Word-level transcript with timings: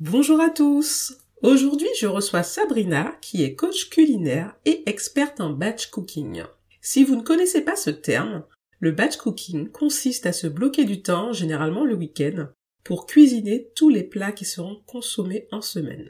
Bonjour 0.00 0.40
à 0.40 0.48
tous 0.48 1.18
Aujourd'hui, 1.42 1.86
je 1.98 2.06
reçois 2.06 2.42
Sabrina, 2.42 3.18
qui 3.20 3.42
est 3.42 3.54
coach 3.54 3.90
culinaire 3.90 4.56
et 4.64 4.82
experte 4.88 5.42
en 5.42 5.50
batch 5.50 5.88
cooking. 5.88 6.42
Si 6.80 7.04
vous 7.04 7.16
ne 7.16 7.22
connaissez 7.22 7.60
pas 7.60 7.76
ce 7.76 7.90
terme, 7.90 8.44
le 8.78 8.92
batch 8.92 9.18
cooking 9.18 9.68
consiste 9.68 10.24
à 10.24 10.32
se 10.32 10.46
bloquer 10.46 10.86
du 10.86 11.02
temps, 11.02 11.34
généralement 11.34 11.84
le 11.84 11.96
week-end, 11.96 12.48
pour 12.82 13.04
cuisiner 13.04 13.68
tous 13.76 13.90
les 13.90 14.02
plats 14.02 14.32
qui 14.32 14.46
seront 14.46 14.80
consommés 14.86 15.46
en 15.52 15.60
semaine. 15.60 16.08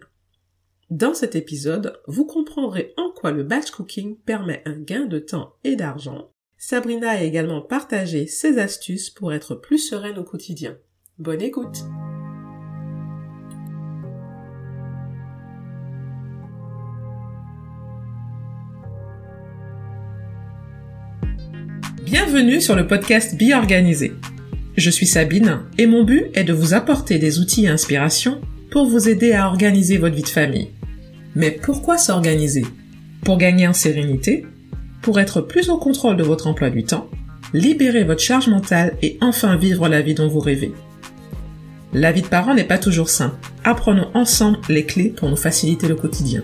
Dans 0.91 1.15
cet 1.15 1.35
épisode, 1.35 2.01
vous 2.07 2.27
comprendrez 2.27 2.95
en 2.97 3.11
quoi 3.11 3.33
le 3.33 3.43
batch 3.43 3.73
cooking 3.73 4.17
permet 4.19 4.63
un 4.67 4.79
gain 4.79 5.07
de 5.07 5.19
temps 5.19 5.57
et 5.65 5.75
d'argent. 5.75 6.31
Sabrina 6.59 7.11
a 7.11 7.23
également 7.25 7.61
partagé 7.61 8.29
ses 8.29 8.59
astuces 8.59 9.11
pour 9.11 9.33
être 9.33 9.57
plus 9.57 9.79
sereine 9.79 10.19
au 10.19 10.25
quotidien. 10.25 10.79
Bonne 11.19 11.43
écoute 11.43 11.79
Bienvenue 22.11 22.61
sur 22.61 22.75
le 22.75 22.89
podcast 22.89 23.37
Bi 23.37 23.55
Organisé. 23.55 24.15
Je 24.77 24.91
suis 24.91 25.07
Sabine 25.07 25.61
et 25.79 25.87
mon 25.87 26.03
but 26.03 26.25
est 26.35 26.43
de 26.43 26.53
vous 26.53 26.75
apporter 26.75 27.19
des 27.21 27.39
outils 27.39 27.67
et 27.67 27.69
inspirations 27.69 28.41
pour 28.73 28.87
vous 28.87 29.09
aider 29.09 29.31
à 29.31 29.47
organiser 29.47 29.97
votre 29.97 30.17
vie 30.17 30.23
de 30.23 30.29
famille. 30.29 30.71
Mais 31.37 31.53
pourquoi 31.53 31.99
s'organiser? 31.99 32.67
Pour 33.25 33.39
gagner 33.39 33.69
en 33.69 33.73
sérénité, 33.73 34.45
pour 35.03 35.21
être 35.21 35.41
plus 35.41 35.69
au 35.69 35.79
contrôle 35.79 36.17
de 36.17 36.25
votre 36.25 36.49
emploi 36.49 36.69
du 36.71 36.83
temps, 36.83 37.09
libérer 37.55 38.03
votre 38.03 38.23
charge 38.23 38.49
mentale 38.49 38.97
et 39.03 39.17
enfin 39.21 39.55
vivre 39.55 39.89
la 39.89 40.01
vie 40.01 40.15
dont 40.15 40.27
vous 40.27 40.41
rêvez? 40.41 40.73
La 41.93 42.11
vie 42.11 42.23
de 42.23 42.27
parent 42.27 42.55
n'est 42.55 42.65
pas 42.65 42.79
toujours 42.79 43.09
simple. 43.09 43.37
Apprenons 43.63 44.09
ensemble 44.15 44.59
les 44.69 44.85
clés 44.85 45.11
pour 45.17 45.29
nous 45.29 45.37
faciliter 45.37 45.87
le 45.87 45.95
quotidien. 45.95 46.43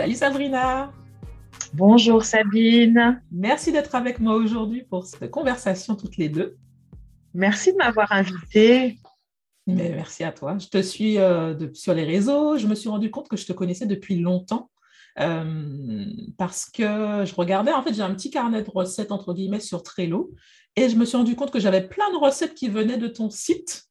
Salut 0.00 0.14
Sabrina. 0.14 0.94
Bonjour 1.74 2.24
Sabine. 2.24 3.22
Merci 3.30 3.70
d'être 3.70 3.94
avec 3.94 4.18
moi 4.18 4.34
aujourd'hui 4.36 4.82
pour 4.82 5.04
cette 5.04 5.30
conversation 5.30 5.94
toutes 5.94 6.16
les 6.16 6.30
deux. 6.30 6.56
Merci 7.34 7.72
de 7.72 7.76
m'avoir 7.76 8.10
invitée. 8.10 8.98
Mais 9.66 9.90
merci 9.90 10.24
à 10.24 10.32
toi. 10.32 10.56
Je 10.56 10.68
te 10.68 10.80
suis 10.80 11.18
euh, 11.18 11.54
sur 11.74 11.92
les 11.92 12.04
réseaux. 12.04 12.56
Je 12.56 12.66
me 12.66 12.74
suis 12.74 12.88
rendu 12.88 13.10
compte 13.10 13.28
que 13.28 13.36
je 13.36 13.44
te 13.44 13.52
connaissais 13.52 13.84
depuis 13.84 14.18
longtemps 14.18 14.70
euh, 15.18 16.06
parce 16.38 16.64
que 16.64 17.26
je 17.26 17.34
regardais. 17.34 17.72
En 17.72 17.82
fait, 17.82 17.92
j'ai 17.92 18.00
un 18.00 18.14
petit 18.14 18.30
carnet 18.30 18.62
de 18.62 18.70
recettes 18.70 19.12
entre 19.12 19.34
guillemets 19.34 19.60
sur 19.60 19.82
Trello 19.82 20.30
et 20.76 20.88
je 20.88 20.96
me 20.96 21.04
suis 21.04 21.18
rendu 21.18 21.36
compte 21.36 21.50
que 21.50 21.60
j'avais 21.60 21.86
plein 21.86 22.10
de 22.10 22.16
recettes 22.16 22.54
qui 22.54 22.70
venaient 22.70 22.96
de 22.96 23.08
ton 23.08 23.28
site 23.28 23.89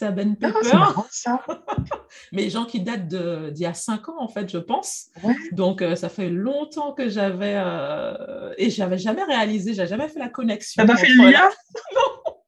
ben 0.00 0.36
Pepper. 0.36 0.58
Ah, 0.72 0.94
ça. 1.10 1.44
Mais 2.32 2.50
gens 2.50 2.64
qui 2.64 2.80
datent 2.80 3.08
d'il 3.08 3.62
y 3.62 3.66
a 3.66 3.74
cinq 3.74 4.08
ans, 4.08 4.16
en 4.18 4.28
fait, 4.28 4.50
je 4.50 4.58
pense. 4.58 5.10
Donc, 5.52 5.82
euh, 5.82 5.94
ça 5.94 6.08
fait 6.08 6.30
longtemps 6.30 6.92
que 6.92 7.08
j'avais. 7.08 7.54
Euh, 7.56 8.52
et 8.58 8.70
j'avais 8.70 8.98
jamais 8.98 9.24
réalisé, 9.24 9.74
j'avais 9.74 9.88
jamais 9.88 10.08
fait 10.08 10.18
la 10.18 10.28
connexion. 10.28 10.84
T'as 10.84 10.92
pas 10.92 10.98
fait 10.98 11.08
le 11.08 11.30
lien? 11.30 11.48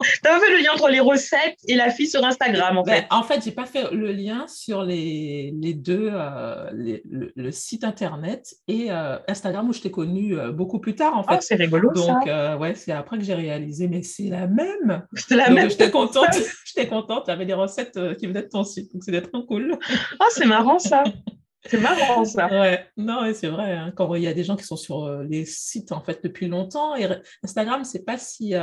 T'as 0.22 0.38
pas 0.38 0.40
fait 0.40 0.52
le 0.52 0.62
lien 0.62 0.72
entre 0.74 0.88
les 0.88 1.00
recettes 1.00 1.58
et 1.66 1.74
la 1.74 1.90
fille 1.90 2.06
sur 2.06 2.24
Instagram, 2.24 2.78
en 2.78 2.82
ben, 2.82 2.92
fait. 2.92 3.06
en 3.10 3.22
fait, 3.24 3.42
j'ai 3.44 3.50
pas 3.50 3.66
fait 3.66 3.90
le 3.90 4.12
lien 4.12 4.46
sur 4.46 4.84
les, 4.84 5.52
les 5.60 5.74
deux, 5.74 6.10
euh, 6.12 6.70
le, 6.72 7.50
site 7.50 7.82
internet 7.82 8.54
et 8.68 8.92
euh, 8.92 9.18
Instagram 9.26 9.68
où 9.68 9.72
je 9.72 9.80
t'ai 9.80 9.90
connue 9.90 10.38
euh, 10.38 10.52
beaucoup 10.52 10.78
plus 10.78 10.94
tard, 10.94 11.16
en 11.16 11.24
fait. 11.24 11.34
Oh, 11.34 11.40
c'est 11.40 11.56
rigolo, 11.56 11.92
Donc, 11.92 12.26
ouais, 12.26 12.74
c'est 12.76 12.92
après 12.92 13.18
que 13.18 13.24
j'ai 13.24 13.34
réalisé, 13.34 13.88
mais 13.88 14.02
c'est 14.02 14.28
la 14.28 14.46
même. 14.46 15.02
C'est 15.14 15.34
la 15.34 15.50
même. 15.50 15.68
J'étais 15.68 15.90
contente. 15.90 16.28
j'étais 16.64 16.86
contente. 16.86 17.24
J'avais 17.26 17.46
des 17.46 17.54
recettes 17.54 17.98
qui 18.18 18.26
venaient 18.26 18.42
de 18.42 18.48
ton 18.48 18.62
site, 18.62 18.92
donc 18.92 19.02
c'était 19.02 19.22
trop 19.22 19.42
cool. 19.42 19.76
Ah, 20.20 20.26
c'est 20.30 20.46
marrant, 20.46 20.78
ça. 20.78 21.02
C'est 21.66 21.80
marrant 21.80 22.24
ça. 22.24 22.46
Ouais, 22.60 22.86
non, 22.96 23.28
c'est 23.34 23.48
vrai. 23.48 23.72
Hein. 23.72 23.92
Quand 23.96 24.14
il 24.14 24.22
y 24.22 24.28
a 24.28 24.34
des 24.34 24.44
gens 24.44 24.54
qui 24.54 24.64
sont 24.64 24.76
sur 24.76 25.08
les 25.28 25.44
sites 25.44 25.90
en 25.90 26.00
fait 26.00 26.20
depuis 26.22 26.46
longtemps, 26.46 26.94
et 26.94 27.08
Instagram, 27.42 27.82
c'est 27.82 28.04
pas 28.04 28.16
si 28.16 28.54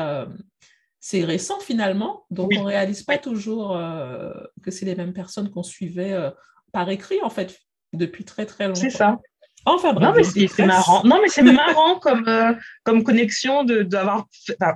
c'est 1.08 1.24
récent 1.24 1.60
finalement, 1.60 2.26
donc 2.32 2.52
on 2.58 2.62
ne 2.62 2.66
réalise 2.66 3.04
pas 3.04 3.20
toujours 3.20 3.78
euh, 3.78 4.34
que 4.64 4.72
c'est 4.72 4.88
les 4.88 4.96
mêmes 4.96 5.14
personnes 5.14 5.52
qu'on 5.52 5.62
suivait 5.62 6.14
euh, 6.14 6.32
par 6.72 6.90
écrit 6.90 7.22
en 7.22 7.30
fait 7.30 7.60
depuis 7.94 8.26
très 8.26 8.48
très 8.48 8.66
longtemps. 8.66 8.82
C'est 8.82 8.90
ça. 8.90 9.20
Enfin 9.66 9.94
bref. 9.94 10.04
Non 10.04 10.16
mais 10.16 10.24
c'est 10.24 10.66
marrant. 10.66 11.04
Non 11.04 11.20
mais 11.22 11.28
c'est 11.28 11.44
marrant 11.44 12.00
comme 12.02 12.28
euh, 12.28 12.54
comme 12.84 13.04
connexion 13.04 13.64
de 13.64 13.84
d'avoir. 13.84 14.26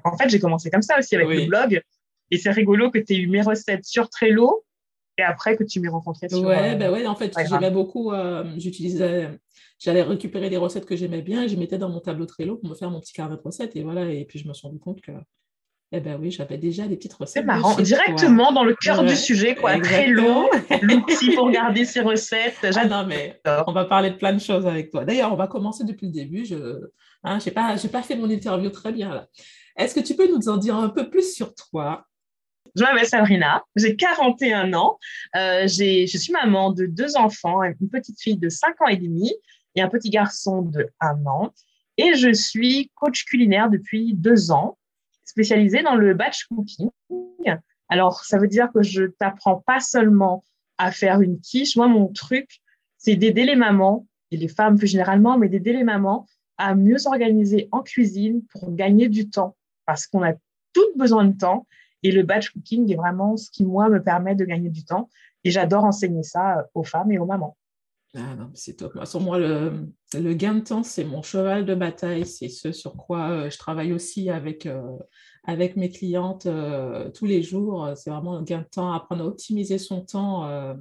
en 0.03 0.17
fait 0.17 0.29
j'ai 0.29 0.39
commencé 0.39 0.69
comme 0.69 0.83
ça 0.83 0.99
aussi 0.99 1.15
avec 1.15 1.29
le 1.29 1.47
blog 1.47 1.81
et 2.29 2.37
c'est 2.37 2.51
rigolo 2.51 2.91
que 2.91 2.99
tu 2.99 3.13
aies 3.13 3.17
eu 3.17 3.27
mes 3.27 3.41
recettes 3.41 3.85
sur 3.85 4.07
Trello 4.07 4.63
et 5.17 5.23
après 5.23 5.57
que 5.57 5.63
tu 5.63 5.79
m'aies 5.79 5.89
rencontré 5.89 6.29
sur. 6.29 6.43
Ouais 6.43 6.75
bah 6.75 6.91
ouais 6.91 7.07
en 7.07 7.15
fait 7.15 7.33
j'aimais 7.49 7.71
beaucoup 7.71 8.13
j'utilisais 8.55 9.31
j'allais 9.79 10.03
récupérer 10.03 10.51
des 10.51 10.57
recettes 10.57 10.85
que 10.85 10.95
j'aimais 10.95 11.23
bien 11.23 11.41
et 11.41 11.49
je 11.49 11.55
mettais 11.55 11.79
dans 11.79 11.89
mon 11.89 12.01
tableau 12.01 12.27
Trello 12.27 12.57
pour 12.57 12.69
me 12.69 12.75
faire 12.75 12.91
mon 12.91 12.99
petit 12.99 13.13
carnet 13.13 13.35
de 13.35 13.41
recettes 13.41 13.75
et 13.75 13.81
voilà 13.81 14.11
et 14.11 14.25
puis 14.25 14.37
je 14.37 14.47
me 14.47 14.53
suis 14.53 14.67
rendu 14.67 14.77
compte 14.77 15.01
que 15.01 15.13
eh 15.91 15.99
bien 16.01 16.17
oui, 16.17 16.29
j'avais 16.29 16.57
déjà 16.57 16.87
des 16.87 16.95
petites 16.95 17.13
recettes. 17.13 17.41
C'est 17.41 17.45
marrant, 17.45 17.75
directement 17.75 18.51
dans 18.51 18.63
le 18.63 18.75
cœur 18.75 19.03
du 19.03 19.15
sujet, 19.15 19.55
quoi. 19.55 19.79
Très 19.79 20.07
long, 20.07 20.47
l'outil 20.81 21.31
pour 21.31 21.49
garder 21.49 21.83
ses 21.83 22.01
recettes. 22.01 22.57
Ah 22.75 22.85
non, 22.85 23.05
mais 23.07 23.41
on 23.65 23.71
va 23.71 23.85
parler 23.85 24.11
de 24.11 24.15
plein 24.15 24.33
de 24.33 24.39
choses 24.39 24.67
avec 24.67 24.91
toi. 24.91 25.03
D'ailleurs, 25.03 25.33
on 25.33 25.35
va 25.35 25.47
commencer 25.47 25.83
depuis 25.83 26.05
le 26.07 26.13
début. 26.13 26.45
Je 26.45 26.55
n'ai 26.55 26.81
hein, 27.23 27.39
pas, 27.55 27.75
pas 27.91 28.01
fait 28.03 28.15
mon 28.15 28.29
interview 28.29 28.69
très 28.69 28.91
bien 28.91 29.13
là. 29.13 29.27
Est-ce 29.77 29.95
que 29.95 30.01
tu 30.01 30.15
peux 30.15 30.29
nous 30.29 30.49
en 30.49 30.57
dire 30.57 30.75
un 30.75 30.89
peu 30.89 31.09
plus 31.09 31.33
sur 31.33 31.55
toi? 31.55 32.05
Je 32.75 32.83
m'appelle 32.83 33.07
Sabrina, 33.07 33.63
j'ai 33.75 33.95
41 33.95 34.73
ans, 34.73 34.99
euh, 35.35 35.63
je 35.63 36.05
suis 36.05 36.31
maman 36.31 36.71
de 36.71 36.85
deux 36.85 37.17
enfants, 37.17 37.63
une 37.63 37.89
petite 37.89 38.21
fille 38.21 38.37
de 38.37 38.47
5 38.47 38.79
ans 38.81 38.87
et 38.87 38.97
demi 38.97 39.33
et 39.75 39.81
un 39.81 39.89
petit 39.89 40.11
garçon 40.11 40.61
de 40.61 40.87
1 40.99 41.25
an. 41.25 41.51
Et 41.97 42.13
je 42.13 42.31
suis 42.31 42.91
coach 42.95 43.25
culinaire 43.25 43.69
depuis 43.69 44.13
deux 44.13 44.51
ans 44.51 44.77
spécialisée 45.29 45.83
dans 45.83 45.95
le 45.95 46.13
batch 46.13 46.45
cooking. 46.45 46.89
Alors, 47.87 48.23
ça 48.23 48.37
veut 48.37 48.47
dire 48.47 48.69
que 48.71 48.83
je 48.83 49.05
t'apprends 49.05 49.57
pas 49.65 49.79
seulement 49.79 50.43
à 50.77 50.91
faire 50.91 51.21
une 51.21 51.39
quiche. 51.39 51.75
Moi, 51.75 51.87
mon 51.87 52.07
truc, 52.07 52.61
c'est 52.97 53.15
d'aider 53.15 53.45
les 53.45 53.55
mamans, 53.55 54.05
et 54.31 54.37
les 54.37 54.47
femmes 54.47 54.77
plus 54.77 54.87
généralement, 54.87 55.37
mais 55.37 55.49
d'aider 55.49 55.73
les 55.73 55.83
mamans 55.83 56.27
à 56.57 56.75
mieux 56.75 56.97
s'organiser 56.97 57.67
en 57.71 57.81
cuisine 57.81 58.43
pour 58.51 58.71
gagner 58.75 59.09
du 59.09 59.29
temps. 59.29 59.55
Parce 59.85 60.05
qu'on 60.05 60.23
a 60.23 60.33
toutes 60.73 60.97
besoin 60.97 61.25
de 61.25 61.35
temps. 61.35 61.65
Et 62.03 62.11
le 62.11 62.23
batch 62.23 62.51
cooking 62.51 62.91
est 62.91 62.95
vraiment 62.95 63.37
ce 63.37 63.49
qui, 63.49 63.65
moi, 63.65 63.89
me 63.89 64.01
permet 64.01 64.35
de 64.35 64.45
gagner 64.45 64.69
du 64.69 64.83
temps. 64.85 65.09
Et 65.43 65.51
j'adore 65.51 65.83
enseigner 65.83 66.23
ça 66.23 66.67
aux 66.73 66.83
femmes 66.83 67.11
et 67.11 67.17
aux 67.17 67.25
mamans. 67.25 67.57
Ah 68.15 68.35
non, 68.35 68.49
c'est 68.55 68.77
top. 68.77 68.93
Sur 69.05 69.21
moi, 69.21 69.37
le, 69.37 69.87
le, 70.15 70.33
gain 70.33 70.55
de 70.55 70.61
temps, 70.61 70.81
c'est 70.81 71.03
mon 71.03 71.21
cheval 71.21 71.65
de 71.65 71.75
bataille. 71.75 72.25
C'est 72.25 72.49
ce 72.49 72.71
sur 72.71 72.93
quoi 72.93 73.29
euh, 73.29 73.49
je 73.51 73.57
travaille 73.59 73.93
aussi 73.93 74.31
avec, 74.31 74.65
euh, 74.65 74.97
avec 75.43 75.75
mes 75.75 75.91
clientes 75.91 76.47
euh, 76.47 77.11
tous 77.11 77.27
les 77.27 77.43
jours. 77.43 77.91
C'est 77.95 78.09
vraiment 78.09 78.37
un 78.37 78.43
gain 78.43 78.59
de 78.61 78.67
temps, 78.67 78.91
apprendre 78.91 79.23
à 79.23 79.27
optimiser 79.27 79.77
son 79.77 80.03
temps 80.03 80.75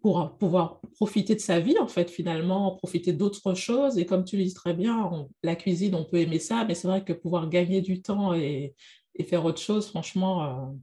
pour 0.00 0.38
pouvoir 0.38 0.80
profiter 0.94 1.34
de 1.34 1.40
sa 1.40 1.60
vie, 1.60 1.78
en 1.78 1.88
fait, 1.88 2.10
finalement, 2.10 2.74
profiter 2.76 3.12
d'autres 3.12 3.52
choses. 3.52 3.98
Et 3.98 4.06
comme 4.06 4.24
tu 4.24 4.38
le 4.38 4.44
dis 4.44 4.54
très 4.54 4.72
bien, 4.72 5.26
la 5.42 5.56
cuisine, 5.56 5.94
on 5.94 6.04
peut 6.06 6.16
aimer 6.16 6.38
ça, 6.38 6.64
mais 6.64 6.74
c'est 6.74 6.88
vrai 6.88 7.04
que 7.04 7.12
pouvoir 7.12 7.50
gagner 7.50 7.82
du 7.82 8.00
temps 8.00 8.32
et 8.32 8.74
faire 9.28 9.44
autre 9.44 9.60
chose, 9.60 9.88
franchement, 9.88 10.74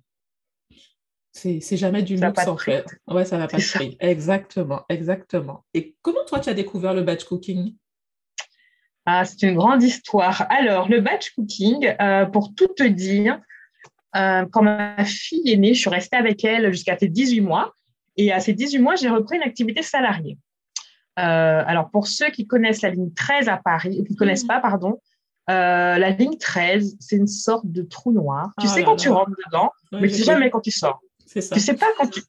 c'est 1.38 1.78
jamais 1.78 2.04
du 2.04 2.16
luxe 2.16 2.48
en 2.48 2.58
fait. 2.58 2.86
Ouais, 3.08 3.26
ça 3.26 3.38
n'a 3.38 3.48
pas 3.48 3.58
de 3.58 3.64
prix. 3.64 3.98
Exactement, 4.00 4.84
exactement. 4.90 5.64
Et 5.74 5.96
comment 6.02 6.26
toi 6.26 6.40
tu 6.40 6.50
as 6.50 6.54
découvert 6.54 6.94
le 6.94 7.04
batch 7.04 7.24
cooking? 7.26 7.76
Ah, 9.06 9.24
C'est 9.24 9.44
une 9.44 9.56
grande 9.56 9.84
histoire. 9.84 10.46
Alors, 10.50 10.90
le 10.90 11.00
batch 11.00 11.32
cooking, 11.32 11.96
euh, 12.02 12.26
pour 12.26 12.54
tout 12.56 12.68
te 12.68 12.84
dire, 12.84 13.40
euh, 14.16 14.46
quand 14.52 14.64
ma 14.64 15.04
fille 15.06 15.50
est 15.50 15.58
née, 15.58 15.74
je 15.74 15.80
suis 15.80 15.90
restée 15.90 16.18
avec 16.18 16.44
elle 16.44 16.72
jusqu'à 16.74 16.98
ses 16.98 17.08
18 17.08 17.42
mois. 17.42 17.74
Et 18.18 18.34
à 18.34 18.40
ses 18.40 18.54
18 18.54 18.80
mois, 18.80 18.96
j'ai 18.96 19.10
repris 19.10 19.38
une 19.38 19.44
activité 19.44 19.82
salariée. 19.82 20.38
Euh, 21.20 21.64
alors, 21.66 21.90
pour 21.90 22.08
ceux 22.08 22.30
qui 22.32 22.48
connaissent 22.48 22.82
la 22.82 22.90
ligne 22.90 23.14
13 23.14 23.48
à 23.48 23.58
Paris, 23.58 23.98
ou 24.00 24.04
qui 24.04 24.14
ne 24.14 24.18
connaissent 24.18 24.44
mmh. 24.44 24.48
pas, 24.48 24.60
pardon, 24.60 25.00
la 25.48 26.10
ligne 26.10 26.38
13, 26.38 26.98
c'est 27.00 27.16
une 27.16 27.28
sorte 27.28 27.66
de 27.66 27.84
trou 27.84 28.12
noir. 28.12 28.50
Tu 28.60 28.68
oh 28.68 28.70
sais 28.70 28.84
quand 28.84 28.98
tu 28.98 29.08
rentres 29.08 29.32
dedans, 29.46 29.72
mais 29.94 30.10
tu 30.10 30.16
sais 30.16 30.24
jamais 30.24 30.50
quand 30.50 30.60
tu 30.60 30.72
sors. 30.72 31.00
C'est 31.28 31.42
ça. 31.42 31.56
Tu 31.56 31.62
sais 31.62 31.76
pas 31.76 31.88
quand 31.98 32.08
tu. 32.08 32.22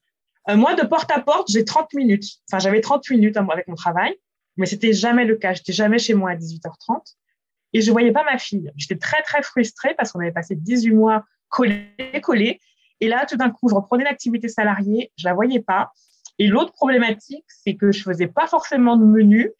Euh, 0.50 0.56
moi, 0.56 0.74
de 0.74 0.86
porte 0.86 1.10
à 1.10 1.20
porte, 1.20 1.50
j'ai 1.50 1.64
30 1.64 1.94
minutes. 1.94 2.24
Enfin, 2.50 2.58
j'avais 2.58 2.80
30 2.80 3.08
minutes 3.10 3.36
avec 3.36 3.68
mon 3.68 3.74
travail, 3.74 4.14
mais 4.56 4.66
c'était 4.66 4.92
jamais 4.92 5.24
le 5.24 5.36
cas. 5.36 5.54
J'étais 5.54 5.72
jamais 5.72 5.98
chez 5.98 6.14
moi 6.14 6.30
à 6.30 6.36
18h30 6.36 7.16
et 7.72 7.80
je 7.80 7.90
voyais 7.90 8.12
pas 8.12 8.24
ma 8.24 8.38
fille. 8.38 8.70
J'étais 8.76 8.96
très, 8.96 9.22
très 9.22 9.42
frustrée 9.42 9.94
parce 9.94 10.12
qu'on 10.12 10.20
avait 10.20 10.32
passé 10.32 10.56
18 10.56 10.92
mois 10.92 11.24
collés, 11.48 11.94
collés. 12.22 12.60
Et 13.00 13.08
là, 13.08 13.26
tout 13.26 13.36
d'un 13.36 13.50
coup, 13.50 13.68
je 13.68 13.74
reprenais 13.74 14.04
l'activité 14.04 14.48
salariée, 14.48 15.12
je 15.16 15.26
la 15.26 15.34
voyais 15.34 15.60
pas. 15.60 15.92
Et 16.38 16.46
l'autre 16.46 16.72
problématique, 16.72 17.44
c'est 17.48 17.74
que 17.74 17.92
je 17.92 18.02
faisais 18.02 18.26
pas 18.26 18.46
forcément 18.46 18.96
de 18.96 19.04
menu 19.04 19.52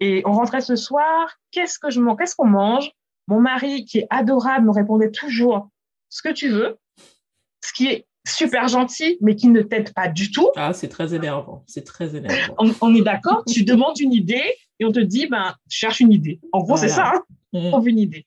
Et 0.00 0.22
on 0.24 0.32
rentrait 0.32 0.60
ce 0.60 0.76
soir, 0.76 1.36
qu'est-ce 1.50 1.78
que 1.78 1.90
je 1.90 2.00
mange, 2.00 2.16
qu'est-ce 2.18 2.36
qu'on 2.36 2.46
mange? 2.46 2.90
Mon 3.26 3.40
mari, 3.40 3.84
qui 3.84 3.98
est 3.98 4.06
adorable, 4.10 4.66
me 4.66 4.72
répondait 4.72 5.10
toujours 5.10 5.68
ce 6.08 6.22
que 6.22 6.32
tu 6.32 6.48
veux, 6.48 6.78
ce 7.62 7.72
qui 7.72 7.88
est 7.88 8.07
super 8.28 8.68
gentil, 8.68 9.18
mais 9.20 9.36
qui 9.36 9.48
ne 9.48 9.62
t'aide 9.62 9.92
pas 9.92 10.08
du 10.08 10.30
tout. 10.30 10.50
Ah, 10.56 10.72
c'est 10.72 10.88
très 10.88 11.14
énervant. 11.14 11.64
C'est 11.66 11.84
très 11.84 12.16
énervant. 12.16 12.54
On, 12.80 12.94
est 12.94 13.02
d'accord 13.02 13.44
Tu 13.46 13.64
demandes 13.64 13.98
une 13.98 14.12
idée 14.12 14.54
et 14.78 14.84
on 14.84 14.92
te 14.92 15.00
dit, 15.00 15.26
ben, 15.26 15.54
cherche 15.68 16.00
une 16.00 16.12
idée. 16.12 16.40
En 16.52 16.60
gros, 16.60 16.76
c'est 16.76 16.88
ça. 16.88 17.12
Hein 17.14 17.22
on 17.52 17.68
mm. 17.68 17.70
trouve 17.70 17.88
une 17.88 17.98
idée. 17.98 18.26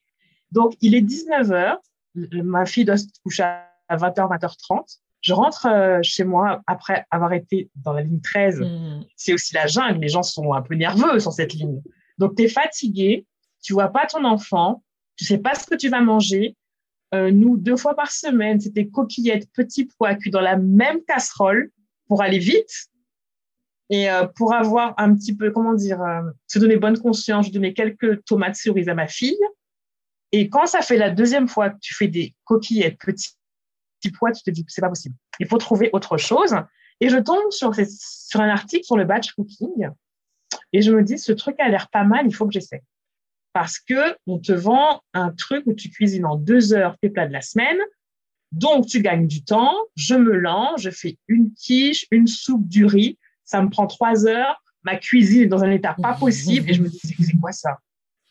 Donc, 0.50 0.74
il 0.80 0.94
est 0.94 1.00
19h. 1.00 1.76
Ma 2.14 2.66
fille 2.66 2.84
doit 2.84 2.96
se 2.96 3.06
coucher 3.22 3.44
à 3.44 3.96
20h, 3.96 4.38
20h30. 4.38 4.98
Je 5.22 5.32
rentre 5.32 5.66
euh, 5.66 6.00
chez 6.02 6.24
moi 6.24 6.62
après 6.66 7.06
avoir 7.10 7.32
été 7.32 7.70
dans 7.76 7.92
la 7.92 8.02
ligne 8.02 8.20
13. 8.20 8.60
Mm. 8.60 9.04
C'est 9.16 9.32
aussi 9.32 9.54
la 9.54 9.66
jungle. 9.66 10.00
Les 10.00 10.08
gens 10.08 10.22
sont 10.22 10.52
un 10.52 10.62
peu 10.62 10.74
nerveux 10.74 11.20
sur 11.20 11.32
cette 11.32 11.54
ligne. 11.54 11.80
Donc, 12.18 12.36
tu 12.36 12.44
es 12.44 12.48
fatigué. 12.48 13.26
Tu 13.62 13.72
vois 13.72 13.88
pas 13.88 14.06
ton 14.06 14.24
enfant. 14.24 14.82
Tu 15.16 15.24
sais 15.24 15.38
pas 15.38 15.54
ce 15.54 15.66
que 15.66 15.76
tu 15.76 15.88
vas 15.88 16.00
manger. 16.00 16.56
Nous, 17.12 17.58
deux 17.58 17.76
fois 17.76 17.94
par 17.94 18.10
semaine, 18.10 18.58
c'était 18.58 18.88
coquillettes, 18.88 19.50
petits 19.52 19.84
pois 19.84 20.14
cuits 20.14 20.30
dans 20.30 20.40
la 20.40 20.56
même 20.56 21.02
casserole 21.04 21.70
pour 22.08 22.22
aller 22.22 22.38
vite 22.38 22.88
et 23.92 24.10
euh, 24.10 24.26
pour 24.26 24.54
avoir 24.54 24.94
un 24.96 25.14
petit 25.14 25.36
peu, 25.36 25.50
comment 25.50 25.74
dire, 25.74 26.00
euh, 26.00 26.22
se 26.46 26.58
donner 26.58 26.76
bonne 26.76 26.98
conscience. 26.98 27.48
Je 27.48 27.52
donnais 27.52 27.74
quelques 27.74 28.24
tomates 28.24 28.56
cerises 28.56 28.88
à 28.88 28.94
ma 28.94 29.06
fille. 29.06 29.38
Et 30.32 30.48
quand 30.48 30.64
ça 30.66 30.80
fait 30.80 30.96
la 30.96 31.10
deuxième 31.10 31.46
fois 31.46 31.68
que 31.68 31.78
tu 31.78 31.94
fais 31.94 32.08
des 32.08 32.34
coquillettes, 32.44 32.98
petits, 32.98 33.36
petits 34.00 34.12
pois, 34.12 34.32
tu 34.32 34.42
te 34.42 34.50
dis 34.50 34.64
c'est 34.68 34.80
pas 34.80 34.88
possible. 34.88 35.14
Il 35.40 35.46
faut 35.46 35.58
trouver 35.58 35.90
autre 35.92 36.16
chose. 36.16 36.54
Et 37.00 37.10
je 37.10 37.18
tombe 37.18 37.50
sur, 37.50 37.74
sur 37.74 38.40
un 38.40 38.48
article 38.48 38.84
sur 38.84 38.96
le 38.96 39.04
batch 39.04 39.32
cooking 39.32 39.90
et 40.72 40.80
je 40.80 40.90
me 40.92 41.02
dis, 41.02 41.18
ce 41.18 41.32
truc 41.32 41.60
a 41.60 41.68
l'air 41.68 41.90
pas 41.90 42.04
mal, 42.04 42.26
il 42.26 42.34
faut 42.34 42.46
que 42.46 42.52
j'essaie 42.52 42.82
parce 43.52 43.78
que 43.78 44.16
on 44.26 44.38
te 44.38 44.52
vend 44.52 45.02
un 45.14 45.30
truc 45.30 45.64
où 45.66 45.74
tu 45.74 45.90
cuisines 45.90 46.24
en 46.24 46.36
deux 46.36 46.72
heures 46.72 46.96
tes 47.00 47.10
plats 47.10 47.26
de 47.26 47.32
la 47.32 47.42
semaine. 47.42 47.78
Donc, 48.52 48.86
tu 48.86 49.00
gagnes 49.00 49.26
du 49.26 49.44
temps. 49.44 49.74
Je 49.96 50.14
me 50.14 50.36
lance, 50.36 50.82
je 50.82 50.90
fais 50.90 51.18
une 51.28 51.52
quiche, 51.54 52.06
une 52.10 52.26
soupe, 52.26 52.68
du 52.68 52.84
riz. 52.84 53.18
Ça 53.44 53.62
me 53.62 53.70
prend 53.70 53.86
trois 53.86 54.26
heures. 54.26 54.62
Ma 54.82 54.96
cuisine 54.96 55.42
est 55.42 55.46
dans 55.46 55.62
un 55.62 55.70
état 55.70 55.94
pas 56.00 56.14
possible. 56.14 56.68
Et 56.68 56.74
je 56.74 56.82
me 56.82 56.88
dis, 56.88 56.98
c'est 56.98 57.38
quoi 57.40 57.52
ça? 57.52 57.78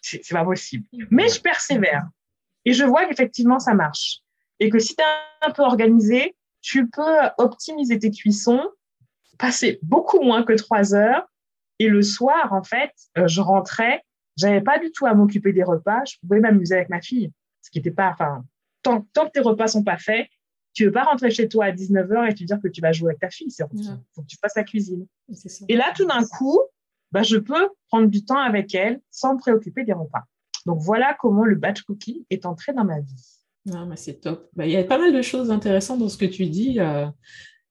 C'est 0.02 0.28
pas 0.30 0.44
possible. 0.44 0.86
Mais 1.10 1.30
je 1.30 1.40
persévère. 1.42 2.04
Et 2.66 2.74
je 2.74 2.84
vois 2.84 3.06
qu'effectivement, 3.06 3.60
ça 3.60 3.74
marche. 3.74 4.20
Et 4.60 4.70
que 4.70 4.80
si 4.80 4.96
tu 4.96 5.02
es 5.02 5.48
un 5.48 5.52
peu 5.52 5.64
organisé, 5.64 6.36
tu 6.62 6.88
peux 6.88 7.18
optimiser 7.38 7.98
tes 7.98 8.12
cuissons, 8.12 8.62
passer 9.40 9.80
beaucoup 9.82 10.22
moins 10.22 10.44
que 10.44 10.54
trois 10.54 10.94
heures. 10.94 11.26
Et 11.80 11.88
le 11.88 12.04
soir, 12.04 12.54
en 12.54 12.62
fait, 12.62 12.92
euh, 13.18 13.28
je 13.28 13.42
rentrais 13.42 14.04
j'avais 14.38 14.62
pas 14.62 14.80
du 14.80 14.92
tout 14.92 15.06
à 15.06 15.14
m'occuper 15.14 15.54
des 15.54 15.64
repas. 15.64 16.04
Je 16.06 16.16
pouvais 16.22 16.40
m'amuser 16.40 16.76
avec 16.76 16.90
ma 16.90 17.02
fille. 17.02 17.32
Ce 17.62 17.70
qui 17.70 17.80
n'était 17.80 17.92
pas, 17.92 18.10
enfin, 18.12 18.44
tant, 18.82 19.08
tant, 19.14 19.28
que 19.28 19.32
tes 19.32 19.40
repas 19.40 19.68
sont 19.68 19.84
pas 19.84 19.98
faits, 19.98 20.28
tu 20.74 20.86
veux 20.86 20.92
pas 20.92 21.04
rentrer 21.04 21.32
chez 21.32 21.48
toi 21.48 21.66
à 21.66 21.72
19h 21.72 22.30
et 22.30 22.34
te 22.34 22.44
dire 22.44 22.60
que 22.62 22.68
tu 22.68 22.82
vas 22.82 22.92
jouer 22.92 23.10
avec 23.10 23.20
ta 23.20 23.30
fille. 23.30 23.48
Il 23.50 24.00
faut 24.14 24.22
que 24.22 24.28
tu 24.28 24.38
fasses 24.38 24.56
la 24.56 24.64
cuisine. 24.64 25.06
Et 25.68 25.76
là, 25.76 25.92
tout 25.96 26.06
d'un 26.06 26.24
coup, 26.26 26.60
bah, 27.12 27.24
je 27.24 27.38
peux 27.38 27.70
prendre 27.90 28.08
du 28.08 28.24
temps 28.24 28.40
avec 28.40 28.74
elle 28.74 29.02
sans 29.10 29.36
me 29.36 29.40
préoccuper 29.40 29.84
des 29.84 29.94
repas. 29.94 30.24
Donc 30.66 30.80
voilà 30.80 31.16
comment 31.20 31.44
le 31.44 31.56
batch 31.56 31.82
cooking 31.82 32.24
est 32.30 32.46
entré 32.46 32.74
dans 32.74 32.86
ma 32.86 33.00
vie. 33.00 33.42
Non, 33.66 33.86
mais 33.86 33.98
c'est 33.98 34.22
top. 34.22 34.50
Bah, 34.54 34.66
il 34.66 34.72
y 34.72 34.78
a 34.78 34.84
pas 34.84 34.98
mal 34.98 35.14
de 35.14 35.22
choses 35.22 35.52
intéressantes 35.52 36.00
dans 36.00 36.10
ce 36.10 36.18
que 36.18 36.26
tu 36.26 36.46
dis. 36.46 36.80
Euh, 36.80 37.08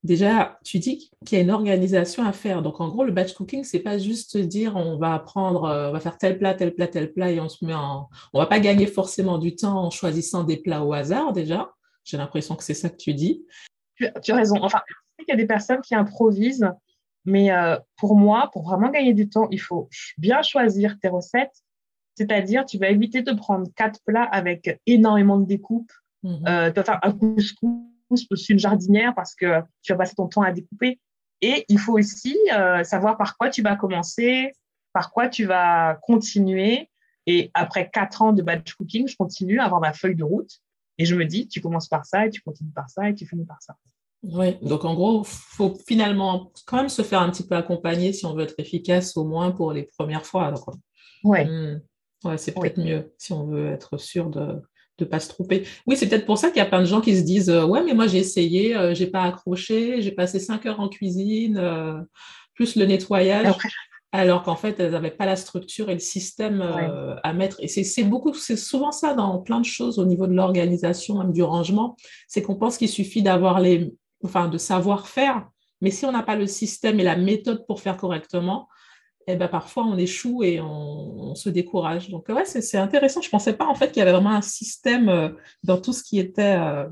Déjà, 0.03 0.57
tu 0.63 0.79
dis 0.79 1.11
qu'il 1.25 1.37
y 1.37 1.41
a 1.41 1.43
une 1.43 1.51
organisation 1.51 2.25
à 2.25 2.33
faire. 2.33 2.63
Donc, 2.63 2.81
en 2.81 2.87
gros, 2.87 3.03
le 3.03 3.11
batch 3.11 3.33
cooking, 3.33 3.63
c'est 3.63 3.79
pas 3.79 3.99
juste 3.99 4.35
dire 4.35 4.75
on 4.75 4.97
va 4.97 5.19
prendre, 5.19 5.65
euh, 5.65 5.89
on 5.89 5.91
va 5.91 5.99
faire 5.99 6.17
tel 6.17 6.39
plat, 6.39 6.55
tel 6.55 6.73
plat, 6.73 6.87
tel 6.87 7.13
plat 7.13 7.31
et 7.31 7.39
on 7.39 7.49
se 7.49 7.63
met 7.63 7.75
en. 7.75 8.09
On 8.33 8.39
va 8.39 8.47
pas 8.47 8.59
gagner 8.59 8.87
forcément 8.87 9.37
du 9.37 9.55
temps 9.55 9.85
en 9.85 9.89
choisissant 9.91 10.43
des 10.43 10.57
plats 10.57 10.83
au 10.83 10.93
hasard, 10.93 11.33
déjà. 11.33 11.71
J'ai 12.03 12.17
l'impression 12.17 12.55
que 12.55 12.63
c'est 12.63 12.73
ça 12.73 12.89
que 12.89 12.97
tu 12.97 13.13
dis. 13.13 13.45
Tu, 14.23 14.31
as 14.31 14.35
raison. 14.35 14.55
Enfin, 14.63 14.81
il 15.19 15.25
y 15.29 15.33
a 15.33 15.35
des 15.35 15.45
personnes 15.45 15.81
qui 15.81 15.93
improvisent, 15.93 16.67
mais 17.25 17.51
euh, 17.51 17.77
pour 17.97 18.15
moi, 18.15 18.49
pour 18.51 18.63
vraiment 18.63 18.89
gagner 18.89 19.13
du 19.13 19.29
temps, 19.29 19.47
il 19.51 19.59
faut 19.59 19.87
bien 20.17 20.41
choisir 20.41 20.97
tes 20.99 21.09
recettes. 21.09 21.61
C'est-à-dire, 22.15 22.65
tu 22.65 22.79
vas 22.79 22.89
éviter 22.89 23.21
de 23.21 23.33
prendre 23.33 23.67
quatre 23.75 23.99
plats 24.03 24.23
avec 24.23 24.79
énormément 24.87 25.37
de 25.37 25.45
découpes. 25.45 25.91
Mmh 26.23 26.47
euh, 26.47 26.69
tu 26.69 26.75
vas 26.75 26.83
faire 26.83 26.99
un 27.03 27.11
couscous 27.11 27.81
aussi 28.29 28.51
une 28.51 28.59
jardinière 28.59 29.13
parce 29.15 29.35
que 29.35 29.61
tu 29.81 29.91
vas 29.91 29.97
passer 29.97 30.15
ton 30.15 30.27
temps 30.27 30.41
à 30.41 30.51
découper. 30.51 30.99
Et 31.41 31.65
il 31.69 31.79
faut 31.79 31.97
aussi 31.97 32.37
euh, 32.53 32.83
savoir 32.83 33.17
par 33.17 33.37
quoi 33.37 33.49
tu 33.49 33.61
vas 33.61 33.75
commencer, 33.75 34.53
par 34.93 35.11
quoi 35.11 35.27
tu 35.27 35.45
vas 35.45 35.97
continuer. 36.03 36.89
Et 37.25 37.51
après 37.53 37.89
quatre 37.89 38.21
ans 38.21 38.33
de 38.33 38.41
batch 38.41 38.73
cooking, 38.73 39.07
je 39.07 39.15
continue 39.15 39.59
à 39.59 39.65
avoir 39.65 39.81
ma 39.81 39.93
feuille 39.93 40.15
de 40.15 40.23
route. 40.23 40.51
Et 40.97 41.05
je 41.05 41.15
me 41.15 41.25
dis, 41.25 41.47
tu 41.47 41.61
commences 41.61 41.87
par 41.87 42.05
ça, 42.05 42.27
et 42.27 42.29
tu 42.29 42.41
continues 42.41 42.71
par 42.71 42.89
ça, 42.89 43.09
et 43.09 43.15
tu 43.15 43.25
finis 43.25 43.45
par 43.45 43.61
ça. 43.61 43.75
Oui, 44.23 44.57
donc 44.61 44.85
en 44.85 44.93
gros, 44.93 45.23
il 45.23 45.27
faut 45.27 45.75
finalement 45.87 46.51
quand 46.67 46.77
même 46.77 46.89
se 46.89 47.01
faire 47.01 47.21
un 47.21 47.31
petit 47.31 47.47
peu 47.47 47.55
accompagner 47.55 48.13
si 48.13 48.25
on 48.25 48.35
veut 48.35 48.43
être 48.43 48.59
efficace, 48.59 49.17
au 49.17 49.23
moins 49.23 49.51
pour 49.51 49.73
les 49.73 49.83
premières 49.97 50.25
fois. 50.25 50.53
Oui. 51.23 51.43
Hmm. 51.43 51.81
Ouais, 52.23 52.37
c'est 52.37 52.53
peut-être 52.53 52.77
mieux 52.77 53.11
si 53.17 53.33
on 53.33 53.47
veut 53.47 53.71
être 53.71 53.97
sûr 53.97 54.29
de, 54.29 54.61
de 55.01 55.05
pas 55.05 55.19
se 55.19 55.29
tromper. 55.29 55.67
Oui, 55.87 55.97
c'est 55.97 56.07
peut-être 56.07 56.25
pour 56.25 56.37
ça 56.37 56.49
qu'il 56.49 56.57
y 56.57 56.61
a 56.61 56.65
plein 56.65 56.79
de 56.79 56.85
gens 56.85 57.01
qui 57.01 57.17
se 57.17 57.23
disent 57.23 57.49
euh, 57.49 57.65
Ouais, 57.65 57.83
mais 57.83 57.93
moi 57.93 58.07
j'ai 58.07 58.19
essayé, 58.19 58.75
euh, 58.75 58.93
j'ai 58.93 59.07
pas 59.07 59.23
accroché, 59.23 60.01
j'ai 60.01 60.11
passé 60.11 60.39
cinq 60.39 60.65
heures 60.65 60.79
en 60.79 60.87
cuisine, 60.87 61.57
euh, 61.57 61.99
plus 62.53 62.75
le 62.75 62.85
nettoyage. 62.85 63.53
Alors 64.13 64.43
qu'en 64.43 64.57
fait, 64.57 64.77
elles 64.79 64.91
n'avaient 64.91 65.09
pas 65.09 65.25
la 65.25 65.37
structure 65.37 65.89
et 65.89 65.93
le 65.93 65.99
système 65.99 66.61
à 67.23 67.31
mettre. 67.31 67.55
Et 67.61 67.69
c'est 67.69 68.03
beaucoup, 68.03 68.33
c'est 68.33 68.57
souvent 68.57 68.91
ça 68.91 69.13
dans 69.13 69.39
plein 69.39 69.61
de 69.61 69.65
choses 69.65 69.99
au 69.99 70.05
niveau 70.05 70.27
de 70.27 70.33
l'organisation, 70.33 71.17
même 71.17 71.31
du 71.31 71.43
rangement. 71.43 71.95
C'est 72.27 72.41
qu'on 72.41 72.55
pense 72.55 72.77
qu'il 72.77 72.89
suffit 72.89 73.23
d'avoir 73.23 73.61
les, 73.61 73.93
enfin, 74.21 74.49
de 74.49 74.57
savoir 74.57 75.07
faire. 75.07 75.47
Mais 75.79 75.91
si 75.91 76.05
on 76.05 76.11
n'a 76.11 76.23
pas 76.23 76.35
le 76.35 76.45
système 76.45 76.99
et 76.99 77.03
la 77.03 77.15
méthode 77.15 77.65
pour 77.65 77.79
faire 77.79 77.95
correctement, 77.95 78.67
eh 79.27 79.35
ben, 79.35 79.47
parfois 79.47 79.83
on 79.83 79.97
échoue 79.97 80.43
et 80.43 80.59
on, 80.61 81.35
se 81.35 81.49
décourage. 81.49 82.09
Donc 82.09 82.27
ouais, 82.27 82.43
c'est 82.45 82.77
intéressant. 82.77 83.21
Je 83.21 83.27
ne 83.27 83.31
pensais 83.31 83.53
pas 83.53 83.65
en 83.65 83.75
fait 83.75 83.87
qu'il 83.87 83.99
y 83.99 84.01
avait 84.01 84.11
vraiment 84.11 84.31
un 84.31 84.41
système 84.41 85.07
euh, 85.07 85.29
dans 85.63 85.79
tout 85.79 85.93
ce 85.93 86.03
qui 86.03 86.19
était 86.19 86.57
euh, 86.59 86.87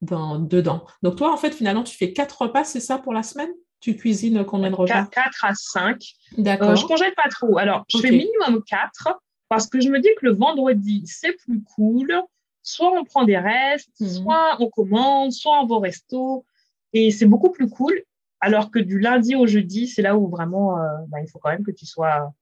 dans, 0.00 0.38
dedans. 0.38 0.84
Donc 1.02 1.16
toi, 1.16 1.32
en 1.32 1.36
fait, 1.36 1.52
finalement, 1.52 1.82
tu 1.82 1.96
fais 1.96 2.12
quatre 2.12 2.42
repas, 2.42 2.64
c'est 2.64 2.80
ça 2.80 2.98
pour 2.98 3.12
la 3.12 3.22
semaine? 3.22 3.50
Tu 3.80 3.96
cuisines 3.96 4.44
combien 4.44 4.70
de 4.70 4.76
repas? 4.76 5.06
4 5.06 5.44
à 5.44 5.54
5. 5.54 6.00
D'accord. 6.38 6.70
Euh, 6.70 6.76
je 6.76 6.84
ne 6.84 6.88
congèle 6.88 7.14
pas 7.14 7.28
trop. 7.28 7.58
Alors, 7.58 7.84
je 7.88 7.98
fais 7.98 8.10
minimum 8.10 8.62
4 8.68 9.18
parce 9.48 9.66
que 9.66 9.80
je 9.80 9.88
me 9.88 10.00
dis 10.00 10.08
que 10.20 10.26
le 10.26 10.34
vendredi, 10.34 11.02
c'est 11.06 11.32
plus 11.32 11.62
cool. 11.74 12.22
Soit 12.62 12.90
on 12.92 13.04
prend 13.04 13.24
des 13.24 13.38
restes, 13.38 14.00
mhm. 14.00 14.08
soit 14.08 14.56
on 14.60 14.70
commande, 14.70 15.32
soit 15.32 15.60
on 15.60 15.66
va 15.66 15.74
au 15.74 15.80
resto. 15.80 16.44
Et 16.92 17.10
c'est 17.10 17.26
beaucoup 17.26 17.50
plus 17.50 17.68
cool. 17.68 18.02
Alors 18.40 18.70
que 18.70 18.78
du 18.78 18.98
lundi 18.98 19.34
au 19.34 19.46
jeudi, 19.46 19.88
c'est 19.88 20.02
là 20.02 20.16
où 20.16 20.28
vraiment, 20.28 20.78
euh, 20.78 20.88
bah, 21.08 21.20
il 21.20 21.28
faut 21.28 21.38
quand 21.38 21.50
même 21.50 21.64
que 21.64 21.70
tu 21.70 21.86
sois, 21.86 22.32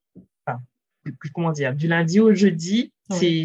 enfin, 0.46 0.60
comment 1.32 1.52
dire, 1.52 1.74
du 1.74 1.86
lundi 1.86 2.20
au 2.20 2.34
jeudi, 2.34 2.92
c'est 3.10 3.44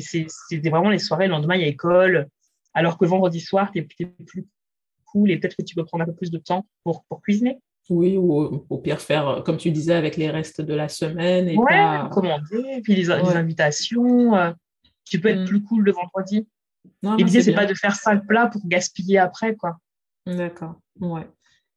vraiment 0.64 0.90
les 0.90 1.00
soirées. 1.00 1.28
Le 1.28 1.32
lendemain, 1.32 1.56
il 1.56 1.62
y 1.62 1.66
a 1.66 1.68
école. 1.68 2.28
Alors 2.74 2.98
que 2.98 3.06
vendredi 3.06 3.40
soir, 3.40 3.72
tu 3.72 3.80
es, 3.80 4.06
plus 4.06 4.48
cool 5.06 5.32
et 5.32 5.38
peut-être 5.38 5.56
que 5.56 5.64
tu 5.64 5.76
peux 5.76 5.86
prendre 5.86 6.04
un 6.04 6.06
peu 6.06 6.14
plus 6.14 6.32
de 6.32 6.38
temps 6.38 6.66
pour, 6.84 7.04
pour 7.06 7.22
cuisiner. 7.22 7.60
Oui, 7.90 8.18
ou 8.18 8.66
au 8.70 8.78
pire 8.78 9.02
faire, 9.02 9.42
comme 9.44 9.58
tu 9.58 9.72
disais, 9.72 9.96
avec 9.96 10.16
les 10.16 10.30
restes 10.30 10.62
de 10.62 10.74
la 10.76 10.90
semaine. 10.90 11.50
Et 11.50 11.56
pas... 11.56 12.08
commander, 12.12 12.82
puis 12.84 12.96
les, 12.96 13.10
invitations. 13.10 14.36
Euh, 14.36 14.52
tu 15.06 15.20
peux 15.20 15.30
être 15.30 15.42
mm. 15.42 15.46
plus 15.46 15.64
cool 15.64 15.84
le 15.84 15.92
vendredi. 15.92 16.48
l'idée, 17.18 17.42
c'est 17.42 17.54
pas 17.54 17.66
de 17.66 17.74
faire 17.74 17.96
cinq 17.96 18.28
plats 18.28 18.48
pour 18.48 18.62
gaspiller 18.68 19.18
après, 19.18 19.56
quoi. 19.56 19.78
D'accord, 20.28 20.76
ouais. 21.00 21.28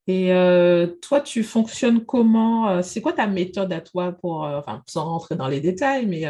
Et 0.08 0.32
euh, 0.32 0.88
toi, 1.00 1.20
tu 1.20 1.44
fonctionnes 1.44 2.04
comment 2.04 2.68
euh, 2.68 2.82
C'est 2.82 3.00
quoi 3.00 3.12
ta 3.12 3.28
méthode 3.28 3.72
à 3.72 3.80
toi 3.80 4.12
pour, 4.12 4.44
euh, 4.44 4.58
enfin, 4.58 4.82
sans 4.86 5.04
rentrer 5.04 5.36
dans 5.36 5.46
les 5.46 5.60
détails, 5.60 6.06
mais 6.06 6.24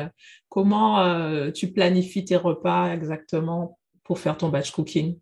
comment 0.48 1.50
tu 1.52 1.72
planifies 1.72 2.24
tes 2.24 2.36
repas 2.36 2.92
exactement 2.92 3.78
pour 4.04 4.18
faire 4.18 4.36
ton 4.36 4.50
batch 4.50 4.70
cooking? 4.70 5.18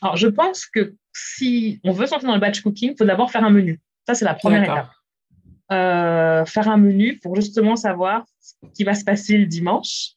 Alors, 0.00 0.16
je 0.16 0.28
pense 0.28 0.66
que 0.66 0.94
si 1.14 1.80
on 1.84 1.92
veut 1.92 2.06
sortir 2.06 2.28
dans 2.28 2.34
le 2.34 2.40
batch 2.40 2.62
cooking, 2.62 2.92
il 2.92 2.96
faut 2.96 3.04
d'abord 3.04 3.30
faire 3.30 3.44
un 3.44 3.50
menu. 3.50 3.80
Ça, 4.06 4.14
c'est 4.14 4.24
la 4.24 4.34
première 4.34 4.62
étape. 4.62 6.48
faire 6.48 6.68
un 6.68 6.76
menu 6.78 7.18
pour 7.18 7.36
justement 7.36 7.76
savoir 7.76 8.24
ce 8.40 8.54
qui 8.74 8.84
va 8.84 8.94
se 8.94 9.04
passer 9.04 9.36
le 9.36 9.46
dimanche. 9.46 10.12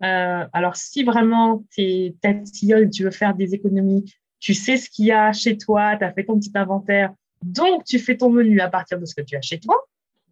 alors, 0.00 0.76
si 0.76 1.02
vraiment 1.02 1.64
tu 1.72 1.82
es 1.82 2.16
tatillonne, 2.20 2.90
tu 2.90 3.02
veux 3.02 3.10
faire 3.10 3.34
des 3.34 3.54
économies, 3.54 4.04
tu 4.42 4.54
sais 4.54 4.76
ce 4.76 4.90
qu'il 4.90 5.06
y 5.06 5.12
a 5.12 5.32
chez 5.32 5.56
toi, 5.56 5.96
tu 5.96 6.04
as 6.04 6.12
fait 6.12 6.24
ton 6.24 6.38
petit 6.38 6.50
inventaire, 6.54 7.14
donc 7.42 7.84
tu 7.84 8.00
fais 8.00 8.16
ton 8.16 8.28
menu 8.28 8.60
à 8.60 8.68
partir 8.68 8.98
de 8.98 9.06
ce 9.06 9.14
que 9.14 9.22
tu 9.22 9.36
as 9.36 9.40
chez 9.40 9.60
toi. 9.60 9.76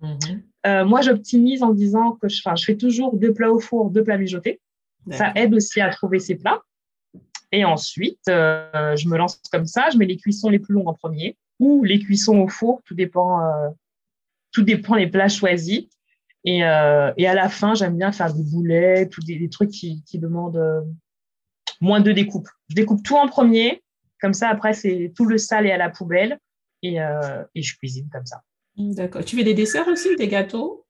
Mhm. 0.02 0.42
Euh, 0.66 0.84
moi, 0.84 1.00
j'optimise 1.00 1.62
en 1.62 1.72
disant 1.72 2.18
que 2.20 2.28
je, 2.28 2.42
je 2.56 2.64
fais 2.64 2.76
toujours 2.76 3.16
deux 3.16 3.32
plats 3.32 3.52
au 3.52 3.60
four, 3.60 3.90
deux 3.90 4.02
plats 4.02 4.18
mijotés. 4.18 4.60
Ça 5.10 5.32
aide 5.34 5.54
aussi 5.54 5.80
à 5.80 5.88
trouver 5.88 6.18
ces 6.18 6.36
plats. 6.36 6.60
Et 7.52 7.64
ensuite, 7.64 8.20
euh, 8.28 8.94
je 8.96 9.08
me 9.08 9.16
lance 9.16 9.40
comme 9.50 9.66
ça. 9.66 9.88
Je 9.92 9.96
mets 9.96 10.06
les 10.06 10.16
cuissons 10.16 10.50
les 10.50 10.58
plus 10.58 10.74
longs 10.74 10.86
en 10.86 10.94
premier 10.94 11.36
ou 11.58 11.82
les 11.84 11.98
cuissons 11.98 12.38
au 12.40 12.48
four. 12.48 12.82
Tout 12.84 12.94
dépend, 12.94 13.40
euh, 13.40 13.68
tout 14.52 14.62
dépend 14.62 14.96
des 14.96 15.06
plats 15.06 15.28
choisis. 15.28 15.84
Et, 16.44 16.64
euh, 16.64 17.12
et 17.16 17.26
à 17.26 17.34
la 17.34 17.48
fin, 17.48 17.74
j'aime 17.74 17.96
bien 17.96 18.12
faire 18.12 18.32
des 18.32 18.42
boulettes 18.42 19.16
ou 19.18 19.22
des, 19.22 19.48
trucs 19.48 19.70
qui, 19.70 20.02
qui 20.04 20.18
demandent 20.18 20.86
moins 21.80 22.00
de 22.00 22.12
découpe. 22.12 22.48
Je 22.68 22.74
découpe 22.74 23.02
tout 23.02 23.16
en 23.16 23.26
premier, 23.26 23.82
comme 24.20 24.34
ça, 24.34 24.48
après, 24.48 24.72
c'est 24.72 25.12
tout 25.16 25.24
le 25.24 25.38
sale 25.38 25.66
est 25.66 25.72
à 25.72 25.78
la 25.78 25.90
poubelle 25.90 26.38
et, 26.82 27.00
euh, 27.00 27.44
et 27.54 27.62
je 27.62 27.76
cuisine 27.76 28.08
comme 28.12 28.26
ça. 28.26 28.42
D'accord. 28.76 29.24
Tu 29.24 29.36
fais 29.36 29.44
des 29.44 29.54
desserts 29.54 29.88
aussi, 29.88 30.16
des 30.16 30.28
gâteaux? 30.28 30.86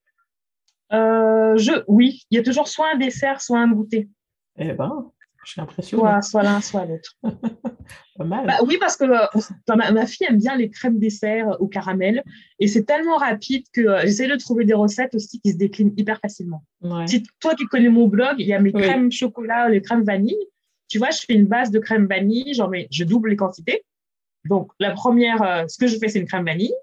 Je, 0.90 1.82
Oui, 1.88 2.22
il 2.30 2.36
y 2.36 2.38
a 2.38 2.42
toujours 2.42 2.68
soit 2.68 2.92
un 2.94 2.98
dessert, 2.98 3.40
soit 3.40 3.58
un 3.58 3.68
goûter. 3.68 4.08
Eh 4.56 4.72
ben, 4.72 5.10
j'ai 5.44 5.60
l'impression. 5.60 5.98
Soit, 5.98 6.22
soit 6.22 6.42
l'un, 6.42 6.60
soit 6.60 6.84
l'autre. 6.84 7.16
Pas 8.16 8.24
mal. 8.24 8.46
Bah, 8.46 8.58
oui, 8.66 8.76
parce 8.78 8.96
que 8.96 9.04
ma, 9.04 10.06
fille 10.06 10.26
aime 10.28 10.38
bien 10.38 10.56
les 10.56 10.70
crèmes 10.70 10.98
dessert 10.98 11.56
au 11.60 11.66
caramel 11.66 12.22
et 12.58 12.68
c'est 12.68 12.84
tellement 12.84 13.16
rapide 13.16 13.64
que 13.72 13.82
j'essaie 14.02 14.28
de 14.28 14.36
trouver 14.36 14.64
des 14.64 14.74
recettes 14.74 15.14
aussi 15.14 15.40
qui 15.40 15.52
se 15.52 15.56
déclinent 15.56 15.94
hyper 15.96 16.20
facilement. 16.20 16.62
Si 17.06 17.22
toi 17.40 17.54
qui 17.54 17.64
connais 17.64 17.88
mon 17.88 18.06
blog, 18.06 18.36
il 18.38 18.46
y 18.46 18.52
a 18.52 18.60
mes 18.60 18.72
crèmes 18.72 19.10
chocolat, 19.10 19.68
les 19.68 19.80
crèmes 19.80 20.04
vanille. 20.04 20.36
Tu 20.90 20.98
vois, 20.98 21.10
je 21.10 21.20
fais 21.20 21.34
une 21.34 21.46
base 21.46 21.70
de 21.70 21.78
crème 21.78 22.06
vanille, 22.06 22.52
genre, 22.52 22.68
mais 22.68 22.88
je 22.90 23.04
double 23.04 23.30
les 23.30 23.36
quantités. 23.36 23.84
Donc, 24.44 24.72
la 24.80 24.90
première, 24.90 25.40
euh, 25.42 25.64
ce 25.68 25.78
que 25.78 25.86
je 25.86 25.96
fais, 25.98 26.08
c'est 26.08 26.18
une 26.18 26.26
crème 26.26 26.44
vanille. 26.44 26.74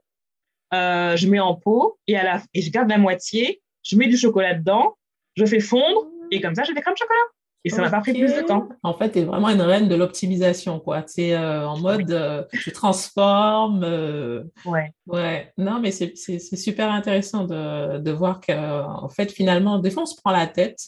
Euh, 0.73 1.15
je 1.17 1.27
mets 1.27 1.41
en 1.41 1.55
pot 1.55 1.99
et, 2.07 2.15
à 2.15 2.23
la, 2.23 2.41
et 2.53 2.61
je 2.61 2.71
garde 2.71 2.89
la 2.89 2.97
moitié. 2.97 3.61
Je 3.83 3.97
mets 3.97 4.07
du 4.07 4.17
chocolat 4.17 4.53
dedans, 4.53 4.97
je 5.35 5.45
fais 5.45 5.59
fondre 5.59 6.07
et 6.31 6.41
comme 6.41 6.55
ça, 6.55 6.63
j'ai 6.63 6.73
des 6.73 6.81
crèmes 6.81 6.95
chocolat. 6.97 7.19
Et 7.63 7.69
ça 7.69 7.81
m'a 7.81 7.89
pas 7.89 7.99
pris 7.99 8.13
plus 8.13 8.33
de 8.33 8.41
temps. 8.41 8.69
En 8.81 8.93
fait, 8.93 9.11
tu 9.11 9.19
es 9.19 9.23
vraiment 9.25 9.49
une 9.49 9.61
reine 9.61 9.89
de 9.89 9.95
l'optimisation, 9.95 10.79
quoi. 10.79 11.01
Tu 11.03 11.23
es 11.23 11.33
euh, 11.33 11.67
en 11.67 11.77
mode, 11.79 12.47
je 12.53 12.69
transforme. 12.69 13.83
ouais. 14.65 14.91
Ouais. 15.05 15.51
Non, 15.57 15.79
mais 15.81 15.91
c'est 15.91 16.15
super 16.39 16.91
intéressant 16.91 17.43
de, 17.43 17.97
de 17.97 18.11
voir 18.11 18.39
qu'en 18.39 19.09
fait, 19.09 19.31
finalement, 19.33 19.79
des 19.79 19.91
fois, 19.91 20.03
on 20.03 20.05
se 20.05 20.15
prend 20.15 20.31
la 20.31 20.47
tête 20.47 20.79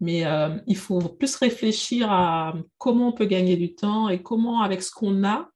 mais 0.00 0.26
euh, 0.26 0.56
il 0.66 0.76
faut 0.76 1.00
plus 1.00 1.36
réfléchir 1.36 2.10
à 2.10 2.54
comment 2.78 3.08
on 3.08 3.12
peut 3.12 3.26
gagner 3.26 3.56
du 3.56 3.74
temps 3.74 4.08
et 4.08 4.22
comment, 4.22 4.62
avec 4.62 4.82
ce 4.82 4.90
qu'on 4.90 5.24
a, 5.24 5.48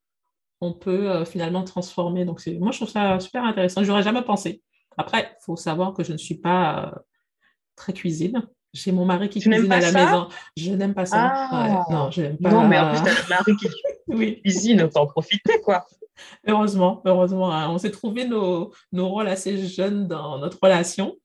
on 0.61 0.73
peut 0.73 1.11
euh, 1.11 1.25
finalement 1.25 1.63
transformer. 1.63 2.25
Donc, 2.25 2.47
moi, 2.59 2.73
je 2.73 2.79
trouve 2.79 2.91
ça 2.91 3.21
super 3.21 3.45
intéressant. 3.45 3.83
Je 3.83 3.89
n'aurais 3.89 4.03
jamais 4.03 4.23
pensé. 4.23 4.63
Après, 4.97 5.21
il 5.21 5.45
faut 5.45 5.57
savoir 5.57 5.95
que 5.95 6.05
je 6.05 6.13
ne 6.13 6.19
suis 6.19 6.37
pas 6.37 6.87
euh, 6.87 6.99
très 7.77 7.93
cuisine. 7.93 8.47
J'ai 8.73 8.93
mon 8.93 9.05
mari 9.05 9.29
qui 9.29 9.41
cuisine 9.41 9.71
à 9.73 9.81
la 9.81 9.93
maison. 9.93 10.29
Je 10.57 10.71
n'aime 10.73 10.95
pas 10.95 11.07
ça. 11.07 11.31
Ah. 11.33 11.85
Non, 11.91 12.11
je 12.11 12.23
n'aime 12.23 12.39
pas. 12.39 12.51
Non, 12.51 12.69
mais 12.69 12.79
en 12.79 12.93
plus, 12.93 13.03
tu 13.03 13.09
as 13.09 13.29
mari 13.29 13.57
qui 13.57 13.69
oui. 14.09 14.41
cuisine, 14.43 14.83
autant 14.83 15.07
profiter, 15.07 15.61
quoi. 15.65 15.87
Heureusement, 16.47 17.01
heureusement. 17.05 17.53
Hein. 17.53 17.71
On 17.71 17.79
s'est 17.79 17.91
trouvé 17.91 18.27
nos, 18.27 18.73
nos, 18.93 19.09
rôles 19.09 19.29
assez 19.29 19.67
jeunes 19.67 20.07
dans 20.07 20.39
notre 20.39 20.59
relation. 20.63 21.17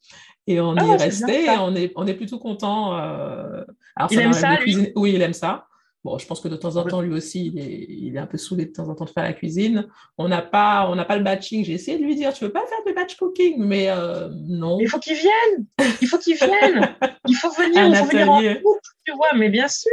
Et 0.48 0.60
on 0.60 0.76
y 0.76 0.80
est 0.80 0.94
ah, 0.94 0.98
resté, 0.98 1.50
on 1.60 1.76
est, 1.76 1.92
on 1.96 2.06
est 2.06 2.14
plutôt 2.14 2.38
content. 2.38 2.98
Euh, 3.00 3.64
il 4.12 4.20
aime 4.20 4.34
ça, 4.34 4.60
lui? 4.60 4.92
Oui, 4.96 5.14
il 5.14 5.22
aime 5.22 5.34
ça. 5.34 5.68
Bon, 6.04 6.20
je 6.20 6.28
pense 6.28 6.40
que 6.40 6.48
de 6.48 6.56
temps 6.56 6.76
en 6.76 6.84
temps, 6.84 7.02
lui 7.02 7.16
aussi, 7.16 7.48
il 7.48 7.58
est, 7.58 7.86
il 7.90 8.16
est 8.16 8.20
un 8.20 8.28
peu 8.28 8.38
saoulé 8.38 8.66
de 8.66 8.72
temps 8.72 8.88
en 8.90 8.94
temps 8.94 9.06
de 9.06 9.10
faire 9.10 9.24
la 9.24 9.34
cuisine. 9.34 9.88
On 10.20 10.28
n'a 10.28 10.44
pas, 10.44 10.88
on 10.88 11.04
pas 11.04 11.18
le 11.18 11.24
batching. 11.24 11.66
J'ai 11.66 11.74
essayé 11.74 11.98
de 11.98 12.04
lui 12.04 12.16
dire, 12.16 12.32
tu 12.32 12.44
veux 12.44 12.52
pas 12.52 12.64
faire 12.68 12.78
de 12.86 12.94
batch 12.94 13.16
cooking, 13.16 13.56
mais 13.58 13.90
euh, 13.90 14.30
non. 14.48 14.78
Il 14.80 14.88
faut 14.88 15.00
qu'il 15.00 15.16
vienne. 15.16 15.66
Il 16.02 16.08
faut 16.08 16.20
qu'il 16.20 16.36
vienne. 16.36 16.96
il 17.28 17.36
faut 17.36 17.50
venir. 17.58 17.88
il 17.88 17.96
faut 17.96 18.06
venir 18.06 18.32
en 18.32 18.40
couple, 18.40 18.90
tu 19.04 19.14
vois. 19.14 19.34
Mais 19.36 19.50
bien 19.50 19.68
sûr, 19.68 19.90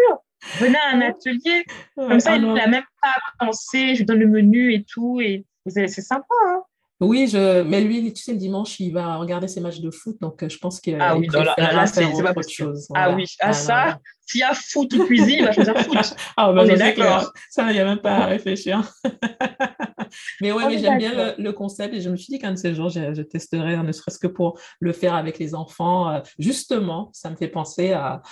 venez 0.58 0.76
à 0.76 0.94
un 0.94 1.00
atelier. 1.00 1.64
Comme 1.96 2.20
ça, 2.20 2.36
il 2.36 2.42
n'a 2.42 2.66
même 2.66 2.84
pas 3.00 3.14
pensé. 3.46 3.94
Je 3.94 4.00
lui 4.00 4.04
donne 4.04 4.18
le 4.18 4.28
menu 4.28 4.74
et 4.74 4.84
tout, 4.84 5.18
et 5.22 5.46
c'est 5.66 5.88
sympa. 5.88 6.26
Hein 6.48 6.62
oui, 7.02 7.26
je... 7.26 7.62
mais 7.62 7.80
lui, 7.80 8.12
tu 8.12 8.22
sais, 8.22 8.32
le 8.32 8.38
dimanche, 8.38 8.78
il 8.80 8.92
va 8.92 9.16
regarder 9.16 9.48
ses 9.48 9.60
matchs 9.60 9.80
de 9.80 9.90
foot, 9.90 10.16
donc 10.20 10.42
euh, 10.42 10.48
je 10.48 10.58
pense 10.58 10.80
qu'il 10.80 10.96
ah 11.00 11.16
oui, 11.16 11.26
là, 11.32 11.54
pas 11.56 12.30
autre 12.30 12.48
chose. 12.48 12.88
Ah 12.94 13.12
oui, 13.12 13.24
ah, 13.40 13.48
ah 13.48 13.52
ça, 13.52 13.98
s'il 14.26 14.40
y 14.40 14.44
a 14.44 14.54
foot 14.54 14.92
ou 14.94 15.04
cuisine, 15.04 15.36
il 15.40 15.44
va 15.44 15.52
choisir 15.52 15.76
foot. 15.78 15.96
ah, 16.36 16.52
bah, 16.52 16.62
On 16.64 16.68
est 16.68 16.76
d'accord. 16.76 17.32
Ça, 17.50 17.70
il 17.70 17.74
n'y 17.74 17.80
a 17.80 17.84
même 17.84 18.00
pas 18.00 18.18
à 18.18 18.26
réfléchir. 18.26 18.88
mais 20.40 20.52
oui, 20.52 20.62
mais 20.68 20.78
j'aime 20.78 20.98
bien 20.98 21.34
le, 21.36 21.52
concept 21.52 21.94
et 21.94 22.00
je 22.00 22.08
me 22.08 22.16
suis 22.16 22.32
dit 22.32 22.38
qu'un 22.38 22.52
de 22.52 22.56
ces 22.56 22.74
jours, 22.74 22.88
je, 22.88 23.14
je 23.14 23.22
testerai, 23.22 23.76
ne 23.76 23.92
serait-ce 23.92 24.18
que 24.18 24.28
pour 24.28 24.58
le 24.80 24.92
faire 24.92 25.14
avec 25.14 25.38
les 25.38 25.54
enfants. 25.54 26.08
Euh, 26.08 26.20
justement, 26.38 27.10
ça 27.12 27.30
me 27.30 27.36
fait 27.36 27.48
penser 27.48 27.92
à 27.92 28.22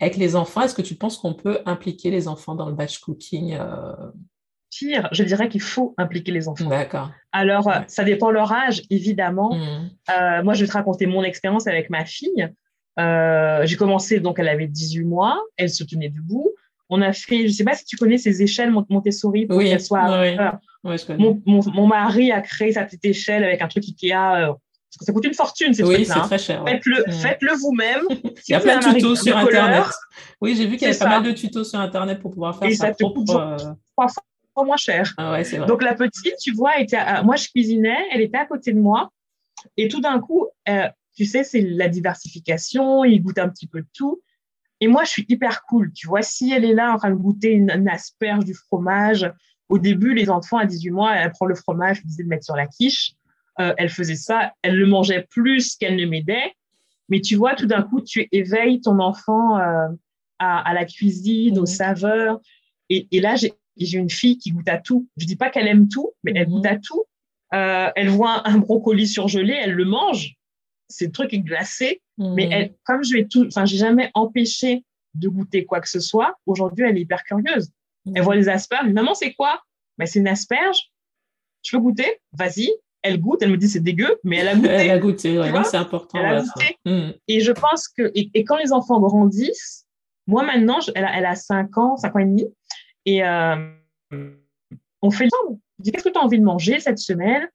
avec 0.00 0.16
les 0.16 0.34
enfants, 0.34 0.62
est-ce 0.62 0.74
que 0.74 0.82
tu 0.82 0.94
penses 0.94 1.18
qu'on 1.18 1.34
peut 1.34 1.60
impliquer 1.66 2.10
les 2.10 2.26
enfants 2.26 2.54
dans 2.54 2.66
le 2.66 2.74
batch 2.74 3.00
cooking 3.00 3.54
euh, 3.60 3.92
pire, 4.70 5.08
je 5.12 5.24
dirais 5.24 5.48
qu'il 5.48 5.60
faut 5.60 5.94
impliquer 5.98 6.32
les 6.32 6.48
enfants. 6.48 6.68
D'accord. 6.68 7.10
Alors, 7.32 7.68
euh, 7.68 7.80
ça 7.86 8.04
dépend 8.04 8.30
leur 8.30 8.52
âge, 8.52 8.82
évidemment. 8.90 9.54
Mmh. 9.54 9.90
Euh, 10.10 10.42
moi, 10.42 10.54
je 10.54 10.62
vais 10.62 10.66
te 10.66 10.72
raconter 10.72 11.06
mon 11.06 11.22
expérience 11.22 11.66
avec 11.66 11.90
ma 11.90 12.04
fille. 12.04 12.48
Euh, 12.98 13.64
j'ai 13.64 13.76
commencé, 13.76 14.20
donc 14.20 14.38
elle 14.38 14.48
avait 14.48 14.66
18 14.66 15.04
mois, 15.04 15.40
elle 15.56 15.70
se 15.70 15.84
tenait 15.84 16.08
debout. 16.08 16.50
On 16.88 17.02
a 17.02 17.12
fait, 17.12 17.42
je 17.42 17.44
ne 17.44 17.52
sais 17.52 17.64
pas 17.64 17.74
si 17.74 17.84
tu 17.84 17.96
connais 17.96 18.18
ces 18.18 18.42
échelles 18.42 18.72
Montessori 18.88 19.46
pour 19.46 19.60
qu'elle 19.60 19.80
soit. 19.80 20.20
Oui. 20.82 20.96
mon, 21.18 21.40
mon, 21.46 21.86
mari 21.86 22.32
a 22.32 22.40
créé 22.40 22.72
sa 22.72 22.84
petite 22.84 23.04
échelle 23.04 23.44
avec 23.44 23.62
un 23.62 23.68
truc 23.68 23.84
Ikea. 23.84 24.56
ça 24.88 25.12
coûte 25.12 25.24
une 25.24 25.34
fortune, 25.34 25.72
ces 25.72 25.84
Oui, 25.84 26.04
c'est 26.04 26.18
très 26.20 26.38
cher. 26.38 26.64
Faites-le 26.66 27.04
mmh. 27.06 27.12
faites 27.12 27.42
-le 27.42 27.56
vous-même. 27.60 28.02
Il 28.48 28.52
y 28.52 28.54
a 28.54 28.60
plein 28.60 28.80
de 28.80 28.92
tutos 28.92 29.14
sur 29.14 29.36
Internet. 29.36 29.84
Oui, 30.40 30.56
j'ai 30.56 30.66
vu 30.66 30.76
qu'il 30.76 30.88
y 30.88 30.90
avait 30.90 30.98
pas 30.98 31.08
mal 31.08 31.22
de 31.22 31.30
tutos 31.30 31.62
sur 31.62 31.78
Internet 31.78 32.18
pour 32.18 32.32
pouvoir 32.32 32.58
faire 32.58 32.68
Et 32.68 32.74
ça 32.74 32.92
propre 32.92 33.22
moins 34.64 34.76
cher. 34.76 35.14
Ah 35.18 35.40
Donc 35.66 35.82
la 35.82 35.94
petite, 35.94 36.36
tu 36.40 36.52
vois, 36.52 36.78
était 36.80 36.98
moi 37.22 37.36
je 37.36 37.48
cuisinais, 37.48 37.98
elle 38.12 38.20
était 38.20 38.38
à 38.38 38.46
côté 38.46 38.72
de 38.72 38.80
moi, 38.80 39.10
et 39.76 39.88
tout 39.88 40.00
d'un 40.00 40.20
coup, 40.20 40.46
euh, 40.68 40.88
tu 41.16 41.24
sais, 41.24 41.44
c'est 41.44 41.60
la 41.60 41.88
diversification, 41.88 43.04
il 43.04 43.22
goûte 43.22 43.38
un 43.38 43.48
petit 43.48 43.66
peu 43.66 43.80
de 43.80 43.88
tout. 43.92 44.22
Et 44.80 44.88
moi, 44.88 45.04
je 45.04 45.10
suis 45.10 45.26
hyper 45.28 45.62
cool. 45.64 45.92
Tu 45.92 46.06
vois, 46.06 46.22
si 46.22 46.52
elle 46.52 46.64
est 46.64 46.74
là 46.74 46.92
en 46.94 46.96
train 46.96 47.10
de 47.10 47.16
goûter 47.16 47.50
une, 47.50 47.88
asperge 47.88 48.44
du 48.44 48.54
fromage, 48.54 49.30
au 49.68 49.78
début, 49.78 50.14
les 50.14 50.30
enfants 50.30 50.56
à 50.56 50.64
18 50.64 50.90
mois, 50.90 51.14
elle 51.14 51.30
prend 51.32 51.46
le 51.46 51.54
fromage, 51.54 51.98
je 51.98 52.02
disais 52.02 52.22
de 52.24 52.28
mettre 52.28 52.44
sur 52.44 52.56
la 52.56 52.66
quiche. 52.66 53.12
Euh, 53.60 53.74
elle 53.76 53.90
faisait 53.90 54.16
ça, 54.16 54.54
elle 54.62 54.76
le 54.76 54.86
mangeait 54.86 55.26
plus 55.28 55.76
qu'elle 55.76 55.96
ne 55.96 56.06
m'aidait. 56.06 56.54
Mais 57.08 57.20
tu 57.20 57.36
vois, 57.36 57.54
tout 57.54 57.66
d'un 57.66 57.82
coup, 57.82 58.00
tu 58.00 58.26
éveilles 58.32 58.80
ton 58.80 58.98
enfant 59.00 59.58
euh, 59.58 59.88
à, 60.38 60.72
la 60.72 60.86
cuisine, 60.86 61.58
aux 61.58 61.64
mmh. 61.64 61.66
saveurs. 61.66 62.40
Et, 62.88 63.06
et 63.10 63.20
là, 63.20 63.36
j'ai 63.36 63.52
j'ai 63.76 63.98
une 63.98 64.10
fille 64.10 64.38
qui 64.38 64.50
goûte 64.50 64.68
à 64.68 64.78
tout. 64.78 65.08
Je 65.16 65.26
dis 65.26 65.36
pas 65.36 65.50
qu'elle 65.50 65.68
aime 65.68 65.88
tout, 65.88 66.12
mais 66.22 66.32
elle 66.34 66.46
goûte 66.46 66.64
mhm. 66.64 66.72
à 66.72 66.76
tout. 66.76 67.04
Euh, 67.52 67.90
elle 67.96 68.08
voit 68.08 68.46
un 68.48 68.58
brocoli 68.58 69.06
surgelé, 69.06 69.54
elle 69.54 69.72
le 69.72 69.84
mange. 69.84 70.34
C'est 70.88 71.06
le 71.06 71.12
truc 71.12 71.32
est 71.32 71.40
glacé, 71.40 72.02
mais 72.18 72.46
mhm. 72.46 72.52
elle, 72.52 72.74
comme 72.84 73.04
je 73.04 73.12
vais 73.14 73.26
tout, 73.26 73.46
enfin, 73.46 73.64
j'ai 73.64 73.76
jamais 73.76 74.10
empêché 74.14 74.84
de 75.14 75.28
goûter 75.28 75.64
quoi 75.64 75.80
que 75.80 75.88
ce 75.88 76.00
soit. 76.00 76.34
Aujourd'hui, 76.46 76.84
elle 76.84 76.96
est 76.96 77.02
hyper 77.02 77.22
curieuse. 77.24 77.70
Elle 78.06 78.12
mhm. 78.12 78.22
voit 78.22 78.36
les 78.36 78.48
asperges. 78.48 78.88
Maman, 78.88 79.14
c'est 79.14 79.32
quoi? 79.34 79.60
Mais 79.98 80.04
ben, 80.04 80.10
c'est 80.10 80.18
une 80.20 80.28
asperge. 80.28 80.90
Tu 81.62 81.76
veux 81.76 81.82
goûter? 81.82 82.18
Vas-y. 82.32 82.70
Elle 83.02 83.20
goûte. 83.20 83.42
Elle 83.42 83.50
me 83.50 83.56
dit 83.56 83.68
c'est 83.68 83.80
dégueu, 83.80 84.18
mais 84.24 84.38
elle 84.38 84.48
a 84.48 84.54
goûté. 84.56 84.68
elle 84.68 84.90
a 84.90 84.98
goûté. 84.98 85.40
c'est 85.64 85.76
important. 85.76 86.18
Elle 86.18 86.38
a 86.38 86.42
goûté. 86.42 87.20
Et 87.28 87.40
je 87.40 87.52
pense 87.52 87.88
que 87.88 88.10
et, 88.14 88.44
quand 88.44 88.56
les 88.56 88.72
enfants 88.72 89.00
grandissent, 89.00 89.86
moi 90.26 90.44
maintenant, 90.44 90.78
elle, 90.94 91.04
a, 91.04 91.18
elle 91.18 91.26
a 91.26 91.34
5 91.34 91.76
ans, 91.78 91.96
5 91.96 92.14
ans 92.14 92.18
et 92.18 92.24
demi. 92.24 92.46
Et 93.10 93.24
euh, 93.24 93.56
on 95.02 95.10
fait 95.10 95.24
ensemble. 95.24 95.58
Je 95.78 95.84
dis, 95.84 95.92
qu'est-ce 95.92 96.04
que 96.04 96.10
tu 96.10 96.18
as 96.18 96.22
envie 96.22 96.38
de 96.38 96.44
manger 96.44 96.78
cette 96.78 96.98
semaine? 96.98 97.48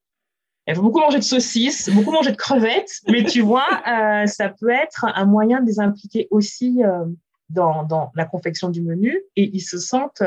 Elle 0.66 0.76
veut 0.76 0.82
beaucoup 0.82 1.00
manger 1.00 1.20
de 1.20 1.24
saucisses, 1.24 1.90
beaucoup 1.90 2.12
manger 2.12 2.32
de 2.32 2.36
crevettes, 2.36 3.00
mais 3.08 3.24
tu 3.24 3.40
vois, 3.42 3.68
euh, 3.88 4.26
ça 4.26 4.50
peut 4.50 4.72
être 4.72 5.06
un 5.06 5.26
moyen 5.26 5.62
de 5.62 5.68
les 5.68 5.80
impliquer 5.80 6.28
aussi 6.32 6.84
euh, 6.84 7.06
dans, 7.50 7.84
dans, 7.84 8.12
la 8.16 8.26
confection 8.26 8.70
du 8.70 8.82
menu 8.82 9.18
et 9.38 9.50
ils 9.54 9.62
se 9.62 9.78
sentent. 9.78 10.24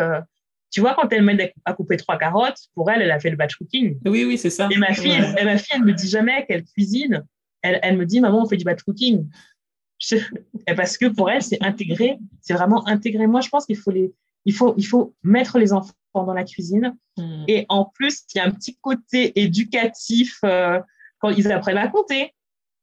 tu 0.71 0.81
vois, 0.81 0.95
quand 0.95 1.13
elle 1.13 1.23
m'aide 1.23 1.53
à 1.67 1.75
couper 1.75 1.99
trois 1.99 2.17
carottes, 2.17 2.69
pour 2.75 2.91
elle, 2.91 3.03
elle 3.03 3.11
a 3.11 3.21
fait 3.21 3.31
le 3.31 3.37
batch 3.37 3.57
cooking. 3.57 3.99
Oui, 4.07 4.25
oui, 4.25 4.39
c'est 4.39 4.51
ça. 4.51 4.69
Et 4.71 4.79
ma 4.79 4.95
fille, 4.95 5.21
elle, 5.37 5.45
ma 5.45 5.59
fille, 5.59 5.75
elle 5.75 5.85
me 5.85 5.93
dit 5.93 6.09
jamais 6.09 6.47
qu'elle 6.47 6.65
cuisine. 6.65 7.27
Elle, 7.61 7.81
elle 7.83 7.99
me 7.99 8.07
dit, 8.07 8.21
maman, 8.21 8.45
on 8.45 8.49
fait 8.49 8.57
du 8.57 8.65
batch 8.65 8.83
cooking. 8.83 9.29
parce 10.77 10.97
que 10.97 11.07
pour 11.07 11.31
elle, 11.31 11.43
c'est 11.43 11.63
intégré, 11.63 12.17
c'est 12.41 12.55
vraiment 12.55 12.87
intégré. 12.89 13.27
Moi, 13.27 13.41
je 13.41 13.49
pense 13.49 13.67
qu'il 13.67 13.77
faut 13.77 13.91
les, 13.91 14.13
il 14.45 14.54
faut, 14.54 14.75
il 14.76 14.85
faut 14.85 15.14
mettre 15.23 15.59
les 15.59 15.73
enfants 15.73 15.92
dans 16.14 16.35
la 16.35 16.45
cuisine. 16.45 16.97
Hmm. 17.16 17.45
Et 17.49 17.66
en 17.68 17.85
plus, 17.85 18.25
il 18.35 18.38
y 18.38 18.40
a 18.40 18.45
un 18.45 18.50
petit 18.50 18.76
côté 18.80 19.40
éducatif 19.40 20.38
euh, 20.45 20.80
quand 21.21 21.30
ils 21.30 21.50
apprennent 21.52 21.78
à 21.78 21.88
compter. 21.88 22.35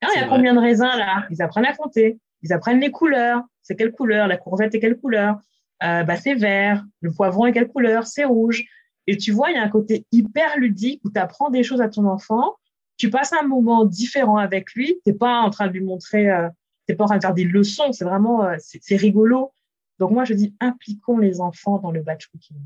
Hein, 0.01 0.07
il 0.15 0.21
y 0.21 0.23
a 0.23 0.27
combien 0.27 0.53
de 0.53 0.59
raisins 0.59 0.83
là? 0.83 1.25
Ils 1.31 1.41
apprennent 1.41 1.65
à 1.65 1.73
compter. 1.73 2.19
Ils 2.41 2.53
apprennent 2.53 2.79
les 2.79 2.91
couleurs. 2.91 3.41
C'est 3.61 3.75
quelle 3.75 3.91
couleur? 3.91 4.27
La 4.27 4.37
courgette 4.37 4.75
est 4.75 4.79
quelle 4.79 4.97
couleur? 4.97 5.39
Euh, 5.83 6.03
bah, 6.03 6.15
C'est 6.17 6.35
vert. 6.35 6.83
Le 7.01 7.11
poivron 7.11 7.47
est 7.47 7.53
quelle 7.53 7.67
couleur? 7.67 8.05
C'est 8.05 8.25
rouge. 8.25 8.63
Et 9.07 9.17
tu 9.17 9.31
vois, 9.31 9.51
il 9.51 9.55
y 9.55 9.57
a 9.57 9.63
un 9.63 9.69
côté 9.69 10.05
hyper 10.11 10.57
ludique 10.57 11.01
où 11.03 11.11
tu 11.11 11.19
apprends 11.19 11.49
des 11.49 11.63
choses 11.63 11.81
à 11.81 11.89
ton 11.89 12.05
enfant. 12.05 12.55
Tu 12.97 13.09
passes 13.09 13.33
un 13.33 13.45
moment 13.47 13.85
différent 13.85 14.37
avec 14.37 14.73
lui. 14.73 14.99
Tu 15.05 15.11
n'es 15.11 15.17
pas 15.17 15.39
en 15.41 15.49
train 15.49 15.67
de 15.67 15.73
lui 15.73 15.83
montrer, 15.83 16.29
euh, 16.29 16.47
tu 16.87 16.91
n'es 16.91 16.95
pas 16.95 17.03
en 17.03 17.07
train 17.07 17.17
de 17.17 17.21
faire 17.21 17.33
des 17.33 17.43
leçons. 17.43 17.91
C'est 17.91 18.05
vraiment, 18.05 18.47
c'est 18.59 18.95
rigolo. 18.95 19.51
Donc 19.99 20.11
moi, 20.11 20.25
je 20.25 20.33
dis 20.33 20.55
impliquons 20.59 21.17
les 21.17 21.41
enfants 21.41 21.79
dans 21.79 21.91
le 21.91 22.01
batch 22.01 22.27
cooking. 22.27 22.57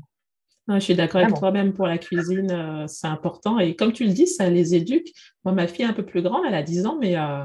Ah, 0.68 0.78
je 0.78 0.84
suis 0.84 0.94
d'accord 0.94 1.20
avec 1.20 1.34
toi, 1.34 1.50
même 1.50 1.72
pour 1.72 1.86
la 1.86 1.98
cuisine, 1.98 2.50
euh, 2.52 2.86
c'est 2.86 3.08
important. 3.08 3.58
Et 3.58 3.74
comme 3.74 3.92
tu 3.92 4.04
le 4.04 4.12
dis, 4.12 4.28
ça 4.28 4.48
les 4.48 4.74
éduque. 4.76 5.08
Moi, 5.44 5.52
ma 5.52 5.66
fille 5.66 5.84
est 5.84 5.88
un 5.88 5.92
peu 5.92 6.04
plus 6.04 6.22
grande, 6.22 6.44
elle 6.46 6.54
a 6.54 6.62
10 6.62 6.86
ans, 6.86 6.96
mais 7.00 7.16
euh, 7.16 7.44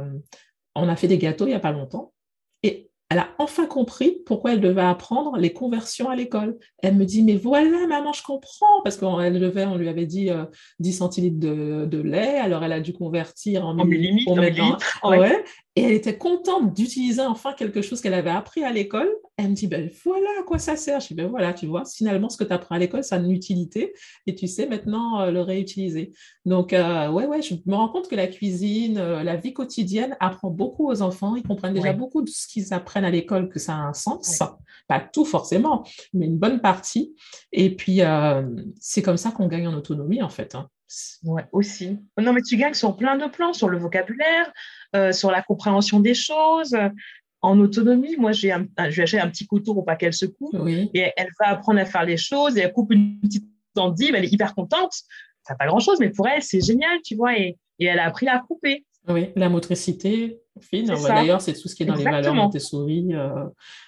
on 0.75 0.87
a 0.87 0.95
fait 0.95 1.07
des 1.07 1.17
gâteaux 1.17 1.45
il 1.45 1.49
n'y 1.49 1.55
a 1.55 1.59
pas 1.59 1.71
longtemps. 1.71 2.13
Et 2.61 2.91
elle 3.09 3.17
a 3.17 3.29
enfin 3.39 3.65
compris 3.65 4.21
pourquoi 4.27 4.53
elle 4.53 4.61
devait 4.61 4.81
apprendre 4.81 5.37
les 5.37 5.53
conversions 5.53 6.09
à 6.09 6.15
l'école. 6.15 6.57
Elle 6.83 6.95
me 6.95 7.05
dit, 7.05 7.23
mais 7.23 7.35
voilà, 7.35 7.87
maman, 7.87 8.13
je 8.13 8.21
comprends, 8.21 8.81
parce 8.83 8.97
qu'elle 8.97 9.39
devait, 9.39 9.65
on 9.65 9.75
lui 9.75 9.89
avait 9.89 10.05
dit 10.05 10.29
10 10.79 10.95
euh, 10.95 10.97
centilitres 10.97 11.39
de, 11.39 12.01
lait, 12.01 12.37
alors 12.37 12.63
elle 12.63 12.73
a 12.73 12.79
dû 12.79 12.93
convertir 12.93 13.65
en, 13.65 13.79
en 13.79 13.85
millilitres. 13.85 14.33
Ouais. 15.03 15.43
Et 15.75 15.83
elle 15.83 15.93
était 15.93 16.17
contente 16.17 16.75
d'utiliser 16.75 17.21
enfin 17.21 17.53
quelque 17.53 17.81
chose 17.81 18.01
qu'elle 18.01 18.13
avait 18.13 18.29
appris 18.29 18.63
à 18.63 18.71
l'école. 18.71 19.09
Elle 19.37 19.49
me 19.49 19.53
dit, 19.53 19.67
ben 19.67 19.89
voilà 20.05 20.29
à 20.39 20.43
quoi 20.43 20.57
ça 20.59 20.77
sert. 20.77 21.01
Je 21.01 21.07
dis, 21.07 21.13
ben 21.13 21.27
voilà, 21.27 21.53
tu 21.53 21.65
vois, 21.65 21.83
finalement, 21.85 22.29
ce 22.29 22.37
que 22.37 22.45
tu 22.45 22.53
apprends 22.53 22.75
à 22.75 22.79
l'école, 22.79 23.03
ça 23.03 23.17
a 23.17 23.19
une 23.19 23.31
utilité 23.31 23.93
et 24.27 24.35
tu 24.35 24.47
sais 24.47 24.65
maintenant 24.65 25.19
euh, 25.19 25.31
le 25.31 25.41
réutiliser. 25.41 26.13
Donc, 26.45 26.71
euh, 26.71 27.09
ouais, 27.09 27.25
ouais, 27.25 27.41
je 27.41 27.55
me 27.65 27.75
rends 27.75 27.89
compte 27.89 28.07
que 28.07 28.15
la 28.15 28.27
cuisine, 28.27 28.97
euh, 28.97 29.23
la 29.23 29.35
vie 29.35 29.53
quotidienne 29.53 30.15
apprend 30.21 30.49
beaucoup 30.49 30.89
aux 30.89 31.01
enfants. 31.01 31.35
Ils 31.35 31.43
comprennent 31.43 31.73
déjà 31.73 31.91
beaucoup 31.91 32.21
de 32.21 32.29
ce 32.29 32.47
qu'ils 32.47 32.73
apprennent 32.73 33.05
à 33.05 33.11
l'école, 33.11 33.49
que 33.49 33.59
ça 33.59 33.73
a 33.73 33.79
un 33.79 33.93
sens. 33.93 34.41
Pas 34.87 34.99
tout 34.99 35.25
forcément, 35.25 35.85
mais 36.13 36.27
une 36.27 36.37
bonne 36.37 36.61
partie. 36.61 37.15
Et 37.51 37.75
puis, 37.75 38.01
c'est 38.79 39.01
comme 39.01 39.17
ça 39.17 39.31
qu'on 39.31 39.47
gagne 39.47 39.67
en 39.67 39.73
autonomie, 39.73 40.21
en 40.21 40.29
fait. 40.29 40.55
Hein. 40.55 40.69
Ouais, 41.23 41.45
aussi. 41.51 41.97
Non, 42.17 42.33
mais 42.33 42.41
tu 42.41 42.57
gagnes 42.57 42.73
sur 42.73 42.95
plein 42.95 43.17
de 43.17 43.25
plans, 43.27 43.53
sur 43.53 43.69
le 43.69 43.77
vocabulaire, 43.77 44.51
euh, 44.95 45.11
sur 45.11 45.31
la 45.31 45.41
compréhension 45.41 45.99
des 45.99 46.13
choses. 46.13 46.75
En 47.45 47.59
autonomie, 47.59 48.15
moi, 48.17 48.31
j'ai 48.31 48.51
un, 48.51 48.65
je 48.89 49.01
lui 49.01 49.19
un 49.19 49.29
petit 49.29 49.45
couteau 49.45 49.73
pour 49.73 49.85
pas 49.85 49.95
qu'elle 49.95 50.13
se 50.13 50.25
coupe. 50.25 50.55
Et 50.67 51.11
elle 51.15 51.29
va 51.39 51.49
apprendre 51.49 51.79
à 51.79 51.85
faire 51.85 52.05
les 52.05 52.17
choses 52.17 52.57
et 52.57 52.61
elle 52.61 52.73
coupe 52.73 52.91
une 52.91 53.19
petite 53.19 53.45
endive, 53.77 54.15
elle 54.15 54.25
est 54.25 54.31
hyper 54.31 54.55
contente. 54.55 54.93
Ça 55.43 55.53
n'a 55.53 55.57
pas 55.57 55.67
grand-chose, 55.67 55.99
mais 55.99 56.09
pour 56.09 56.27
elle, 56.27 56.41
c'est 56.41 56.61
génial, 56.61 56.99
tu 57.03 57.15
vois. 57.15 57.37
Et, 57.37 57.57
et, 57.79 57.85
elle 57.85 57.99
a 57.99 58.05
appris 58.05 58.27
à 58.27 58.39
couper. 58.39 58.85
Oui, 59.07 59.29
la 59.35 59.49
motricité 59.49 60.39
fine. 60.61 60.87
D'ailleurs, 60.87 61.41
c'est 61.41 61.53
tout 61.53 61.67
ce 61.67 61.75
qui 61.75 61.83
est 61.83 61.85
dans 61.85 61.95
les 61.95 62.03
valeurs 62.03 62.33
Montessori. 62.33 63.13
Euh, 63.13 63.45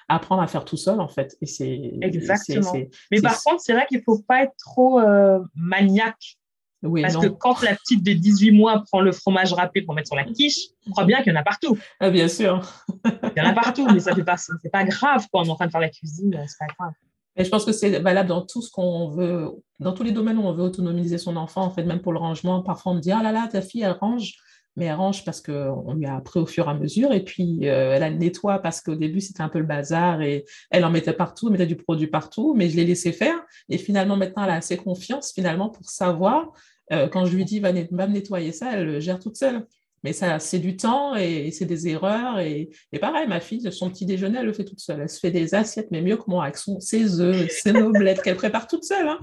apprendre 0.07 0.41
à 0.41 0.47
faire 0.47 0.65
tout 0.65 0.77
seul, 0.77 0.99
en 0.99 1.07
fait. 1.07 1.35
Et 1.41 1.45
c'est, 1.45 1.93
Exactement. 2.01 2.73
mais 3.11 3.21
par 3.21 3.41
contre, 3.43 3.61
c'est 3.61 3.73
vrai 3.73 3.85
qu'il 3.87 3.97
ne 3.97 4.03
faut 4.03 4.19
pas 4.19 4.43
être 4.43 4.55
trop 4.57 4.99
euh, 4.99 5.39
maniaque 5.55 6.36
parce 6.81 7.17
que 7.17 7.27
quand 7.27 7.61
la 7.61 7.75
petite 7.75 8.03
de 8.03 8.13
18 8.13 8.51
mois 8.51 8.83
prend 8.85 9.01
le 9.01 9.11
fromage 9.11 9.53
râpé 9.53 9.81
pour 9.81 9.93
mettre 9.93 10.07
sur 10.07 10.15
la 10.15 10.25
quiche, 10.25 10.59
on 10.87 10.91
croit 10.91 11.05
bien 11.05 11.21
qu'il 11.23 11.33
y 11.33 11.35
en 11.35 11.39
a 11.39 11.43
partout. 11.43 11.77
Ah, 11.99 12.09
bien 12.09 12.27
sûr. 12.27 12.61
Il 13.05 13.33
y 13.35 13.41
en 13.41 13.49
a 13.49 13.53
partout, 13.53 13.87
mais 13.91 13.99
ça 13.99 14.13
fait 14.13 14.23
pas, 14.23 14.37
c'est 14.37 14.71
pas 14.71 14.83
grave 14.83 15.25
quand 15.31 15.41
on 15.41 15.45
est 15.45 15.49
en 15.49 15.55
train 15.55 15.67
de 15.67 15.71
faire 15.71 15.81
la 15.81 15.89
cuisine, 15.89 16.39
c'est 16.47 16.57
pas 16.59 16.73
grave. 16.77 16.93
Mais 17.35 17.45
je 17.45 17.49
pense 17.49 17.65
que 17.65 17.71
c'est 17.71 17.99
valable 17.99 18.29
dans 18.29 18.41
tout 18.41 18.61
ce 18.63 18.71
qu'on 18.71 19.09
veut, 19.09 19.49
dans 19.79 19.93
tous 19.93 20.03
les 20.03 20.11
domaines 20.11 20.39
où 20.39 20.43
on 20.43 20.53
veut 20.53 20.63
autonomiser 20.63 21.19
son 21.19 21.35
enfant, 21.35 21.61
en 21.61 21.69
fait, 21.69 21.83
même 21.83 22.01
pour 22.01 22.11
le 22.11 22.19
rangement. 22.19 22.63
Parfois, 22.63 22.93
on 22.93 22.95
me 22.95 22.99
dit, 22.99 23.11
ah 23.11 23.21
là 23.21 23.31
là, 23.31 23.47
ta 23.47 23.61
fille, 23.61 23.83
elle 23.83 23.91
range 23.91 24.33
mais 24.77 24.85
elle 24.85 24.93
range 24.93 25.25
parce 25.25 25.41
qu'on 25.41 25.93
lui 25.95 26.05
a 26.05 26.15
appris 26.15 26.39
au 26.39 26.45
fur 26.45 26.67
et 26.67 26.69
à 26.69 26.73
mesure. 26.75 27.11
Et 27.11 27.23
puis, 27.23 27.67
euh, 27.67 27.95
elle, 27.95 28.03
elle 28.03 28.17
nettoie 28.17 28.59
parce 28.59 28.79
qu'au 28.79 28.95
début, 28.95 29.19
c'était 29.19 29.41
un 29.41 29.49
peu 29.49 29.57
le 29.57 29.65
bazar 29.65 30.21
et 30.21 30.45
elle 30.69 30.85
en 30.85 30.91
mettait 30.91 31.13
partout, 31.13 31.47
elle 31.47 31.53
mettait 31.53 31.65
du 31.65 31.75
produit 31.75 32.07
partout, 32.07 32.53
mais 32.55 32.69
je 32.69 32.75
l'ai 32.77 32.85
laissé 32.85 33.11
faire. 33.11 33.35
Et 33.69 33.79
finalement, 33.79 34.15
maintenant, 34.15 34.43
elle 34.43 34.51
a 34.51 34.55
assez 34.55 34.77
confiance, 34.77 35.33
finalement, 35.33 35.69
pour 35.69 35.89
savoir, 35.89 36.53
euh, 36.93 37.09
quand 37.09 37.25
je 37.25 37.35
lui 37.35 37.43
dis, 37.43 37.59
va, 37.59 37.71
va, 37.71 38.07
me 38.07 38.13
nettoyer 38.13 38.51
ça, 38.51 38.71
elle 38.73 38.85
le 38.85 38.99
gère 38.99 39.19
toute 39.19 39.35
seule. 39.35 39.65
Mais 40.03 40.13
ça, 40.13 40.37
c'est 40.37 40.59
du 40.59 40.77
temps 40.77 41.15
et, 41.15 41.49
c'est 41.49 41.65
des 41.65 41.87
erreurs. 41.87 42.39
Et, 42.39 42.69
pareil, 43.01 43.27
ma 43.27 43.39
fille, 43.39 43.67
son 43.71 43.89
petit 43.89 44.05
déjeuner, 44.05 44.37
elle 44.39 44.45
le 44.45 44.53
fait 44.53 44.63
toute 44.63 44.79
seule. 44.79 45.01
Elle 45.01 45.09
se 45.09 45.19
fait 45.19 45.31
des 45.31 45.55
assiettes, 45.55 45.87
mais 45.89 46.03
mieux 46.03 46.17
que 46.17 46.25
moi, 46.27 46.43
avec 46.43 46.57
son, 46.57 46.79
ses 46.79 47.19
œufs, 47.19 47.49
ses 47.63 47.73
noblettes 47.73 48.21
qu'elle 48.21 48.37
prépare 48.37 48.67
toute 48.67 48.83
seule. 48.83 49.07
Hein. 49.07 49.19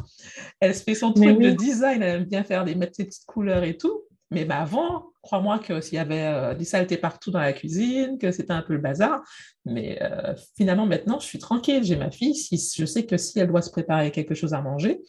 Elle 0.59 0.75
se 0.75 0.83
fait 0.83 0.97
son 0.97 1.13
truc 1.13 1.39
de 1.39 1.51
design, 1.51 2.03
elle 2.03 2.23
aime 2.23 2.25
bien 2.25 2.43
faire 2.43 2.65
des, 2.65 2.75
mettre 2.75 2.97
ses 2.97 3.05
petites 3.05 3.27
couleurs 3.27 3.63
et 3.63 3.77
tout. 3.77 4.03
Mais 4.31 4.45
bah, 4.45 4.59
avant, 4.59 5.13
crois-moi 5.23 5.59
que 5.59 5.81
s'il 5.81 5.95
y 5.95 5.99
avait 5.99 6.27
euh, 6.27 6.55
des 6.55 6.65
saletés 6.65 6.97
partout 6.97 7.31
dans 7.31 7.41
la 7.41 7.53
cuisine, 7.53 8.19
que 8.19 8.33
c'était 8.33 8.53
un 8.53 8.63
peu 8.63 8.75
le 8.75 8.81
bazar. 8.81 9.21
Mais 9.65 9.99
euh, 10.03 10.35
finalement, 10.57 10.87
maintenant, 10.87 11.19
je 11.19 11.27
suis 11.27 11.39
tranquille. 11.39 11.85
J'ai 11.85 11.97
ma 11.97 12.11
fille. 12.11 12.35
Si, 12.35 12.59
je 12.77 12.85
sais 12.85 13.07
que 13.07 13.17
si 13.17 13.39
elle 13.39 13.49
doit 13.49 13.63
se 13.63 13.71
préparer 13.71 14.11
quelque 14.11 14.35
chose 14.35 14.55
à 14.55 14.61
manger, 14.61 15.01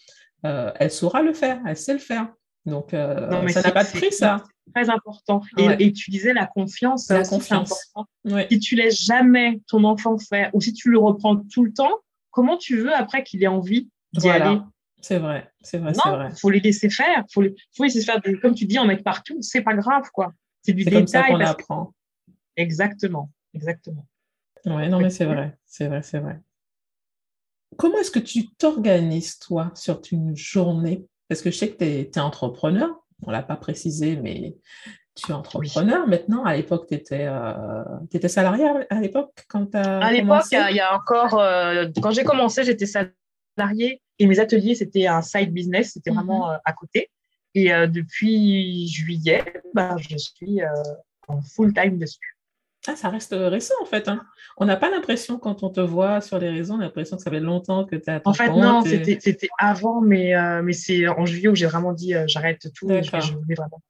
euh, 0.46 0.72
elle 0.80 0.92
saura 0.92 1.22
le 1.22 1.34
faire. 1.34 1.60
Elle 1.66 1.78
sait 1.78 1.94
le 1.94 2.00
faire. 2.00 2.30
Donc, 2.66 2.90
ça 2.92 3.62
n'a 3.62 3.72
pas 3.72 3.84
de 3.84 3.90
prix, 3.90 4.12
ça. 4.12 4.44
Très 4.74 4.90
important. 4.90 5.42
Et, 5.80 5.94
tu 5.94 6.10
disais 6.10 6.34
la 6.34 6.48
confiance. 6.48 7.10
La 7.10 7.24
confiance. 7.24 7.94
Si 8.50 8.60
tu 8.60 8.76
laisses 8.76 9.04
jamais 9.04 9.62
ton 9.68 9.84
enfant 9.84 10.18
faire, 10.18 10.50
ou 10.54 10.62
si 10.62 10.74
tu 10.74 10.90
le 10.90 10.98
reprends 10.98 11.38
tout 11.38 11.64
le 11.64 11.72
temps, 11.72 12.00
comment 12.32 12.58
tu 12.58 12.78
veux 12.78 12.94
après 12.94 13.24
qu'il 13.24 13.44
ait 13.44 13.48
envie 13.48 13.90
d'y 14.14 14.30
aller? 14.30 14.60
C'est 15.06 15.20
vrai, 15.20 15.48
c'est 15.62 15.78
vrai, 15.78 15.94
c'est 15.94 16.10
vrai. 16.10 16.32
faut 16.36 16.50
les 16.50 16.60
laisser 16.60 16.90
faire. 16.90 17.24
Faut, 17.32 17.44
les, 17.44 17.54
faut 17.78 17.84
laisser 17.84 18.02
faire, 18.02 18.20
comme 18.42 18.56
tu 18.56 18.66
dis, 18.66 18.80
en 18.80 18.86
mettre 18.86 19.04
partout. 19.04 19.38
C'est 19.40 19.62
pas 19.62 19.76
grave, 19.76 20.10
quoi. 20.12 20.34
C'est 20.64 20.74
du 20.74 20.84
détail. 20.84 21.02
Comme 21.02 21.08
ça 21.08 21.28
qu'on 21.28 21.40
apprend. 21.42 21.94
Exactement, 22.58 23.30
exactement. 23.54 24.08
Ouais, 24.66 24.90
non, 24.90 25.00
mais 25.00 25.12
c'est 25.12 25.26
vrai, 25.26 25.60
c'est 25.64 25.90
vrai, 25.90 26.02
c'est 26.02 26.18
vrai. 26.18 26.40
Comment 27.78 28.00
est-ce 28.00 28.10
que 28.10 28.18
tu 28.18 28.48
t'organises, 28.56 29.38
toi, 29.38 29.72
sur 29.76 30.02
une 30.12 30.36
journée? 30.36 31.06
Parce 31.30 31.44
que 31.44 31.52
je 31.52 31.58
sais 31.58 31.70
que 31.70 31.78
tu 31.78 31.86
es, 31.86 32.20
entrepreneur, 32.20 32.90
on 33.22 33.28
ne 33.28 33.32
l'a 33.34 33.44
pas 33.44 33.58
précisé, 33.58 34.16
mais 34.16 34.56
tu 35.14 35.30
es 35.30 35.36
entrepreneur 35.36 36.08
maintenant. 36.08 36.46
À 36.46 36.56
l'époque, 36.56 36.88
tu 36.88 36.96
étais, 36.96 37.28
euh, 37.28 37.84
étais, 38.12 38.28
salarié 38.28 38.66
à 38.90 39.00
l'époque 39.00 39.46
quand 39.50 39.68
tu 39.68 39.78
À 39.78 40.12
l'époque, 40.12 40.46
il 40.52 40.76
y, 40.76 40.80
a 40.80 40.96
encore, 40.96 41.38
euh, 41.40 41.86
quand 42.02 42.10
j'ai 42.10 42.24
commencé, 42.24 42.64
j'étais 42.64 42.88
salarié 42.88 44.02
et 44.20 44.28
mes 44.28 44.40
ateliers, 44.40 44.76
c'était 44.76 45.08
un 45.08 45.22
side 45.22 45.52
business, 45.52 45.92
c'était 45.94 46.12
mhm. 46.12 46.18
vraiment 46.18 46.52
euh, 46.52 46.58
à 46.66 46.74
côté. 46.74 47.10
Et 47.54 47.74
euh, 47.74 47.88
depuis 47.88 48.88
juillet, 48.88 49.44
bah, 49.74 49.96
je 49.98 50.18
suis 50.18 50.62
euh, 50.62 50.68
en 51.28 51.42
full 51.42 51.74
time 51.74 51.98
dessus. 51.98 52.38
Ah, 52.88 52.96
ça 52.96 53.10
reste 53.10 53.34
récent 53.36 53.74
en 53.82 53.86
fait. 53.86 54.08
Hein. 54.08 54.22
On 54.58 54.66
n'a 54.66 54.78
pas 54.78 54.92
l'impression 54.92 55.40
quand 55.40 55.64
on 55.64 55.70
te 55.70 55.80
voit 55.80 56.22
sur 56.22 56.38
les 56.38 56.52
réseaux, 56.52 56.76
on 56.76 56.80
a 56.80 56.84
l'impression 56.84 57.18
que 57.18 57.24
ça 57.24 57.32
fait 57.32 57.40
longtemps 57.40 57.84
que 57.84 57.96
tu 57.96 58.10
as. 58.12 58.22
En 58.26 58.34
fait, 58.34 58.50
non, 58.50 58.84
c'était 58.84 59.50
avant, 59.58 60.02
mais, 60.02 60.34
mais 60.62 60.74
c'est 60.74 61.08
en 61.08 61.26
juillet 61.26 61.48
où 61.48 61.56
j'ai 61.56 61.66
vraiment 61.66 61.94
dit 61.94 62.14
j'arrête 62.28 62.72
tout. 62.76 62.88
Je, 62.88 63.34
voulais 63.34 63.56
vraiment. 63.56 63.82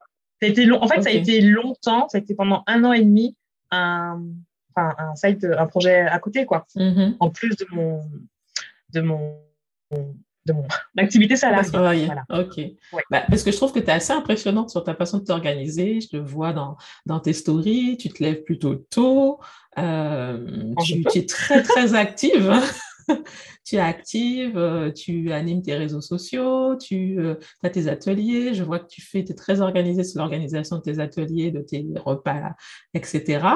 Ça 0.41 0.47
a 0.47 0.49
été 0.49 0.65
long. 0.65 0.81
En 0.81 0.87
fait, 0.87 1.01
ça 1.01 1.09
a 1.09 1.11
été 1.11 1.41
longtemps, 1.41 2.07
ça 2.07 2.19
a 2.19 2.21
été 2.21 2.35
pendant 2.35 2.63
un 2.67 2.85
an 2.85 2.93
et 2.93 3.03
demi 3.03 3.35
un, 3.71 4.21
un, 4.77 5.15
site, 5.15 5.43
un 5.43 5.65
projet 5.65 5.99
à 5.99 6.19
côté, 6.19 6.45
quoi. 6.45 6.65
Mhm. 6.75 7.17
En 7.19 7.29
plus 7.31 7.57
de 7.57 7.65
mon, 7.71 8.01
de 8.93 9.01
mon 9.01 9.44
de 10.45 10.53
mon 10.53 10.65
activité 10.97 11.35
salariée. 11.35 12.07
Ok. 12.29 12.61
Bah, 13.09 13.23
parce 13.27 13.43
que 13.43 13.51
je 13.51 13.57
trouve 13.57 13.73
que 13.73 13.79
tu 13.79 13.87
es 13.87 13.91
assez 13.91 14.13
impressionnante 14.13 14.69
sur 14.69 14.83
ta 14.83 14.95
façon 14.95 15.19
de 15.19 15.23
t'organiser. 15.23 16.01
Je 16.01 16.09
te 16.09 16.17
vois 16.17 16.53
dans, 16.53 16.77
dans 17.05 17.19
tes 17.19 17.33
stories, 17.33 17.97
tu 17.97 18.09
te 18.09 18.23
lèves 18.23 18.43
plutôt 18.43 18.75
tôt, 18.75 19.39
euh, 19.77 20.73
tu, 20.83 21.03
es 21.15 21.25
très, 21.25 21.63
très 21.63 21.95
active. 21.95 22.53
tu 23.65 23.75
es 23.75 23.79
active, 23.79 24.57
euh, 24.57 24.91
tu 24.91 25.31
animes 25.31 25.61
tes 25.61 25.75
réseaux 25.75 26.01
sociaux, 26.01 26.75
tu 26.75 27.19
euh, 27.19 27.35
as 27.63 27.69
tes 27.69 27.87
ateliers. 27.87 28.53
Je 28.53 28.63
vois 28.63 28.79
que 28.79 28.87
tu 28.87 29.01
fais, 29.01 29.19
es 29.19 29.35
très 29.35 29.61
organisée 29.61 30.03
sur 30.03 30.19
l'organisation 30.19 30.77
de 30.77 30.81
tes 30.81 30.99
ateliers, 30.99 31.51
de 31.51 31.61
tes 31.61 31.85
repas, 31.97 32.53
etc. 32.93 33.47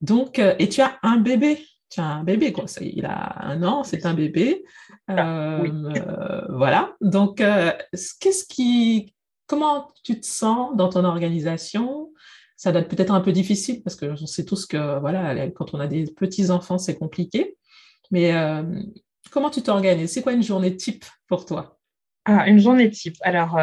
Donc, 0.00 0.38
et 0.38 0.68
tu 0.68 0.80
as 0.80 0.98
un 1.02 1.18
bébé 1.18 1.58
tu 1.90 2.00
as 2.00 2.06
un 2.06 2.24
bébé, 2.24 2.52
quoi. 2.52 2.64
il 2.80 3.04
a 3.04 3.44
un 3.44 3.62
an, 3.64 3.82
c'est 3.82 4.06
un 4.06 4.14
bébé. 4.14 4.64
Ah, 5.08 5.60
euh, 5.60 6.42
voilà. 6.48 6.94
Donc, 7.00 7.40
euh, 7.40 7.72
qu'est-ce 8.20 8.44
qui, 8.44 9.14
comment 9.46 9.88
tu 10.04 10.20
te 10.20 10.26
sens 10.26 10.76
dans 10.76 10.88
ton 10.88 11.04
organisation? 11.04 12.12
Ça 12.56 12.70
doit 12.70 12.82
être 12.82 12.88
peut-être 12.88 13.12
un 13.12 13.20
peu 13.20 13.32
difficile 13.32 13.82
parce 13.82 13.96
que 13.96 14.06
on 14.06 14.26
sait 14.26 14.44
tous 14.44 14.66
que, 14.66 15.00
voilà, 15.00 15.50
quand 15.50 15.74
on 15.74 15.80
a 15.80 15.88
des 15.88 16.04
petits 16.04 16.50
enfants, 16.50 16.78
c'est 16.78 16.96
compliqué. 16.96 17.56
Mais 18.12 18.34
euh, 18.34 18.62
comment 19.32 19.50
tu 19.50 19.62
t'organises? 19.62 20.12
C'est 20.12 20.22
quoi 20.22 20.32
une 20.32 20.42
journée 20.42 20.76
type 20.76 21.04
pour 21.26 21.44
toi? 21.44 21.78
Ah, 22.24 22.48
Une 22.48 22.60
journée 22.60 22.90
type. 22.90 23.16
Alors, 23.22 23.58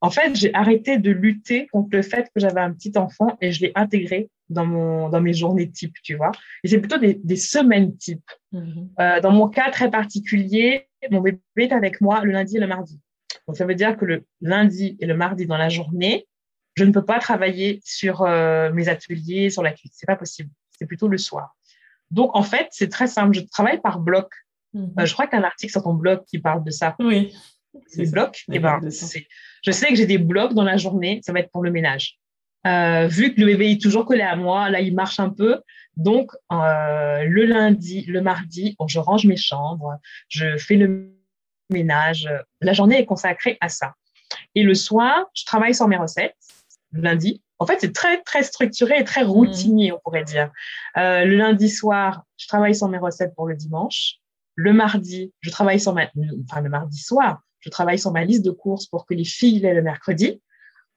en 0.00 0.10
fait, 0.10 0.34
j'ai 0.36 0.54
arrêté 0.54 0.98
de 0.98 1.10
lutter 1.10 1.66
contre 1.68 1.88
le 1.92 2.02
fait 2.02 2.30
que 2.34 2.40
j'avais 2.40 2.60
un 2.60 2.72
petit 2.72 2.92
enfant 2.96 3.36
et 3.40 3.50
je 3.50 3.62
l'ai 3.62 3.72
intégré 3.74 4.30
dans, 4.48 4.64
mon, 4.64 5.08
dans 5.08 5.20
mes 5.20 5.32
journées 5.32 5.70
type, 5.70 5.94
tu 6.02 6.14
vois. 6.14 6.30
Et 6.62 6.68
c'est 6.68 6.78
plutôt 6.78 6.98
des, 6.98 7.14
des 7.14 7.36
semaines 7.36 7.96
type. 7.96 8.24
Mm-hmm. 8.52 8.88
Euh, 9.00 9.20
dans 9.20 9.32
mon 9.32 9.48
cas 9.48 9.70
très 9.70 9.90
particulier, 9.90 10.88
mon 11.10 11.20
bébé 11.20 11.40
est 11.56 11.72
avec 11.72 12.00
moi 12.00 12.22
le 12.24 12.32
lundi 12.32 12.56
et 12.56 12.60
le 12.60 12.66
mardi. 12.66 13.00
Donc, 13.46 13.56
ça 13.56 13.66
veut 13.66 13.74
dire 13.74 13.96
que 13.96 14.04
le 14.04 14.24
lundi 14.40 14.96
et 15.00 15.06
le 15.06 15.16
mardi 15.16 15.46
dans 15.46 15.56
la 15.56 15.68
journée, 15.68 16.26
je 16.76 16.84
ne 16.84 16.92
peux 16.92 17.04
pas 17.04 17.18
travailler 17.18 17.80
sur 17.84 18.22
euh, 18.22 18.70
mes 18.72 18.88
ateliers, 18.88 19.50
sur 19.50 19.62
la 19.62 19.72
cuite. 19.72 19.92
C'est 19.96 20.06
pas 20.06 20.16
possible. 20.16 20.50
C'est 20.78 20.86
plutôt 20.86 21.08
le 21.08 21.18
soir. 21.18 21.56
Donc, 22.10 22.30
en 22.34 22.42
fait, 22.42 22.68
c'est 22.70 22.88
très 22.88 23.08
simple. 23.08 23.34
Je 23.34 23.40
travaille 23.40 23.80
par 23.80 23.98
bloc. 23.98 24.30
Mm-hmm. 24.74 25.00
Euh, 25.00 25.06
je 25.06 25.12
crois 25.12 25.26
qu'il 25.26 25.38
y 25.38 25.42
a 25.42 25.44
un 25.44 25.46
article 25.46 25.72
sur 25.72 25.82
ton 25.82 25.94
blog 25.94 26.24
qui 26.24 26.38
parle 26.38 26.62
de 26.62 26.70
ça. 26.70 26.94
Oui. 27.00 27.34
Les 27.96 28.10
blocs. 28.10 28.44
Et 28.50 28.56
eh 28.56 28.58
ben, 28.60 28.80
je 29.64 29.70
sais 29.70 29.88
que 29.88 29.94
j'ai 29.94 30.06
des 30.06 30.18
blocs 30.18 30.54
dans 30.54 30.64
la 30.64 30.76
journée. 30.76 31.20
Ça 31.24 31.32
va 31.32 31.40
être 31.40 31.50
pour 31.50 31.62
le 31.62 31.70
ménage. 31.70 32.18
Euh, 32.66 33.06
vu 33.06 33.34
que 33.34 33.40
le 33.40 33.46
bébé 33.46 33.72
est 33.72 33.80
toujours 33.80 34.04
collé 34.04 34.22
à 34.22 34.36
moi, 34.36 34.68
là, 34.68 34.80
il 34.80 34.94
marche 34.94 35.20
un 35.20 35.30
peu. 35.30 35.60
Donc, 35.96 36.32
euh, 36.52 37.24
le 37.24 37.44
lundi, 37.44 38.04
le 38.06 38.20
mardi, 38.20 38.76
je 38.86 38.98
range 38.98 39.26
mes 39.26 39.36
chambres, 39.36 39.98
je 40.28 40.56
fais 40.56 40.76
le 40.76 41.12
ménage. 41.70 42.28
La 42.60 42.72
journée 42.72 42.98
est 42.98 43.06
consacrée 43.06 43.58
à 43.60 43.68
ça. 43.68 43.94
Et 44.54 44.62
le 44.62 44.74
soir, 44.74 45.26
je 45.34 45.44
travaille 45.44 45.74
sur 45.74 45.88
mes 45.88 45.96
recettes. 45.96 46.36
lundi. 46.92 47.42
En 47.58 47.66
fait, 47.66 47.78
c'est 47.80 47.92
très, 47.92 48.22
très 48.22 48.44
structuré 48.44 48.98
et 48.98 49.04
très 49.04 49.22
routinier, 49.22 49.92
on 49.92 49.98
pourrait 49.98 50.24
dire. 50.24 50.50
Euh, 50.96 51.24
le 51.24 51.36
lundi 51.36 51.68
soir, 51.68 52.22
je 52.36 52.46
travaille 52.46 52.74
sur 52.74 52.88
mes 52.88 52.98
recettes 52.98 53.34
pour 53.34 53.48
le 53.48 53.56
dimanche. 53.56 54.14
Le 54.54 54.72
mardi, 54.72 55.32
je 55.40 55.50
travaille 55.50 55.80
sur 55.80 55.92
ma, 55.92 56.08
enfin, 56.44 56.60
le 56.60 56.68
mardi 56.68 56.98
soir, 56.98 57.40
je 57.60 57.70
travaille 57.70 57.98
sur 57.98 58.12
ma 58.12 58.24
liste 58.24 58.44
de 58.44 58.50
courses 58.50 58.86
pour 58.86 59.06
que 59.06 59.14
les 59.14 59.24
filles 59.24 59.60
l'aient 59.60 59.74
le 59.74 59.82
mercredi. 59.82 60.40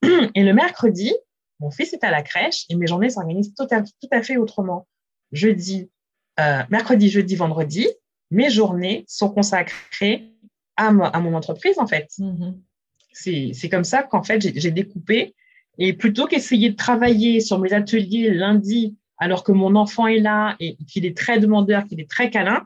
Et 0.36 0.44
le 0.44 0.54
mercredi, 0.54 1.14
mon 1.60 1.72
fils 1.72 1.94
est 1.94 2.04
à 2.04 2.12
la 2.12 2.24
crèche 2.24 2.66
et 2.70 2.76
mes 2.76 2.88
journées 2.88 3.12
s'organisent 3.12 3.54
tout 3.54 3.68
à, 3.70 3.82
tout 3.82 4.10
à 4.12 4.24
fait 4.24 4.38
autrement. 4.38 4.88
Jeudi, 5.32 5.92
euh, 6.40 6.64
mercredi, 6.70 7.08
jeudi, 7.10 7.36
vendredi, 7.36 7.88
mes 8.32 8.50
journées 8.50 9.06
sont 9.08 9.30
consacrées 9.30 10.32
à, 10.76 10.88
à 10.88 11.20
mon 11.20 11.36
entreprise, 11.36 11.78
en 11.78 11.86
fait. 11.86 12.08
Mm-hmm. 12.18 13.54
C'est 13.54 13.70
comme 13.70 13.84
ça 13.84 14.04
qu'en 14.04 14.24
fait, 14.24 14.42
j'ai 14.42 14.72
découpé. 14.72 15.36
Et 15.78 15.94
plutôt 15.94 16.26
qu'essayer 16.26 16.72
de 16.72 16.76
travailler 16.76 17.42
sur 17.42 17.60
mes 17.60 17.74
ateliers 17.74 18.32
lundi, 18.32 18.98
alors 19.18 19.44
que 19.44 19.52
mon 19.52 19.76
enfant 19.76 20.08
est 20.08 20.20
là 20.20 20.56
et 20.60 20.76
qu'il 20.88 21.06
est 21.06 21.16
très 21.16 21.40
demandeur, 21.40 21.86
qu'il 21.86 22.00
est 22.00 22.10
très 22.10 22.32
câlin, 22.32 22.66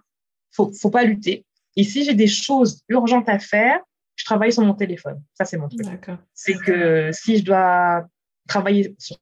faut, 0.52 0.72
faut 0.72 0.90
pas 0.90 1.04
lutter. 1.04 1.46
Et 1.76 1.84
si 1.84 2.04
j'ai 2.06 2.14
des 2.14 2.28
choses 2.28 2.82
urgentes 2.90 3.30
à 3.30 3.40
faire, 3.40 3.80
je 4.16 4.24
travaille 4.24 4.54
sur 4.54 4.64
mon 4.64 4.74
téléphone. 4.74 5.22
Ça, 5.34 5.46
c'est 5.46 5.58
mon 5.58 5.68
truc. 5.68 5.86
C'est 6.34 6.56
que 6.56 7.12
si 7.12 7.38
je 7.38 7.44
dois 7.44 8.06
travailler 8.48 8.96
sur 8.98 9.18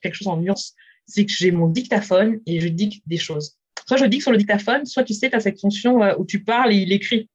quelque 0.00 0.14
chose 0.14 0.28
en 0.28 0.36
nuance, 0.36 0.74
c'est 1.06 1.24
que 1.24 1.32
j'ai 1.32 1.52
mon 1.52 1.68
dictaphone 1.68 2.40
et 2.46 2.60
je 2.60 2.68
dicte 2.68 3.02
des 3.06 3.18
choses. 3.18 3.56
Soit 3.86 3.96
je 3.96 4.04
dicte 4.04 4.22
sur 4.22 4.32
le 4.32 4.38
dictaphone, 4.38 4.86
soit 4.86 5.04
tu 5.04 5.14
sais, 5.14 5.30
tu 5.30 5.36
as 5.36 5.40
cette 5.40 5.60
fonction 5.60 6.02
euh, 6.02 6.14
où 6.18 6.24
tu 6.24 6.42
parles 6.42 6.72
et 6.72 6.76
il 6.76 6.92
écrit. 6.92 7.28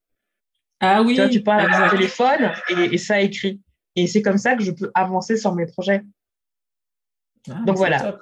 Ah 0.79 1.01
oui. 1.01 1.15
Tu, 1.15 1.29
tu 1.29 1.43
parles 1.43 1.61
avec 1.61 1.89
ton 1.89 1.97
téléphone 1.97 2.51
et, 2.69 2.97
ça 2.97 3.21
écrit. 3.21 3.61
Et 3.95 4.07
c'est 4.07 4.21
comme 4.21 4.37
ça 4.37 4.55
que 4.55 4.63
je 4.63 4.71
peux 4.71 4.91
avancer 4.93 5.37
sur 5.37 5.53
mes 5.55 5.65
projets. 5.65 6.01
Ah, 7.49 7.61
Donc 7.65 7.77
voilà, 7.77 8.19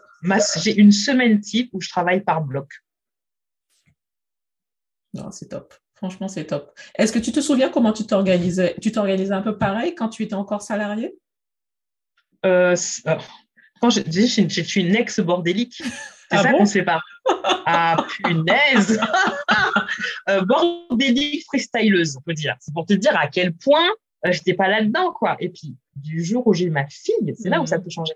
j'ai 0.61 0.75
une 0.75 0.91
semaine 0.91 1.41
type 1.41 1.69
où 1.73 1.81
je 1.81 1.89
travaille 1.89 2.21
par 2.21 2.41
bloc. 2.41 2.69
C'est 5.31 5.49
top. 5.49 5.73
Franchement, 5.95 6.27
c'est 6.27 6.45
top. 6.45 6.77
Est-ce 6.95 7.13
que 7.13 7.19
tu 7.19 7.31
te 7.31 7.39
souviens 7.39 7.69
comment 7.69 7.93
tu 7.93 8.05
t'organisais 8.05 8.75
Tu 8.81 8.91
t'organisais 8.91 9.33
un 9.33 9.41
peu 9.41 9.57
pareil 9.57 9.95
quand 9.95 10.09
tu 10.09 10.23
étais 10.23 10.33
encore 10.33 10.61
salarié? 10.61 11.17
Euh, 12.45 12.75
Quand 13.81 13.89
je 13.89 14.01
dis 14.01 14.27
je 14.27 14.61
suis 14.61 14.81
une 14.81 14.95
ex-bordélique, 14.95 15.75
c'est 16.31 16.37
ah 16.37 16.43
ça 16.43 16.51
qu'on 16.51 16.83
pas. 16.85 17.01
Ah, 17.65 17.97
punaise 18.23 18.99
euh, 20.29 20.41
Bordélique 20.41 21.45
freestyleuse, 21.45 22.17
on 22.17 22.21
peut 22.21 22.33
dire. 22.33 22.55
C'est 22.59 22.73
pour 22.73 22.85
te 22.85 22.93
dire 22.93 23.17
à 23.17 23.27
quel 23.27 23.53
point 23.53 23.89
euh, 24.25 24.31
je 24.31 24.39
n'étais 24.39 24.53
pas 24.53 24.67
là-dedans, 24.67 25.11
quoi. 25.11 25.37
Et 25.39 25.49
puis, 25.49 25.75
du 25.95 26.23
jour 26.23 26.45
où 26.45 26.53
j'ai 26.53 26.65
eu 26.65 26.69
ma 26.69 26.87
fille, 26.87 27.33
c'est 27.37 27.49
là 27.49 27.61
où 27.61 27.65
ça 27.65 27.77
mhm. 27.77 27.83
peut 27.83 27.89
changer. 27.89 28.13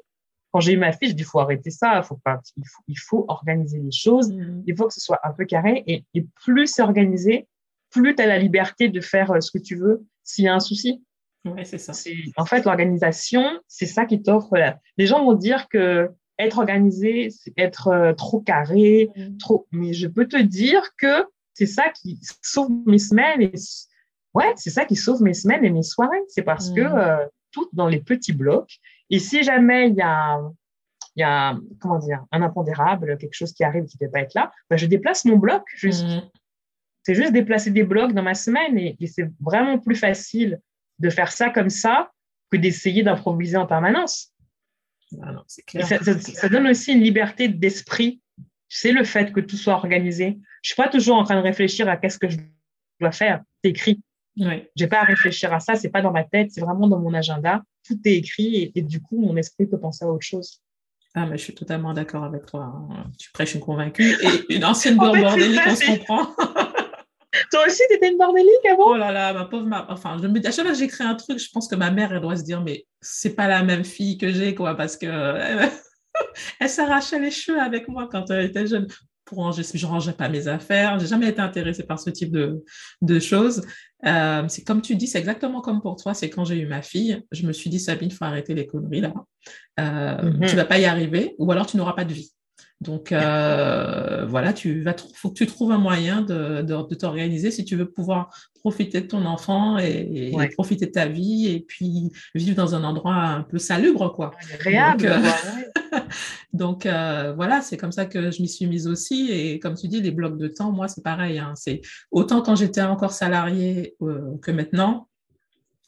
Quand 0.51 0.59
j'ai 0.59 0.73
eu 0.73 0.77
ma 0.77 0.91
fille, 0.91 1.09
je 1.09 1.13
dis, 1.13 1.21
il 1.21 1.25
faut 1.25 1.39
arrêter 1.39 1.69
ça, 1.69 2.01
faut 2.01 2.19
pas, 2.23 2.39
il, 2.57 2.67
faut, 2.67 2.83
il 2.87 2.97
faut 2.97 3.25
organiser 3.27 3.79
les 3.79 3.91
choses, 3.91 4.31
mhm. 4.31 4.63
il 4.65 4.75
faut 4.75 4.87
que 4.87 4.93
ce 4.93 4.99
soit 4.99 5.19
un 5.23 5.31
peu 5.31 5.45
carré, 5.45 5.83
et, 5.85 6.05
et 6.13 6.25
plus 6.43 6.67
c'est 6.67 6.81
organisé, 6.81 7.47
plus 7.91 8.15
tu 8.15 8.21
as 8.21 8.27
la 8.27 8.37
liberté 8.37 8.89
de 8.89 9.01
faire 9.01 9.31
euh, 9.31 9.41
ce 9.41 9.51
que 9.51 9.57
tu 9.57 9.75
veux 9.75 10.05
s'il 10.23 10.45
y 10.45 10.47
a 10.47 10.55
un 10.55 10.59
souci. 10.59 11.03
Oui, 11.45 11.65
c'est 11.65 11.77
ça. 11.77 11.93
En 12.35 12.45
fait, 12.45 12.65
l'organisation, 12.65 13.43
c'est 13.67 13.85
ça 13.85 14.05
qui 14.05 14.21
t'offre. 14.21 14.53
Les 14.97 15.05
gens 15.05 15.23
vont 15.23 15.33
dire 15.33 15.69
que 15.69 16.09
être 16.37 16.59
organisé, 16.59 17.29
c'est 17.29 17.53
être 17.57 17.89
euh, 17.89 18.13
trop 18.13 18.39
carré, 18.39 19.09
mm. 19.15 19.37
trop. 19.37 19.67
Mais 19.71 19.93
je 19.93 20.07
peux 20.07 20.27
te 20.27 20.41
dire 20.41 20.81
que 20.97 21.25
c'est 21.53 21.65
ça 21.65 21.89
qui 21.89 22.19
sauve 22.41 22.71
mes 22.85 22.99
semaines. 22.99 23.41
Et... 23.41 23.51
Ouais, 24.33 24.53
c'est 24.55 24.69
ça 24.69 24.85
qui 24.85 24.95
sauve 24.95 25.21
mes 25.21 25.33
semaines 25.33 25.65
et 25.65 25.69
mes 25.69 25.83
soirées. 25.83 26.21
C'est 26.27 26.43
parce 26.43 26.71
que 26.71 26.81
mm. 26.81 26.97
euh, 26.97 27.25
tout 27.51 27.69
dans 27.73 27.87
les 27.87 27.99
petits 27.99 28.33
blocs. 28.33 28.79
Et 29.09 29.19
si 29.19 29.43
jamais 29.43 29.89
il 29.89 29.95
y 29.95 30.01
a, 30.01 30.39
il 31.15 31.21
y 31.21 31.23
a 31.23 31.57
comment 31.79 31.99
dire, 31.99 32.23
un 32.31 32.41
impondérable, 32.41 33.17
quelque 33.17 33.33
chose 33.33 33.53
qui 33.53 33.63
arrive 33.63 33.85
qui 33.85 33.97
ne 33.99 34.07
peut 34.07 34.11
pas 34.11 34.21
être 34.21 34.33
là, 34.33 34.51
ben 34.69 34.77
je 34.77 34.85
déplace 34.85 35.25
mon 35.25 35.37
bloc. 35.37 35.63
Juste. 35.75 36.05
Mm. 36.05 36.21
C'est 37.03 37.15
juste 37.15 37.33
déplacer 37.33 37.71
des 37.71 37.83
blocs 37.83 38.13
dans 38.13 38.21
ma 38.21 38.35
semaine 38.35 38.77
et 38.77 38.95
c'est 39.07 39.27
vraiment 39.39 39.79
plus 39.79 39.95
facile 39.95 40.59
de 40.99 41.09
faire 41.09 41.31
ça 41.31 41.49
comme 41.49 41.69
ça 41.69 42.11
que 42.51 42.57
d'essayer 42.57 43.03
d'improviser 43.03 43.57
en 43.57 43.65
permanence. 43.65 44.33
Ah 45.21 45.43
ça, 45.47 46.49
donne 46.49 46.67
aussi 46.67 46.93
une 46.93 47.01
liberté 47.01 47.47
d'esprit. 47.47 48.21
C'est 48.67 48.91
le 48.91 49.03
fait 49.03 49.31
que 49.31 49.39
tout 49.39 49.57
soit 49.57 49.73
organisé. 49.73 50.37
Je 50.61 50.69
suis 50.69 50.75
pas 50.75 50.89
toujours 50.89 51.17
en 51.17 51.23
train 51.23 51.35
de 51.35 51.41
réfléchir 51.41 51.89
à 51.89 51.97
qu'est-ce 51.97 52.19
que 52.19 52.29
je 52.29 52.37
dois 52.99 53.11
faire. 53.11 53.41
C'est 53.63 53.71
écrit. 53.71 54.01
Oui. 54.37 54.67
J'ai 54.75 54.87
pas 54.87 55.01
à 55.01 55.03
réfléchir 55.03 55.51
à 55.51 55.59
ça. 55.59 55.75
C'est 55.75 55.89
pas 55.89 56.01
dans 56.01 56.11
ma 56.11 56.23
tête. 56.23 56.51
C'est 56.51 56.61
vraiment 56.61 56.87
dans 56.87 56.99
mon 56.99 57.13
agenda. 57.13 57.63
Tout 57.89 57.99
est 58.05 58.17
écrit 58.17 58.71
et, 58.75 58.81
du 58.83 59.01
coup, 59.01 59.19
mon 59.19 59.35
esprit 59.35 59.65
peut 59.65 59.79
penser 59.79 60.05
à 60.05 60.09
autre 60.09 60.25
chose. 60.25 60.61
Ah, 61.15 61.25
mais 61.25 61.39
je 61.39 61.43
suis 61.45 61.55
totalement 61.55 61.91
d'accord 61.91 62.23
avec 62.23 62.45
toi. 62.45 62.87
Tu 63.17 63.31
prêches 63.31 63.55
une 63.55 63.61
convaincue 63.61 64.15
et 64.21 64.53
une 64.55 64.63
ancienne 64.63 64.95
bordélique, 64.95 65.59
on 65.65 65.75
se 65.75 65.85
comprend. 65.87 66.35
Toi 67.51 67.65
aussi, 67.65 67.81
tu 67.89 67.95
étais 67.95 68.11
une 68.11 68.17
bordélique 68.17 68.65
avant? 68.71 68.91
Oh 68.91 68.97
là 68.97 69.11
là, 69.11 69.33
ma 69.33 69.45
pauvre 69.45 69.65
ma... 69.65 69.87
Enfin, 69.89 70.17
je 70.21 70.27
me... 70.27 70.39
à 70.39 70.51
chaque 70.51 70.65
fois 70.65 70.73
que 70.73 70.77
j'écris 70.79 71.03
un 71.03 71.15
truc, 71.15 71.39
je 71.39 71.49
pense 71.51 71.67
que 71.67 71.75
ma 71.75 71.89
mère, 71.89 72.13
elle 72.13 72.21
doit 72.21 72.35
se 72.35 72.43
dire, 72.43 72.61
mais 72.61 72.85
c'est 73.01 73.35
pas 73.35 73.47
la 73.47 73.63
même 73.63 73.83
fille 73.83 74.19
que 74.19 74.31
j'ai, 74.31 74.53
quoi, 74.53 74.75
parce 74.75 74.97
que 74.97 75.07
elle, 76.59 76.69
s'arrachait 76.69 77.19
les 77.19 77.31
cheveux 77.31 77.59
avec 77.59 77.87
moi 77.87 78.07
quand 78.11 78.29
elle 78.29 78.45
était 78.45 78.67
jeune. 78.67 78.87
Pour 79.29 79.37
ranger, 79.37 79.61
je 79.61 79.85
ne 79.85 79.91
rangeais 79.91 80.13
pas 80.13 80.27
mes 80.27 80.47
affaires. 80.47 80.99
J'ai 80.99 81.05
jamais 81.05 81.29
été 81.29 81.39
intéressée 81.39 81.83
par 81.83 81.99
ce 81.99 82.09
type 82.09 82.31
de, 82.31 82.63
de 83.01 83.19
choses. 83.19 83.61
Euh, 84.07 84.43
c'est 84.47 84.63
comme 84.63 84.81
tu 84.81 84.95
dis, 84.95 85.05
c'est 85.05 85.19
exactement 85.19 85.61
comme 85.61 85.81
pour 85.81 85.97
toi. 85.97 86.15
C'est 86.15 86.31
quand 86.31 86.45
j'ai 86.45 86.59
eu 86.59 86.65
ma 86.65 86.81
fille, 86.81 87.21
je 87.31 87.45
me 87.45 87.53
suis 87.53 87.69
dit, 87.69 87.79
Sabine, 87.79 88.09
il 88.09 88.15
faut 88.15 88.25
arrêter 88.25 88.55
les 88.55 88.65
conneries 88.65 89.01
là. 89.01 89.13
Euh, 89.79 90.31
mm-hmm. 90.31 90.49
Tu 90.49 90.55
vas 90.55 90.65
pas 90.65 90.79
y 90.79 90.85
arriver, 90.85 91.35
ou 91.37 91.51
alors 91.51 91.67
tu 91.67 91.77
n'auras 91.77 91.93
pas 91.93 92.05
de 92.05 92.13
vie. 92.13 92.33
Donc 92.81 93.11
euh, 93.11 94.25
voilà, 94.25 94.53
tu 94.53 94.83
vas 94.83 94.95
faut 95.13 95.29
que 95.29 95.33
tu 95.33 95.45
trouves 95.45 95.73
un 95.73 95.77
moyen 95.77 96.21
de, 96.21 96.61
de, 96.61 96.95
t'organiser 96.95 97.51
si 97.51 97.65
tu 97.65 97.75
veux 97.75 97.91
pouvoir 97.91 98.29
profiter 98.61 99.01
de 99.01 99.07
ton 99.07 99.25
enfant 99.25 99.77
et, 99.77 100.31
profiter 100.53 100.85
de 100.85 100.91
ta 100.91 101.07
vie 101.07 101.47
et 101.47 101.59
puis 101.59 102.09
vivre 102.35 102.55
dans 102.55 102.75
un 102.75 102.85
endroit 102.85 103.15
un 103.15 103.41
peu 103.41 103.57
salubre 103.57 104.13
quoi. 104.13 104.31
Agréable. 104.53 105.03
Donc, 105.03 105.11
euh, 105.11 105.78
euh, 106.55 107.33
voilà, 107.35 107.61
c'est 107.61 107.77
comme 107.77 107.91
ça 107.91 108.05
que 108.05 108.31
je 108.31 108.41
m'y 108.41 108.49
suis 108.49 108.65
mise 108.65 108.87
aussi 108.87 109.31
et 109.31 109.59
comme 109.59 109.75
tu 109.75 109.87
dis, 109.87 110.01
les 110.01 110.11
blocs 110.11 110.37
de 110.37 110.47
temps, 110.47 110.71
moi 110.71 110.87
c'est 110.87 111.03
pareil. 111.03 111.39
Hein, 111.39 111.53
c'est 111.55 111.81
autant 112.11 112.41
quand 112.41 112.55
j'étais 112.55 112.81
encore 112.81 113.11
salariée 113.11 113.95
que 114.41 114.51
maintenant 114.51 115.09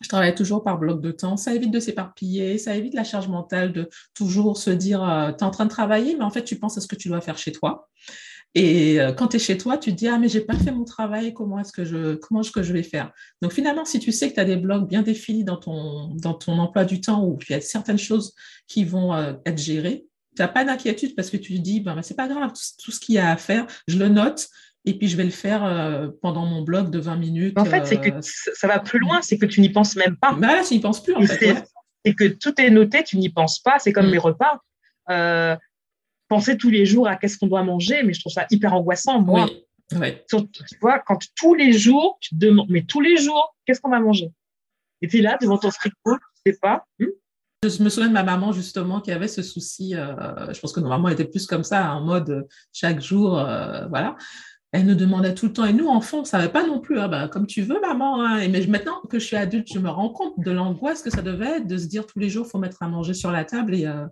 je 0.02 0.10
travaille 0.10 0.36
toujours 0.36 0.63
par 0.63 0.80
bloc 0.80 1.02
de 1.02 1.12
temps. 1.12 1.38
Ça 1.38 1.54
évite 1.54 1.71
de 1.71 1.80
s'éparpiller, 1.80 2.58
ça 2.58 2.76
évite 2.76 2.93
la 2.93 3.04
charge 3.04 3.28
mentale 3.28 3.71
de 3.71 3.89
toujours 4.13 4.58
se 4.58 4.71
dire, 4.71 5.04
euh, 5.04 5.32
tu 5.32 5.38
es 5.39 5.43
en 5.43 5.52
train 5.52 5.65
de 5.65 5.69
travailler, 5.69 6.15
mais 6.15 6.24
en 6.24 6.32
fait, 6.32 6.43
tu 6.43 6.58
penses 6.58 6.78
à 6.78 6.82
ce 6.82 6.88
que 6.88 6.95
tu 6.95 7.08
dois 7.08 7.21
faire 7.21 7.38
chez 7.38 7.52
toi. 7.52 7.88
Et 8.54 9.00
euh, 9.00 9.13
quand 9.13 9.30
tu 9.30 9.38
es 9.38 9.39
chez 9.39 9.58
toi, 9.58 9.78
tu 9.78 9.91
te 9.91 9.95
dis, 9.95 10.08
ah, 10.08 10.17
mais 10.17 10.28
j'ai 10.28 10.41
pas 10.41 10.58
fait 10.58 10.71
mon 10.71 10.84
travail, 10.84 11.34
comment 11.34 11.60
est-ce 11.60 11.71
que 11.71 11.86
je, 11.86 12.74
vais 12.74 12.84
faire? 12.84 13.12
Donc 13.41 13.54
finalement, 13.54 13.86
si 13.86 14.00
tu 14.00 14.12
sais 14.12 14.30
que 14.30 14.34
tu 14.34 14.39
as 14.41 14.45
des 14.45 14.58
blocs 14.58 14.89
bien 14.89 15.04
définis 15.04 15.45
dans 15.45 15.58
ton, 15.58 16.17
emploi 16.47 16.84
du 16.84 17.00
temps 17.00 17.24
où 17.24 17.39
il 17.47 17.54
y 17.54 17.56
a 17.56 17.62
certaines 17.62 18.00
choses 18.00 18.34
qui 18.67 18.84
vont 18.84 19.13
euh, 19.13 19.34
être 19.45 19.58
gérées, 19.58 20.06
tu 20.36 20.41
n'as 20.41 20.48
pas 20.48 20.63
d'inquiétude 20.63 21.15
parce 21.15 21.30
que 21.30 21.38
tu 21.38 21.56
te 21.56 21.60
dis, 21.60 21.82
ben, 21.82 21.96
ben, 21.96 22.02
c'est 22.02 22.15
pas 22.15 22.28
grave, 22.28 22.52
tout, 22.84 22.91
ce 22.91 23.00
qu'il 23.00 23.15
y 23.15 23.20
a 23.20 23.30
à 23.30 23.38
faire, 23.38 23.67
je 23.88 23.98
le 23.98 24.08
note 24.08 24.48
et 24.86 24.98
puis 24.98 25.08
je 25.08 25.17
vais 25.17 25.24
le 25.24 25.30
faire 25.30 25.63
euh, 25.63 26.10
pendant 26.22 26.46
mon 26.46 26.62
blog 26.62 26.89
de 26.89 27.00
20 27.00 27.15
minutes. 27.17 27.58
En 27.58 27.65
fait, 27.65 27.86
c'est 27.86 28.00
que 28.00 28.10
euh, 28.10 28.22
ça 28.22 28.67
va 28.67 28.80
plus 28.80 29.00
loin, 29.00 29.22
c'est 29.22 29.38
que 29.38 29.46
tu 29.46 29.62
n'y 29.62 29.70
penses 29.70 29.96
même 29.96 30.15
pas. 30.15 30.34
Bah 30.34 30.56
là, 30.56 30.63
tu 30.63 30.74
n'y 30.74 30.80
penses 30.80 31.04
plus 31.04 31.13
en 31.13 31.22
fait. 31.22 31.63
C'est 32.04 32.15
que 32.15 32.28
tout 32.28 32.60
est 32.60 32.72
noté, 32.72 33.04
tu 33.04 33.17
n'y 33.17 33.30
penses 33.30 33.60
pas, 33.60 33.78
c'est 33.78 33.94
comme 33.94 34.08
mm. 34.08 34.12
mes 34.12 34.17
repas. 34.17 34.60
Euh, 35.10 35.56
penser 36.28 36.58
tous 36.58 36.70
les 36.70 36.86
jours 36.86 37.08
à 37.08 37.15
qu'est-ce 37.15 37.38
qu'on 37.38 37.48
doit 37.48 37.63
manger, 37.63 38.04
mais 38.04 38.13
je 38.13 38.22
trouve 38.22 38.34
ça 38.34 38.48
hyper 38.50 38.74
angoissant, 38.74 39.22
moi. 39.22 39.48
Oui. 39.91 40.15
Tu 40.30 40.38
vois, 40.80 41.00
quand 41.00 41.20
tous 41.36 41.54
les 41.54 41.74
jours, 41.74 42.17
tu 42.22 42.30
te 42.30 42.39
demandes, 42.39 42.67
mais 42.70 42.84
tous 42.84 43.02
les 43.02 43.17
jours, 43.17 43.56
qu'est-ce 43.65 43.82
qu'on 43.82 43.89
va 43.89 44.00
manger? 44.00 44.30
Et 45.02 45.08
tu 45.08 45.20
es 45.20 45.22
là 45.22 45.38
devant 45.41 45.58
ton 45.58 45.70
frigo, 45.70 45.96
tu 46.06 46.17
sais 46.46 46.58
pas. 46.62 46.86
Hmm? 47.00 47.08
Je 47.63 47.84
me 47.84 47.89
souviens 47.89 48.10
de 48.10 48.13
ma 48.13 48.24
maman 48.24 48.52
justement 48.52 49.02
qui 49.02 49.12
avait 49.12 49.28
ce 49.28 49.43
souci. 49.43 49.91
je 49.93 50.60
pense 50.60 50.74
que 50.74 50.80
ma 50.80 50.89
maman 50.89 51.10
était 51.10 51.26
plus 51.26 51.45
comme 51.45 51.63
ça, 51.63 51.93
en 51.93 52.02
mode 52.02 52.47
chaque 52.74 53.02
jour, 53.02 53.34
voilà 53.89 54.15
elle 54.74 54.86
nous 54.86 54.95
demandait 54.95 55.34
tout 55.34 55.47
le 55.47 55.54
temps. 55.54 55.65
Et 55.65 55.74
nous, 55.74 55.88
enfants, 55.88 56.19
on 56.19 56.21
ne 56.21 56.26
savait 56.26 56.50
pas 56.50 56.65
non 56.65 56.80
plus. 56.80 56.97
Ah 56.97 57.10
bah, 57.10 57.28
comme 57.28 57.45
tu 57.45 57.62
veux, 57.62 57.80
maman. 57.82 58.24
Hein. 58.24 58.39
Et 58.39 58.47
mais 58.47 58.65
maintenant 58.67 59.02
que 59.10 59.19
je 59.19 59.26
suis 59.26 59.36
adulte, 59.36 59.67
je 59.74 59.80
me 59.80 59.89
rends 59.89 60.10
compte 60.10 60.34
de 60.39 60.52
l'angoisse 60.52 61.02
que 61.02 61.10
ça 61.10 61.21
devait 61.21 61.58
être 61.58 61.67
de 61.67 61.78
se 61.78 61.88
dire 61.88 62.08
tous 62.08 62.19
les 62.19 62.30
jours, 62.30 62.45
il 62.47 62.52
faut 62.52 62.58
mettre 62.58 62.82
à 62.82 62.88
manger 62.88 63.13
sur 63.13 63.32
la 63.32 63.43
table 63.43 63.76
et, 63.76 63.86
euh, 63.86 64.06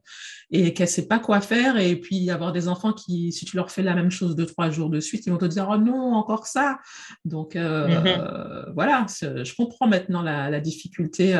et 0.51 0.73
qu'elle 0.73 0.87
ne 0.87 0.91
sait 0.91 1.07
pas 1.07 1.19
quoi 1.19 1.39
faire. 1.39 1.77
Et 1.77 1.95
puis 1.95 2.29
avoir 2.29 2.51
des 2.51 2.67
enfants 2.67 2.91
qui, 2.91 3.31
si 3.31 3.45
tu 3.45 3.55
leur 3.55 3.71
fais 3.71 3.83
la 3.83 3.95
même 3.95 4.11
chose 4.11 4.35
deux, 4.35 4.45
trois 4.45 4.69
jours 4.69 4.89
de 4.89 4.99
suite, 4.99 5.25
ils 5.25 5.29
vont 5.31 5.37
te 5.37 5.45
dire, 5.45 5.65
oh 5.71 5.77
non, 5.77 6.13
encore 6.13 6.45
ça. 6.45 6.79
Donc 7.23 7.55
euh, 7.55 7.87
mm-hmm. 7.87 8.73
voilà, 8.73 9.05
je 9.21 9.55
comprends 9.55 9.87
maintenant 9.87 10.21
la, 10.21 10.59
difficulté. 10.59 11.39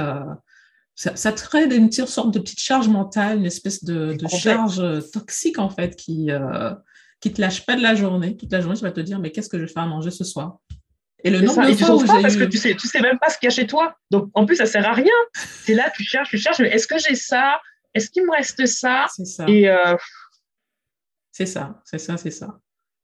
Euh, 1.08 1.12
ça, 1.12 1.16
ça 1.16 1.32
crée 1.32 1.64
une 1.64 1.92
sorte 1.92 2.34
de 2.34 2.40
petite 2.40 2.60
charge 2.60 2.88
mentale, 2.88 3.40
une 3.40 3.46
espèce 3.46 3.84
de, 3.84 4.14
de 4.14 4.28
charge 4.28 4.82
toxique 5.12 5.60
en 5.60 5.70
fait 5.70 5.96
qui 5.96 6.30
qui 7.22 7.34
te 7.34 7.42
lâche 7.42 7.66
pas 7.66 7.76
de 7.76 7.82
la 7.82 7.96
journée. 7.96 8.38
Toute 8.38 8.52
la 8.52 8.62
journée, 8.62 8.78
tu 8.78 8.84
vas 8.84 8.92
te 8.92 9.02
dire, 9.02 9.20
mais 9.20 9.32
qu'est-ce 9.32 9.50
que 9.50 9.58
je 9.58 9.64
vais 9.66 9.72
faire 9.72 9.84
à 9.84 9.88
manger 9.88 10.12
ce 10.12 10.24
soir? 10.24 10.60
Et 11.24 11.30
le 11.30 11.42
nombre 11.42 11.68
de 11.68 11.74
fois 11.74 11.96
où 11.96 12.00
j'ai 12.00 12.22
parce 12.22 12.38
que 12.38 12.46
tu 12.46 12.58
sais, 12.58 12.76
tu 12.76 12.88
sais 12.88 13.02
même 13.02 13.20
pas 13.20 13.30
ce 13.30 13.38
qu'il 13.38 13.48
y 13.48 13.52
a 13.52 13.56
chez 13.56 13.68
toi. 13.68 13.94
Donc, 14.10 14.30
en 14.34 14.46
plus, 14.46 14.56
ça 14.56 14.66
sert 14.66 14.88
à 14.88 14.94
rien. 14.94 15.12
Tu 15.66 15.74
es 15.74 15.76
là, 15.76 15.92
tu 15.94 16.04
cherches, 16.04 16.30
tu 16.30 16.38
cherches, 16.38 16.60
mais 16.60 16.70
est-ce 16.70 16.88
que 16.88 16.98
j'ai 16.98 17.16
ça? 17.16 17.60
Est-ce 17.94 18.10
qu'il 18.10 18.26
me 18.26 18.32
reste 18.32 18.66
ça? 18.66 19.08
C'est 19.14 19.26
ça. 19.26 19.46
Et 19.50 19.70
euh, 19.70 19.98
C'est 21.34 21.46
ça, 21.46 21.82
c'est 21.84 21.98
ça, 21.98 22.16
c'est 22.16 22.32
ça. 22.32 22.60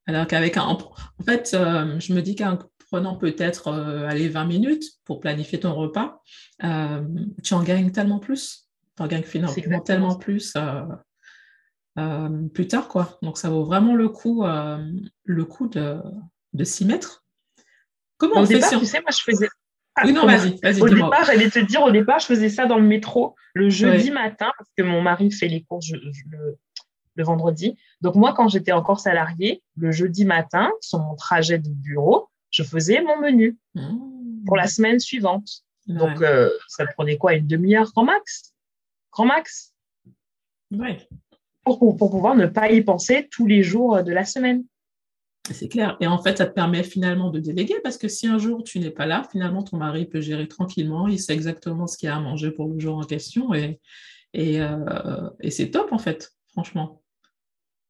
Alors 0.08 0.28
qu'avec 0.28 0.56
un... 0.56 0.62
En 0.62 0.80
fait, 1.26 1.52
euh, 1.54 2.00
je 2.00 2.14
me 2.14 2.22
dis 2.22 2.36
qu'en 2.36 2.58
prenant 2.90 3.16
peut-être 3.16 3.68
euh, 3.68 4.30
20 4.30 4.46
minutes 4.46 4.84
pour 5.04 5.20
planifier 5.20 5.60
ton 5.60 5.74
repas, 5.74 6.22
euh, 6.64 7.02
tu 7.44 7.54
en 7.54 7.64
gagnes 7.64 7.92
tellement 7.92 8.20
plus. 8.20 8.70
Tu 8.98 9.04
en 9.04 9.08
gagnes 9.08 9.24
finalement 9.24 9.82
tellement 9.82 10.16
plus 10.16 10.54
plus 12.54 12.68
tard. 12.68 12.90
quoi. 12.90 13.18
Donc, 13.22 13.38
ça 13.38 13.50
vaut 13.50 13.64
vraiment 13.64 13.96
le 13.96 14.10
coup, 14.10 14.44
le 14.44 15.46
coup 15.46 15.68
de, 15.70 16.02
de 16.54 16.64
s'y 16.66 16.84
mettre 16.84 17.26
Comment 18.18 18.42
au 18.42 18.46
départ, 18.46 18.70
tu 18.70 18.86
sais, 18.86 19.02
moi, 19.02 19.12
je 19.12 19.24
faisais. 19.24 19.50
oui, 20.04 20.14
non, 20.14 20.26
vas-y, 20.26 20.58
vas-y. 20.62 20.82
Au 20.82 20.90
départ, 20.90 21.26
j'allais 21.26 21.50
te 21.50 21.60
dire, 21.60 21.82
au 21.84 21.92
départ, 21.92 22.20
je 22.20 22.26
faisais 22.26 22.50
ça 22.50 22.66
dans 22.66 22.78
le 22.78 22.88
métro 22.88 23.36
le 23.54 23.70
jeudi 23.70 24.12
matin, 24.12 24.52
parce 24.58 24.70
que 24.78 24.84
mon 24.84 25.02
mari 25.02 25.32
fait 25.32 25.48
les 25.48 25.64
courses 25.64 25.92
le, 25.92 27.24
vendredi. 27.24 27.78
Donc, 28.02 28.16
moi, 28.16 28.34
quand 28.34 28.48
j'étais 28.50 28.72
encore 28.72 29.00
salariée, 29.00 29.64
le 29.78 29.92
jeudi 29.92 30.26
matin, 30.26 30.72
sur 30.82 31.00
mon 31.00 31.16
trajet 31.16 31.60
du 31.60 31.72
bureau, 31.72 32.30
je 32.56 32.64
faisais 32.64 33.02
mon 33.02 33.20
menu 33.20 33.58
mmh. 33.74 34.46
pour 34.46 34.56
la 34.56 34.68
semaine 34.68 35.00
suivante. 35.00 35.64
Donc, 35.88 36.22
euh, 36.22 36.50
ça 36.68 36.86
prenait 36.88 37.18
quoi 37.18 37.36
Une 37.36 37.48
demi-heure, 37.48 37.92
grand 37.92 38.06
max? 38.06 38.54
Grand 39.12 39.26
max? 39.26 39.74
Oui. 40.72 40.98
pour, 41.64 41.98
pour 41.98 42.10
pouvoir 42.10 42.36
ne 42.36 42.48
pas 42.48 42.72
y 42.72 42.82
penser 42.82 43.28
tous 43.30 43.46
les 43.46 43.62
jours 43.62 44.04
de 44.04 44.12
la 44.12 44.26
semaine. 44.26 44.64
C'est 45.52 45.68
clair. 45.68 45.96
Et 46.00 46.08
en 46.08 46.18
fait, 46.22 46.40
ça 46.40 46.48
te 46.48 46.54
permet 46.54 46.82
finalement 46.82 47.30
de 47.30 47.40
déléguer 47.40 47.76
parce 47.84 47.98
que 47.98 48.08
si 48.08 48.26
un 48.26 48.40
jour 48.40 48.64
tu 48.64 48.80
n'es 48.80 48.90
pas 48.90 49.06
là, 49.06 49.28
finalement, 49.32 49.62
ton 49.62 49.78
mari 49.78 50.06
peut 50.06 50.22
gérer 50.22 50.48
tranquillement. 50.48 51.08
Il 51.08 51.20
sait 51.20 51.34
exactement 51.34 51.86
ce 51.86 51.98
qu'il 51.98 52.08
y 52.08 52.10
a 52.10 52.16
à 52.16 52.20
manger 52.20 52.52
pour 52.52 52.68
le 52.68 52.80
jour 52.80 52.98
en 52.98 53.04
question. 53.04 53.54
Et, 53.54 53.80
et, 54.34 54.62
euh, 54.62 55.30
c'est 55.50 55.70
top, 55.70 55.92
en 55.92 56.00
fait, 56.00 56.32
franchement. 56.48 57.04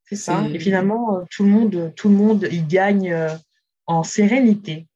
C'est 0.04 0.18
ça. 0.18 0.46
Et 0.50 0.60
finalement, 0.60 1.20
euh, 1.20 1.24
tout 1.32 1.44
le 1.44 1.50
monde, 1.50 1.94
tout 1.96 2.10
le 2.10 2.16
monde 2.16 2.48
y 2.52 2.62
gagne 2.62 3.12
euh, 3.14 3.30
en 3.88 4.04
sérénité. 4.04 4.88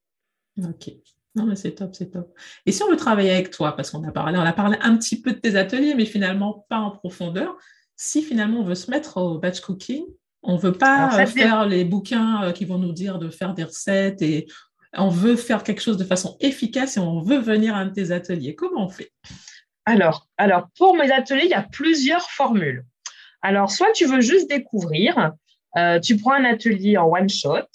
Ok. 0.57 0.91
Non, 1.35 1.45
mais 1.45 1.55
c'est 1.55 1.73
top, 1.73 1.95
c'est 1.95 2.11
top. 2.11 2.33
Et 2.65 2.71
si 2.71 2.83
on 2.83 2.89
veut 2.89 2.97
travailler 2.97 3.31
avec 3.31 3.51
toi, 3.51 3.75
parce 3.75 3.91
qu'on 3.91 4.03
a 4.03 4.11
parlé, 4.11 4.37
on 4.37 4.41
a 4.41 4.53
parlé 4.53 4.77
un 4.81 4.97
petit 4.97 5.21
peu 5.21 5.31
de 5.31 5.39
tes 5.39 5.55
ateliers, 5.55 5.93
mais 5.93 6.05
finalement 6.05 6.65
pas 6.69 6.79
en 6.79 6.91
profondeur, 6.91 7.55
si 7.95 8.23
finalement 8.23 8.61
on 8.61 8.63
veut 8.63 8.75
se 8.75 8.89
mettre 8.89 9.17
au 9.17 9.37
batch 9.37 9.59
cooking, 9.61 10.05
on 10.41 10.55
ne 10.55 10.59
veut 10.59 10.71
pas 10.71 11.19
euh, 11.19 11.25
faire 11.25 11.65
les 11.65 11.83
bouquins 11.83 12.43
euh, 12.43 12.51
qui 12.51 12.65
vont 12.65 12.77
nous 12.77 12.93
dire 12.93 13.19
de 13.19 13.29
faire 13.29 13.53
des 13.53 13.63
recettes 13.63 14.21
et 14.21 14.47
on 14.93 15.09
veut 15.09 15.35
faire 15.35 15.63
quelque 15.63 15.81
chose 15.81 15.97
de 15.97 16.03
façon 16.03 16.37
efficace 16.39 16.97
et 16.97 16.99
on 16.99 17.21
veut 17.21 17.37
venir 17.39 17.75
à 17.75 17.79
un 17.79 17.85
de 17.87 17.93
tes 17.93 18.11
ateliers. 18.11 18.55
Comment 18.55 18.85
on 18.85 18.89
fait? 18.89 19.11
Alors, 19.85 20.27
alors, 20.37 20.67
pour 20.77 20.95
mes 20.95 21.11
ateliers, 21.11 21.45
il 21.45 21.51
y 21.51 21.55
a 21.55 21.67
plusieurs 21.71 22.29
formules. 22.31 22.85
Alors, 23.41 23.71
soit 23.71 23.91
tu 23.91 24.05
veux 24.05 24.21
juste 24.21 24.49
découvrir, 24.49 25.33
euh, 25.77 25.99
tu 25.99 26.17
prends 26.17 26.33
un 26.33 26.45
atelier 26.45 26.97
en 26.97 27.09
one 27.09 27.29
shot. 27.29 27.67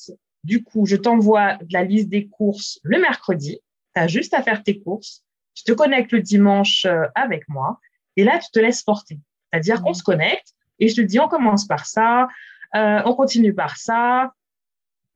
Du 0.44 0.62
coup, 0.62 0.86
je 0.86 0.96
t'envoie 0.96 1.58
la 1.70 1.82
liste 1.82 2.08
des 2.08 2.28
courses 2.28 2.78
le 2.82 3.00
mercredi. 3.00 3.60
Tu 3.94 4.00
as 4.00 4.06
juste 4.06 4.34
à 4.34 4.42
faire 4.42 4.62
tes 4.62 4.78
courses. 4.78 5.24
Tu 5.54 5.64
te 5.64 5.72
connectes 5.72 6.12
le 6.12 6.20
dimanche 6.20 6.86
avec 7.14 7.48
moi 7.48 7.80
et 8.16 8.24
là, 8.24 8.38
tu 8.38 8.50
te 8.50 8.58
laisses 8.58 8.82
porter. 8.82 9.18
C'est-à-dire 9.52 9.82
qu'on 9.82 9.94
se 9.94 10.02
connecte 10.02 10.54
et 10.78 10.88
je 10.88 10.96
te 10.96 11.00
dis, 11.00 11.20
on 11.20 11.28
commence 11.28 11.66
par 11.66 11.86
ça, 11.86 12.28
euh, 12.74 13.00
on 13.04 13.14
continue 13.14 13.54
par 13.54 13.76
ça. 13.76 14.32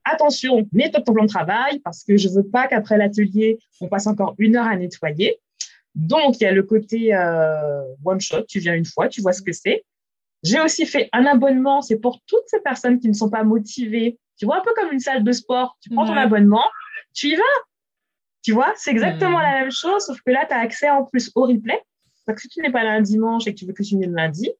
Attention, 0.04 0.66
nettoie 0.72 1.02
ton 1.02 1.12
plan 1.12 1.24
de 1.24 1.28
travail 1.28 1.80
parce 1.80 2.04
que 2.04 2.16
je 2.16 2.28
veux 2.28 2.46
pas 2.46 2.66
qu'après 2.66 2.96
l'atelier, 2.96 3.58
on 3.80 3.88
passe 3.88 4.06
encore 4.06 4.34
une 4.38 4.56
heure 4.56 4.66
à 4.66 4.76
nettoyer. 4.76 5.38
Donc, 5.94 6.40
il 6.40 6.44
y 6.44 6.46
a 6.46 6.52
le 6.52 6.62
côté 6.62 7.14
euh, 7.14 7.82
one 8.04 8.20
shot. 8.20 8.42
Tu 8.48 8.60
viens 8.60 8.74
une 8.74 8.84
fois, 8.84 9.08
tu 9.08 9.20
vois 9.20 9.32
ce 9.32 9.42
que 9.42 9.52
c'est. 9.52 9.84
J'ai 10.44 10.60
aussi 10.60 10.86
fait 10.86 11.08
un 11.12 11.26
abonnement. 11.26 11.82
C'est 11.82 11.98
pour 11.98 12.20
toutes 12.26 12.46
ces 12.46 12.60
personnes 12.60 13.00
qui 13.00 13.08
ne 13.08 13.12
sont 13.12 13.28
pas 13.28 13.42
motivées. 13.42 14.18
Tu 14.38 14.46
vois, 14.46 14.58
un 14.58 14.62
peu 14.62 14.72
comme 14.74 14.92
une 14.92 15.00
salle 15.00 15.24
de 15.24 15.32
sport. 15.32 15.76
Tu 15.80 15.90
prends 15.90 16.06
ton 16.06 16.16
abonnement, 16.16 16.64
tu 17.14 17.28
y 17.28 17.36
vas. 17.36 17.42
Tu 18.42 18.52
vois, 18.52 18.72
c'est 18.76 18.90
exactement 18.90 19.40
la 19.40 19.60
même 19.60 19.70
chose, 19.70 20.06
sauf 20.06 20.20
que 20.20 20.30
là, 20.30 20.46
tu 20.46 20.54
as 20.54 20.58
accès 20.58 20.88
en 20.88 21.04
plus 21.04 21.30
au 21.34 21.42
replay. 21.42 21.82
Donc, 22.26 22.38
si 22.38 22.48
tu 22.48 22.60
n'es 22.60 22.70
pas 22.70 22.84
là 22.84 22.92
un 22.92 23.00
dimanche 23.00 23.46
et 23.46 23.54
que 23.54 23.58
tu 23.58 23.66
veux 23.66 23.72
cuisiner 23.72 24.06
le 24.06 24.14
lundi, 24.14 24.50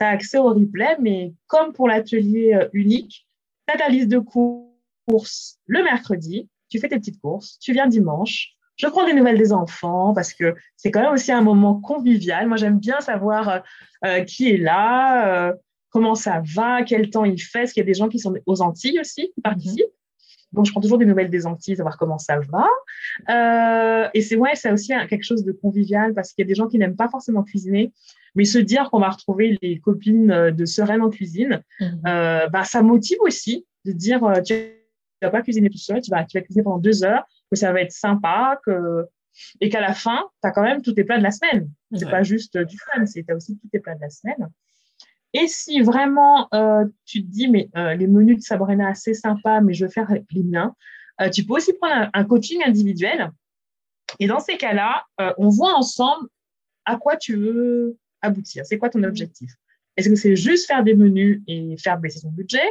tu 0.00 0.06
as 0.06 0.08
accès 0.08 0.38
au 0.38 0.48
replay, 0.48 0.96
mais 1.00 1.32
comme 1.46 1.72
pour 1.72 1.88
l'atelier 1.88 2.54
euh, 2.54 2.68
unique, 2.72 3.26
tu 3.66 3.74
as 3.74 3.78
ta 3.78 3.88
liste 3.88 4.08
de 4.08 4.18
courses 4.18 5.58
le 5.66 5.82
mercredi, 5.82 6.48
tu 6.68 6.78
fais 6.78 6.88
tes 6.88 6.98
petites 6.98 7.20
courses, 7.20 7.58
tu 7.58 7.72
viens 7.72 7.86
dimanche, 7.86 8.50
je 8.76 8.86
prends 8.86 9.06
des 9.06 9.14
nouvelles 9.14 9.38
des 9.38 9.52
enfants 9.52 10.12
parce 10.14 10.32
que 10.32 10.54
c'est 10.76 10.90
quand 10.90 11.00
même 11.00 11.12
aussi 11.12 11.32
un 11.32 11.40
moment 11.40 11.80
convivial. 11.80 12.46
Moi, 12.46 12.56
j'aime 12.56 12.78
bien 12.78 13.00
savoir 13.00 13.48
euh, 13.48 13.58
euh, 14.04 14.24
qui 14.24 14.50
est 14.50 14.56
là, 14.56 15.52
comment 15.98 16.14
ça 16.14 16.42
va, 16.54 16.84
quel 16.84 17.10
temps 17.10 17.24
il 17.24 17.40
fait. 17.40 17.64
Est-ce 17.64 17.74
qu'il 17.74 17.80
y 17.80 17.86
a 17.86 17.86
des 17.86 17.94
gens 17.94 18.08
qui 18.08 18.20
sont 18.20 18.34
aux 18.46 18.62
Antilles 18.62 19.00
aussi, 19.00 19.32
qui 19.34 19.40
participent 19.42 19.86
donc, 20.52 20.64
je 20.64 20.70
prends 20.70 20.80
toujours 20.80 20.96
des 20.96 21.04
nouvelles 21.04 21.28
des 21.28 21.46
Antilles, 21.46 21.76
savoir 21.76 21.98
comment 21.98 22.16
ça 22.16 22.38
va. 22.38 24.08
et 24.14 24.22
c'est 24.22 24.36
ouais, 24.36 24.52
c'est 24.54 24.72
aussi 24.72 24.94
quelque 25.10 25.22
chose 25.22 25.44
de 25.44 25.52
convivial 25.52 26.14
parce 26.14 26.32
qu'il 26.32 26.42
y 26.42 26.46
a 26.46 26.48
des 26.48 26.54
gens 26.54 26.68
qui 26.68 26.78
n'aiment 26.78 26.96
pas 26.96 27.10
forcément 27.10 27.42
cuisiner, 27.42 27.92
mais 28.34 28.44
se 28.44 28.58
dire 28.58 28.88
qu'on 28.90 29.00
va 29.00 29.10
retrouver 29.10 29.58
les 29.60 29.78
copines 29.78 30.30
euh, 30.30 30.50
de 30.50 30.64
Sereine 30.64 31.02
en 31.02 31.10
cuisine, 31.10 31.62
mhm. 31.80 32.00
euh, 32.06 32.46
bah, 32.48 32.64
ça 32.64 32.82
motive 32.82 33.18
aussi 33.20 33.66
de 33.84 33.92
dire 33.92 34.24
euh, 34.24 34.40
tu 34.40 34.54
vas 35.20 35.30
pas 35.30 35.42
cuisiner 35.42 35.68
tout 35.68 35.78
seul, 35.78 36.00
tu 36.00 36.10
vas, 36.10 36.24
tu 36.24 36.38
vas 36.38 36.42
cuisiner 36.42 36.62
pendant 36.62 36.78
deux 36.78 37.04
heures, 37.04 37.24
que 37.50 37.56
ça 37.56 37.72
va 37.72 37.82
être 37.82 37.92
sympa, 37.92 38.58
que 38.64 39.06
et 39.60 39.68
qu'à 39.68 39.80
la 39.80 39.92
fin, 39.92 40.24
tu 40.42 40.48
as 40.48 40.52
quand 40.52 40.62
même 40.62 40.82
tous 40.82 40.92
tes 40.92 41.04
plats 41.04 41.18
de 41.18 41.22
la 41.22 41.30
semaine. 41.30 41.70
C'est 41.92 42.04
n'est 42.04 42.10
pas 42.10 42.22
juste 42.24 42.58
du 42.58 42.76
fun, 42.76 43.06
c'est 43.06 43.22
tu 43.22 43.32
as 43.32 43.36
aussi 43.36 43.56
tous 43.58 43.68
tes 43.68 43.78
plats 43.78 43.94
de 43.94 44.00
la 44.00 44.10
semaine. 44.10 44.48
Et 45.34 45.46
si 45.46 45.80
vraiment 45.80 46.48
tu 47.04 47.22
te 47.22 47.30
dis, 47.30 47.48
mais 47.48 47.68
les 47.74 48.06
menus 48.06 48.38
de 48.38 48.42
Sabrina, 48.42 48.94
c'est 48.94 49.14
sympa, 49.14 49.60
mais 49.60 49.74
je 49.74 49.84
veux 49.84 49.90
faire 49.90 50.10
les 50.30 50.42
miens, 50.42 50.74
tu 51.32 51.44
peux 51.44 51.54
aussi 51.54 51.72
prendre 51.74 52.10
un, 52.12 52.24
coaching 52.24 52.62
individuel. 52.64 53.30
Et 54.18 54.26
dans 54.26 54.40
ces 54.40 54.56
cas-là, 54.56 55.04
on 55.36 55.48
voit 55.48 55.74
ensemble 55.74 56.28
à 56.84 56.96
quoi 56.96 57.16
tu 57.16 57.36
veux 57.36 57.98
aboutir. 58.22 58.64
C'est 58.64 58.78
quoi 58.78 58.88
ton 58.88 59.02
objectif? 59.02 59.50
Est-ce 59.96 60.08
que 60.08 60.14
c'est 60.14 60.36
juste 60.36 60.66
faire 60.66 60.84
des 60.84 60.94
menus 60.94 61.42
et 61.46 61.76
faire 61.76 61.98
baisser 61.98 62.20
son 62.20 62.30
budget? 62.30 62.64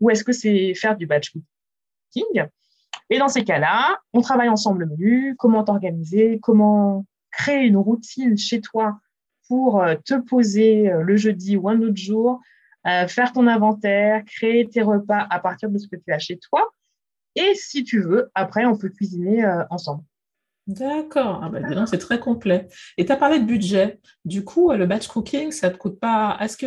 Ou 0.00 0.10
est-ce 0.10 0.24
que 0.24 0.32
c'est 0.32 0.74
faire 0.74 0.96
du 0.96 1.06
batch 1.06 1.30
cooking? 1.30 2.44
Et 3.08 3.18
dans 3.18 3.28
ces 3.28 3.44
cas-là, 3.44 3.98
on 4.12 4.20
travaille 4.20 4.48
ensemble 4.48 4.80
le 4.80 4.86
menu, 4.86 5.36
comment 5.38 5.64
t'organiser, 5.64 6.38
comment 6.42 7.06
créer 7.30 7.66
une 7.66 7.76
routine 7.76 8.36
chez 8.36 8.60
toi 8.60 8.98
pour 9.52 9.82
euh, 9.82 9.96
te 10.02 10.14
poser 10.14 10.90
euh, 10.90 11.02
le 11.02 11.14
jeudi 11.18 11.58
ou 11.58 11.68
un 11.68 11.78
autre 11.82 11.98
jour, 11.98 12.40
euh, 12.86 13.06
faire 13.06 13.34
ton 13.34 13.46
inventaire, 13.46 14.24
créer 14.24 14.66
tes 14.66 14.80
repas 14.80 15.26
à 15.28 15.40
partir 15.40 15.68
de 15.68 15.76
ce 15.76 15.86
que 15.86 15.96
tu 15.96 16.10
as 16.10 16.18
chez 16.18 16.38
toi. 16.38 16.70
Et 17.34 17.52
si 17.54 17.84
tu 17.84 18.00
veux, 18.00 18.30
après, 18.34 18.64
on 18.64 18.78
peut 18.78 18.88
cuisiner 18.88 19.44
ensemble. 19.68 20.04
D'accord, 20.66 21.40
ah 21.42 21.50
bah, 21.50 21.84
c'est 21.84 21.98
très 21.98 22.18
complet. 22.18 22.68
Et 22.96 23.04
tu 23.04 23.12
as 23.12 23.16
parlé 23.16 23.40
de 23.40 23.44
budget. 23.44 24.00
Du 24.24 24.42
coup, 24.42 24.72
le 24.72 24.86
batch 24.86 25.06
cooking, 25.06 25.50
ça 25.50 25.68
ne 25.68 25.74
te 25.74 25.78
coûte 25.78 26.00
pas. 26.00 26.38
Est-ce 26.40 26.56
que. 26.56 26.66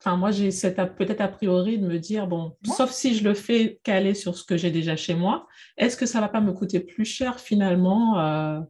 Enfin, 0.00 0.16
moi, 0.16 0.30
j'ai 0.30 0.50
peut-être 0.98 1.20
a 1.20 1.28
priori 1.28 1.78
de 1.78 1.86
me 1.86 1.98
dire, 1.98 2.26
bon, 2.26 2.56
sauf 2.64 2.90
si 2.92 3.14
je 3.14 3.24
le 3.24 3.34
fais 3.34 3.80
caler 3.82 4.14
sur 4.14 4.36
ce 4.36 4.44
que 4.44 4.56
j'ai 4.56 4.70
déjà 4.70 4.96
chez 4.96 5.14
moi, 5.14 5.46
est-ce 5.76 5.96
que 5.96 6.06
ça 6.06 6.18
ne 6.18 6.24
va 6.24 6.28
pas 6.28 6.40
me 6.40 6.52
coûter 6.52 6.80
plus 6.80 7.06
cher 7.06 7.40
finalement 7.40 8.18
euh, 8.20 8.60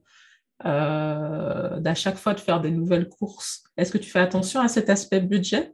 euh, 0.65 1.79
d'à 1.81 1.95
chaque 1.95 2.17
fois 2.17 2.33
de 2.33 2.41
faire 2.41 2.61
des 2.61 2.71
nouvelles 2.71 3.09
courses 3.09 3.65
Est-ce 3.77 3.93
que 3.93 3.99
tu 3.99 4.11
fais 4.11 4.21
attention 4.21 4.61
à 4.61 4.69
cet 4.69 4.89
aspect 4.89 5.21
budget? 5.21 5.73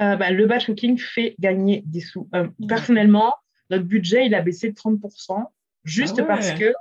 Euh, 0.00 0.16
bah, 0.16 0.30
Le 0.30 0.46
batch 0.46 0.66
cooking 0.66 0.98
fait 0.98 1.34
gagner 1.38 1.82
des 1.86 2.00
sous. 2.00 2.28
personnellement, 2.66 3.34
notre 3.68 3.84
budget, 3.84 4.26
il 4.26 4.34
a 4.34 4.40
baissé 4.40 4.70
de 4.70 4.74
30%, 4.74 5.44
juste 5.84 6.18
ah 6.20 6.24
parce 6.24 6.52
que 6.52 6.72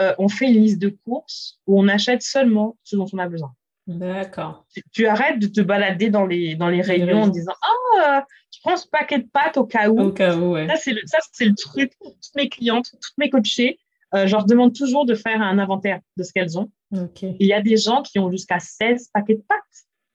euh, 0.00 0.14
on 0.18 0.28
fait 0.28 0.46
une 0.46 0.62
liste 0.62 0.78
de 0.78 0.88
courses 0.88 1.58
où 1.66 1.78
on 1.78 1.88
achète 1.88 2.22
seulement 2.22 2.78
ce 2.84 2.96
dont 2.96 3.06
on 3.12 3.18
a 3.18 3.28
besoin. 3.28 3.52
D'accord. 3.86 4.66
Tu, 4.92 5.06
arrêtes 5.06 5.40
de 5.40 5.48
te 5.48 5.60
balader 5.60 6.10
dans 6.10 6.24
les, 6.24 6.54
dans 6.54 6.68
les 6.68 6.80
rayons 6.80 7.22
en 7.22 7.28
disant 7.28 7.54
Ah, 7.98 8.24
je 8.54 8.60
prends 8.62 8.76
ce 8.76 8.86
paquet 8.86 9.18
de 9.18 9.28
pâtes 9.30 9.56
au 9.56 9.64
cas 9.64 9.90
où. 9.90 10.00
Au 10.00 10.12
cas 10.12 10.36
où, 10.36 10.52
ouais. 10.52 10.68
Ça, 10.68 10.76
c'est 10.76 10.92
le, 10.92 11.00
le, 11.00 11.54
truc. 11.54 11.92
Toutes 12.00 12.34
mes 12.36 12.48
clientes, 12.48 12.86
toutes 12.92 13.18
mes 13.18 13.28
coachées, 13.28 13.80
euh, 14.14 14.26
je 14.26 14.32
leur 14.32 14.44
demande 14.44 14.74
toujours 14.74 15.06
de 15.06 15.14
faire 15.14 15.40
un 15.40 15.58
inventaire 15.58 16.00
de 16.16 16.22
ce 16.22 16.32
qu'elles 16.32 16.58
ont. 16.58 16.70
Il 17.22 17.46
y 17.46 17.52
a 17.52 17.60
des 17.60 17.76
gens 17.76 18.02
qui 18.02 18.18
ont 18.18 18.30
jusqu'à 18.30 18.58
16 18.58 19.10
paquets 19.12 19.36
de 19.36 19.44
pâtes. 19.46 19.60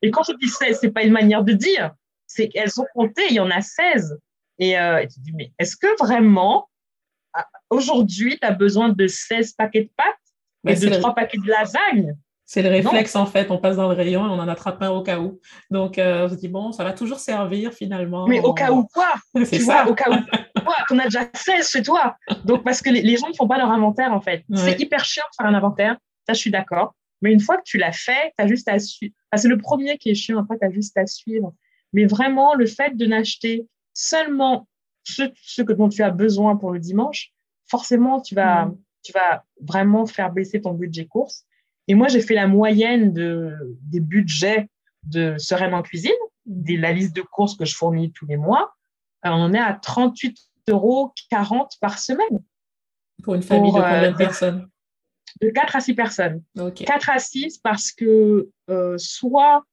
Et 0.02 0.12
quand 0.12 0.24
je 0.24 0.34
dis 0.38 0.50
16, 0.50 0.80
c'est 0.82 0.92
pas 0.92 1.04
une 1.04 1.14
manière 1.14 1.44
de 1.44 1.54
dire. 1.54 1.92
C'est 2.28 2.50
qu'elles 2.50 2.72
sont 2.72 2.86
comptées, 2.94 3.26
il 3.30 3.36
y 3.36 3.40
en 3.40 3.50
a 3.50 3.62
16. 3.62 4.20
Et, 4.60 4.78
euh, 4.78 5.00
et 5.00 5.08
tu 5.08 5.20
dis, 5.20 5.32
mais 5.34 5.54
est-ce 5.60 5.76
que 5.76 5.88
vraiment 5.98 6.68
Aujourd'hui, 7.70 8.38
tu 8.40 8.48
as 8.48 8.52
besoin 8.52 8.90
de 8.90 9.08
16 9.08 9.54
paquets 9.54 9.84
de 9.84 9.90
pâtes 9.96 10.16
et 10.68 10.76
de 10.76 10.96
3 10.96 11.16
paquets 11.16 11.38
de 11.38 11.48
lasagne. 11.48 12.16
C'est 12.46 12.62
le 12.62 12.70
réflexe, 12.70 13.16
en 13.16 13.26
fait. 13.26 13.50
On 13.50 13.58
passe 13.58 13.76
dans 13.76 13.88
le 13.88 13.96
rayon 13.96 14.26
et 14.26 14.30
on 14.30 14.40
en 14.40 14.48
attrape 14.48 14.82
un 14.82 14.92
au 14.92 15.02
cas 15.02 15.20
où. 15.20 15.40
Donc, 15.72 15.98
euh, 15.98 16.26
on 16.26 16.30
se 16.30 16.36
dit, 16.36 16.48
bon, 16.48 16.72
ça 16.72 16.84
va 16.84 16.94
toujours 16.94 17.20
servir 17.20 17.74
finalement. 17.74 18.28
Mais 18.28 18.40
au 18.40 18.54
cas 18.54 18.72
où 18.72 18.86
quoi? 18.86 19.14
C'est 19.46 19.60
ça. 19.60 19.88
au 19.88 19.96
cas 19.96 20.12
où. 20.12 20.16
toi, 20.66 20.76
tu 20.88 20.94
en 20.94 21.00
as 21.00 21.06
déjà 21.06 21.30
16 21.34 21.70
chez 21.70 21.84
toi. 21.84 22.18
Donc, 22.44 22.64
parce 22.64 22.82
que 22.82 22.90
les, 22.90 23.18
gens 23.18 23.30
ne 23.30 23.34
font 23.34 23.48
pas 23.48 23.58
leur 23.58 23.72
inventaire, 23.72 24.12
en 24.14 24.22
fait. 24.22 24.44
C'est 24.54 24.80
hyper 24.80 25.06
chiant 25.06 25.24
de 25.32 25.36
faire 25.36 25.52
un 25.52 25.56
inventaire. 25.56 25.98
Ça, 26.28 26.34
je 26.34 26.40
suis 26.40 26.52
d'accord. 26.52 26.96
Mais 27.22 27.32
une 27.32 27.40
fois 27.40 27.58
que 27.58 27.64
tu 27.64 27.78
l'as 27.78 27.92
fait, 27.92 28.34
tu 28.38 28.44
as 28.44 28.48
juste 28.48 28.68
à 28.68 28.78
suivre. 28.80 29.14
c'est 29.36 29.48
le 29.48 29.58
premier 29.58 29.98
qui 29.98 30.10
est 30.10 30.16
chiant. 30.16 30.40
Après, 30.40 30.58
tu 30.60 30.66
as 30.66 30.72
juste 30.72 30.98
à 30.98 31.06
suivre. 31.06 31.54
Mais 31.94 32.06
vraiment, 32.06 32.56
le 32.56 32.66
fait 32.66 32.98
de 32.98 33.06
n'acheter 33.06 33.66
seulement 33.94 34.68
ce, 35.04 35.24
ce 35.42 35.62
que 35.62 35.74
dont 35.74 35.88
tu 35.88 36.04
as 36.04 36.10
besoin 36.10 36.58
pour 36.58 36.72
le 36.72 36.80
dimanche, 36.80 37.32
forcément, 37.68 38.22
tu 38.22 38.36
vas, 38.36 38.66
mm. 38.66 38.78
tu 39.04 39.12
vas 39.14 39.44
vraiment 39.62 40.06
faire 40.06 40.32
baisser 40.32 40.62
ton 40.62 40.74
budget 40.74 41.06
course. 41.06 41.46
Et 41.88 41.96
moi, 41.96 42.08
j'ai 42.08 42.22
fait 42.22 42.34
la 42.34 42.48
moyenne 42.48 43.14
de, 43.14 43.78
des 43.82 44.00
budgets 44.00 44.68
de 45.04 45.36
Sereine 45.38 45.74
en 45.74 45.84
cuisine, 45.84 46.12
de 46.46 46.78
la 46.78 46.92
liste 46.92 47.16
de 47.16 47.22
courses 47.22 47.56
que 47.56 47.66
je 47.66 47.76
fournis 47.76 48.12
tous 48.12 48.26
les 48.26 48.38
mois. 48.38 48.74
Euh, 49.26 49.30
on 49.32 49.54
est 49.54 49.60
à 49.60 49.74
38,40 49.74 50.36
euros 50.70 51.14
par 51.82 52.00
semaine. 52.00 52.44
Pour 53.24 53.36
une 53.36 53.44
famille 53.44 53.72
de 53.72 53.78
combien 53.78 54.10
de 54.10 54.16
euh, 54.16 54.18
personnes? 54.18 54.70
De 55.42 55.50
4 55.50 55.76
à 55.76 55.80
6 55.80 55.94
personnes. 55.94 56.44
4 56.56 57.10
à 57.10 57.20
6 57.20 57.60
parce 57.60 57.92
que 57.92 58.50
euh, 58.70 58.98
soit 58.98 59.64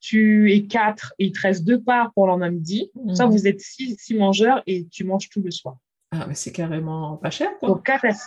tu 0.00 0.52
es 0.52 0.66
4 0.66 1.14
et 1.18 1.26
il 1.26 1.32
te 1.32 1.40
reste 1.40 1.64
deux 1.64 1.80
parts 1.80 2.12
pour 2.14 2.26
l'an 2.26 2.38
midi, 2.38 2.90
soit 3.14 3.26
mhm. 3.26 3.32
vous 3.32 3.46
êtes 3.46 3.60
6 3.60 4.14
mangeurs 4.14 4.62
et 4.66 4.86
tu 4.88 5.04
manges 5.04 5.28
tout 5.28 5.42
le 5.42 5.50
soir. 5.50 5.76
Ah, 6.12 6.26
mais 6.26 6.34
c'est 6.34 6.52
carrément 6.52 7.16
pas 7.18 7.30
cher, 7.30 7.50
quoi. 7.58 7.68
Donc, 7.68 7.84
4 7.84 8.04
à 8.04 8.12
6. 8.12 8.22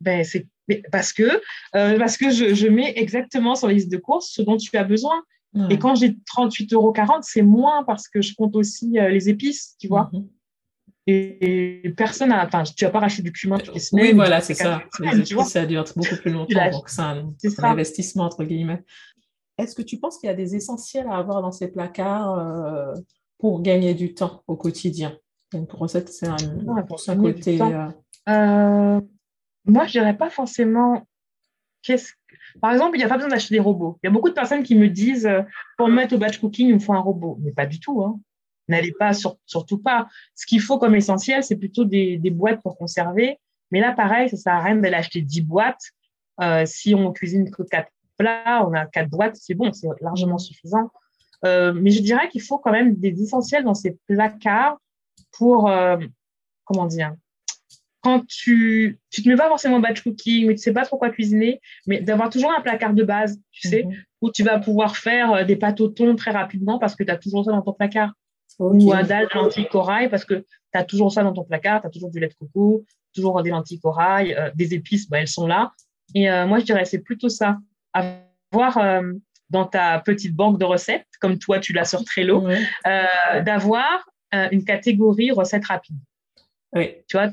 Ben, 0.00 0.24
c'est 0.24 0.46
parce 0.90 1.12
que, 1.12 1.42
parce 1.72 2.16
que 2.16 2.30
je, 2.30 2.54
je, 2.54 2.68
mets 2.68 2.94
exactement 2.96 3.54
sur 3.54 3.66
la 3.66 3.74
liste 3.74 3.90
de 3.90 3.98
courses 3.98 4.30
ce 4.30 4.40
dont 4.40 4.56
tu 4.56 4.74
as 4.76 4.84
besoin. 4.84 5.22
Et 5.68 5.78
quand 5.78 5.96
j'ai 5.96 6.10
38,40 6.10 6.74
euros, 6.74 6.94
c'est 7.22 7.42
moins 7.42 7.82
parce 7.82 8.08
que 8.08 8.22
je 8.22 8.34
compte 8.34 8.54
aussi 8.54 8.98
euh, 8.98 9.08
les 9.08 9.28
épices, 9.28 9.76
tu 9.80 9.88
vois. 9.88 10.08
Mhm. 10.12 10.28
Et, 11.10 11.92
personne 11.96 12.30
n'a. 12.30 12.46
Enfin, 12.46 12.62
tu 12.62 12.84
vas 12.84 12.90
pas 12.90 13.00
racheter 13.00 13.22
du 13.22 13.32
cumin 13.32 13.58
toutes 13.58 13.74
les 13.74 13.80
semaines. 13.80 14.06
Oui, 14.06 14.12
voilà, 14.12 14.40
c'est 14.40 14.54
ça. 14.54 14.82
Épices, 15.02 15.48
ça 15.48 15.66
dure 15.66 15.84
beaucoup 15.96 16.16
plus 16.16 16.30
longtemps. 16.30 16.70
donc, 16.70 16.88
c'est 16.88 17.02
un, 17.02 17.34
investissement, 17.62 18.24
entre 18.24 18.44
guillemets. 18.44 18.82
Est-ce 19.58 19.74
que 19.74 19.82
tu 19.82 19.98
penses 19.98 20.18
qu'il 20.18 20.28
y 20.28 20.30
a 20.30 20.36
des 20.36 20.56
essentiels 20.56 21.06
à 21.08 21.16
avoir 21.16 21.42
dans 21.42 21.52
ces 21.52 21.68
placards 21.68 22.38
euh, 22.38 22.94
pour 23.38 23.60
gagner 23.62 23.94
du 23.94 24.14
temps 24.14 24.42
au 24.46 24.56
quotidien? 24.56 25.16
Une 25.52 25.66
recette, 25.70 26.08
c'est 26.08 26.28
un, 26.28 26.36
un 26.36 27.16
côté. 27.16 27.60
Euh... 28.28 29.00
moi, 29.64 29.86
je 29.86 29.92
dirais 29.92 30.16
pas 30.16 30.30
forcément 30.30 31.06
qu'est-ce 31.82 32.12
par 32.60 32.72
exemple, 32.72 32.96
il 32.96 32.98
n'y 32.98 33.04
a 33.04 33.08
pas 33.08 33.16
besoin 33.16 33.30
d'acheter 33.30 33.54
des 33.54 33.60
robots. 33.60 33.98
Il 34.02 34.06
y 34.06 34.10
a 34.10 34.12
beaucoup 34.12 34.28
de 34.28 34.34
personnes 34.34 34.62
qui 34.62 34.74
me 34.74 34.88
disent 34.88 35.26
euh, 35.26 35.42
pour 35.76 35.88
me 35.88 35.94
mettre 35.94 36.14
au 36.14 36.18
batch 36.18 36.38
cooking, 36.38 36.68
il 36.68 36.74
me 36.74 36.80
faut 36.80 36.92
un 36.92 37.00
robot. 37.00 37.38
Mais 37.42 37.52
pas 37.52 37.66
du 37.66 37.80
tout. 37.80 38.02
Hein. 38.02 38.18
N'allez 38.70 38.92
pas, 38.92 39.12
surtout 39.46 39.78
pas. 39.78 40.08
Ce 40.34 40.46
qu'il 40.46 40.60
faut 40.60 40.78
comme 40.78 40.94
essentiel, 40.94 41.44
c'est 41.44 41.56
plutôt 41.56 41.84
des, 41.84 42.18
boîtes 42.30 42.62
pour 42.62 42.76
conserver. 42.78 43.38
Mais 43.70 43.80
là, 43.80 43.92
pareil, 43.92 44.28
ça 44.28 44.36
sert 44.36 44.54
à 44.54 44.62
rien 44.62 44.76
d'aller 44.76 44.96
acheter 44.96 45.20
10 45.20 45.42
boîtes. 45.42 45.82
Euh, 46.40 46.64
si 46.66 46.94
on 46.94 47.12
cuisine 47.12 47.50
que 47.50 47.62
4 47.62 47.90
plats, 48.16 48.66
on 48.66 48.72
a 48.72 48.86
4 48.86 49.10
boîtes, 49.10 49.36
c'est 49.36 49.54
bon, 49.54 49.72
c'est 49.72 49.88
largement 50.00 50.38
suffisant. 50.38 50.90
Euh, 51.44 51.72
mais 51.72 51.90
je 51.90 52.00
dirais 52.02 52.28
qu'il 52.28 52.42
faut 52.42 52.58
quand 52.58 52.72
même 52.72 52.96
des 52.96 53.22
essentiels 53.22 53.64
dans 53.64 53.74
ces 53.74 53.98
placards 54.06 54.78
pour, 55.32 55.70
comment 56.64 56.86
dire, 56.86 57.14
quand 58.02 58.26
tu 58.26 58.98
tu 59.10 59.22
te 59.22 59.28
mets 59.28 59.36
pas 59.36 59.48
forcément 59.48 59.80
batch 59.80 60.02
cooking, 60.02 60.46
mais 60.46 60.54
tu 60.54 60.62
sais 60.62 60.72
pas 60.72 60.84
trop 60.84 60.96
quoi 60.96 61.10
cuisiner, 61.10 61.60
mais 61.86 62.00
d'avoir 62.00 62.30
toujours 62.30 62.52
un 62.56 62.60
placard 62.60 62.94
de 62.94 63.02
base, 63.02 63.40
tu 63.50 63.68
sais, 63.68 63.84
mhm. 63.84 63.94
où 64.22 64.30
tu 64.30 64.42
vas 64.42 64.58
pouvoir 64.58 64.96
faire 64.96 65.32
euh, 65.32 65.44
des 65.44 65.56
pâtes 65.56 65.80
au 65.80 65.88
thon 65.88 66.16
très 66.16 66.30
rapidement 66.30 66.78
parce 66.78 66.96
que 66.96 67.04
tu 67.04 67.10
as 67.10 67.16
toujours 67.16 67.44
ça 67.44 67.52
dans 67.52 67.62
ton 67.62 67.72
placard. 67.72 68.12
Ou 68.58 68.92
un 68.92 69.02
dalle 69.02 69.28
de 69.32 69.38
lentilles 69.38 69.68
corail 69.68 70.08
parce 70.08 70.24
que 70.24 70.34
tu 70.34 70.44
as 70.74 70.84
toujours 70.84 71.12
ça 71.12 71.22
dans 71.22 71.32
ton 71.32 71.44
placard, 71.44 71.80
tu 71.80 71.86
as 71.86 71.90
toujours 71.90 72.10
du 72.10 72.20
lait 72.20 72.28
de 72.28 72.34
coco, 72.34 72.84
toujours 73.14 73.42
des 73.42 73.50
lentilles 73.50 73.80
corail, 73.80 74.34
euh, 74.34 74.50
des 74.54 74.74
épices, 74.74 75.08
bah, 75.08 75.18
elles 75.18 75.28
sont 75.28 75.46
là. 75.46 75.72
Et 76.14 76.30
euh, 76.30 76.46
moi, 76.46 76.58
je 76.58 76.64
dirais, 76.64 76.84
c'est 76.84 76.98
plutôt 76.98 77.28
ça. 77.28 77.58
Avoir 77.92 79.02
dans 79.48 79.64
ta 79.64 79.98
petite 80.00 80.34
banque 80.34 80.58
de 80.58 80.64
recettes, 80.64 81.06
comme 81.20 81.38
toi, 81.38 81.58
tu 81.58 81.72
l'as 81.72 81.84
sur 81.84 82.04
Trello, 82.04 82.46
d'avoir 82.84 84.08
une 84.32 84.64
catégorie 84.64 85.30
recettes 85.32 85.66
rapides. 85.66 85.98
Oui. 86.72 86.88
Tu 87.08 87.16
vois, 87.16 87.28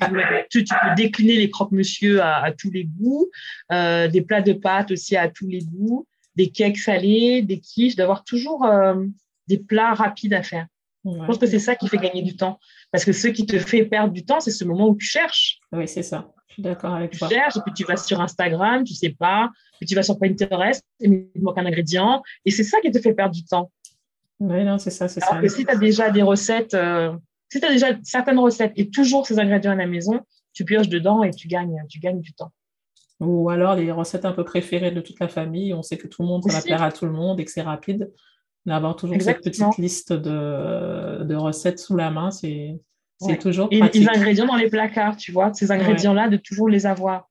tu, 0.49 0.63
peux 0.63 0.95
décliner 0.95 1.35
les 1.35 1.49
croque-monsieur 1.49 2.21
à, 2.23 2.51
tous 2.57 2.71
les 2.71 2.85
goûts, 2.85 3.29
euh, 3.71 4.07
des 4.07 4.21
plats 4.21 4.41
de 4.41 4.53
pâtes 4.53 4.91
aussi 4.91 5.15
à 5.15 5.29
tous 5.29 5.47
les 5.47 5.59
goûts, 5.59 6.07
des 6.35 6.49
cakes 6.49 6.77
salés, 6.77 7.43
des 7.43 7.59
quiches, 7.59 7.95
d'avoir 7.95 8.23
toujours 8.23 8.65
euh, 8.65 9.05
des 9.47 9.59
plats 9.59 9.93
rapides 9.93 10.33
à 10.33 10.41
faire. 10.41 10.67
Je 11.13 11.25
pense 11.25 11.37
que 11.37 11.47
c'est 11.47 11.59
ça 11.59 11.75
qui 11.75 11.87
fait 11.87 11.97
gagner 11.97 12.21
du 12.21 12.35
temps. 12.35 12.59
Parce 12.91 13.05
que 13.05 13.11
ce 13.11 13.27
qui 13.27 13.45
te 13.45 13.57
fait 13.59 13.85
perdre 13.85 14.13
du 14.13 14.25
temps, 14.25 14.39
c'est 14.39 14.51
ce 14.51 14.63
moment 14.65 14.87
où 14.87 14.95
tu 14.95 15.05
cherches. 15.05 15.59
Oui, 15.71 15.87
c'est 15.87 16.03
ça. 16.03 16.31
Je 16.47 16.53
suis 16.53 16.63
d'accord 16.63 16.93
avec 16.93 17.17
toi. 17.17 17.27
Tu 17.27 17.35
cherches, 17.35 17.57
et 17.57 17.61
puis 17.65 17.73
tu 17.73 17.83
vas 17.83 17.97
sur 17.97 18.19
Instagram, 18.21 18.83
tu 18.83 18.93
sais 18.93 19.09
pas, 19.09 19.49
puis 19.79 19.87
tu 19.87 19.95
vas 19.95 20.03
sur 20.03 20.17
Pinterest, 20.17 20.83
et 20.99 21.29
il 21.35 21.41
manque 21.41 21.57
un 21.57 21.65
ingrédient. 21.65 22.21
Et 22.45 22.51
c'est 22.51 22.63
ça 22.63 22.79
qui 22.81 22.91
te 22.91 22.99
fait 22.99 23.13
perdre 23.13 23.33
du 23.33 23.45
temps. 23.45 23.71
Oui, 24.39 24.63
non, 24.63 24.77
c'est 24.77 24.91
ça, 24.91 25.07
c'est 25.07 25.19
ça. 25.19 25.27
Alors 25.27 25.41
que 25.41 25.47
si 25.47 25.65
tu 25.65 25.71
as 25.71 25.77
déjà 25.77 26.09
des 26.09 26.21
recettes 26.21 26.73
euh, 26.73 27.11
si 27.49 27.59
tu 27.59 27.65
as 27.65 27.71
déjà 27.71 27.87
certaines 28.03 28.39
recettes 28.39 28.73
et 28.75 28.89
toujours 28.89 29.25
ces 29.25 29.39
ingrédients 29.39 29.71
à 29.71 29.75
la 29.75 29.87
maison, 29.87 30.19
tu 30.53 30.65
pioches 30.65 30.89
dedans 30.89 31.23
et 31.23 31.31
tu 31.31 31.47
gagnes, 31.47 31.83
tu 31.89 31.99
gagnes 31.99 32.19
du 32.19 32.33
temps. 32.33 32.51
Ou 33.19 33.49
alors 33.49 33.75
les 33.75 33.91
recettes 33.91 34.25
un 34.25 34.33
peu 34.33 34.43
préférées 34.43 34.91
de 34.91 35.01
toute 35.01 35.19
la 35.19 35.27
famille, 35.27 35.73
on 35.73 35.81
sait 35.81 35.97
que 35.97 36.07
tout 36.07 36.21
le 36.21 36.27
monde, 36.27 36.43
plaire 36.63 36.83
à 36.83 36.91
tout 36.91 37.05
le 37.05 37.11
monde 37.11 37.39
et 37.39 37.45
que 37.45 37.51
c'est 37.51 37.61
rapide. 37.61 38.11
D'avoir 38.67 38.97
toujours 38.97 39.15
cette 39.21 39.41
petite 39.41 39.77
liste 39.77 40.11
de, 40.11 41.23
de, 41.23 41.35
recettes 41.35 41.79
sous 41.79 41.95
la 41.95 42.11
main, 42.11 42.31
c'est 42.31 42.79
toujours 43.39 43.69
pratique. 43.69 43.95
Et 43.95 43.99
les 43.99 44.09
ingrédients 44.09 44.45
dans 44.45 44.57
les 44.57 44.69
placards, 44.69 45.15
tu 45.15 45.31
vois, 45.31 45.53
ces 45.53 45.71
ingrédients-là, 45.71 46.27
de 46.27 46.37
toujours 46.37 46.67
les 46.67 46.85
avoir. 46.85 47.29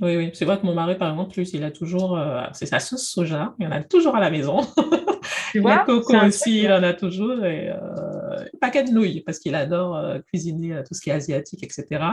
Oui, 0.00 0.16
oui. 0.16 0.30
C'est 0.34 0.44
vrai 0.44 0.60
que 0.60 0.66
mon 0.66 0.74
mari, 0.74 0.96
par 0.96 1.10
exemple, 1.10 1.32
plus, 1.32 1.54
il 1.54 1.64
a 1.64 1.70
toujours, 1.70 2.16
euh, 2.18 2.42
c'est 2.52 2.66
sa 2.66 2.80
sauce 2.80 3.08
soja, 3.08 3.54
il 3.58 3.66
en 3.66 3.72
a 3.72 3.82
toujours 3.82 4.14
à 4.14 4.20
la 4.20 4.30
maison. 4.30 4.60
Tu 5.52 5.60
vois, 5.60 5.78
coco 5.78 6.14
aussi, 6.18 6.64
il 6.64 6.72
en 6.72 6.82
a 6.82 6.92
toujours. 6.92 7.44
Et, 7.44 7.70
euh, 7.70 8.44
paquet 8.60 8.84
de 8.84 8.90
nouilles, 8.90 9.22
parce 9.22 9.38
qu'il 9.38 9.54
adore 9.54 9.96
euh, 9.96 10.18
cuisiner 10.28 10.82
tout 10.86 10.92
ce 10.92 11.00
qui 11.00 11.10
est 11.10 11.14
asiatique, 11.14 11.62
etc. 11.62 12.04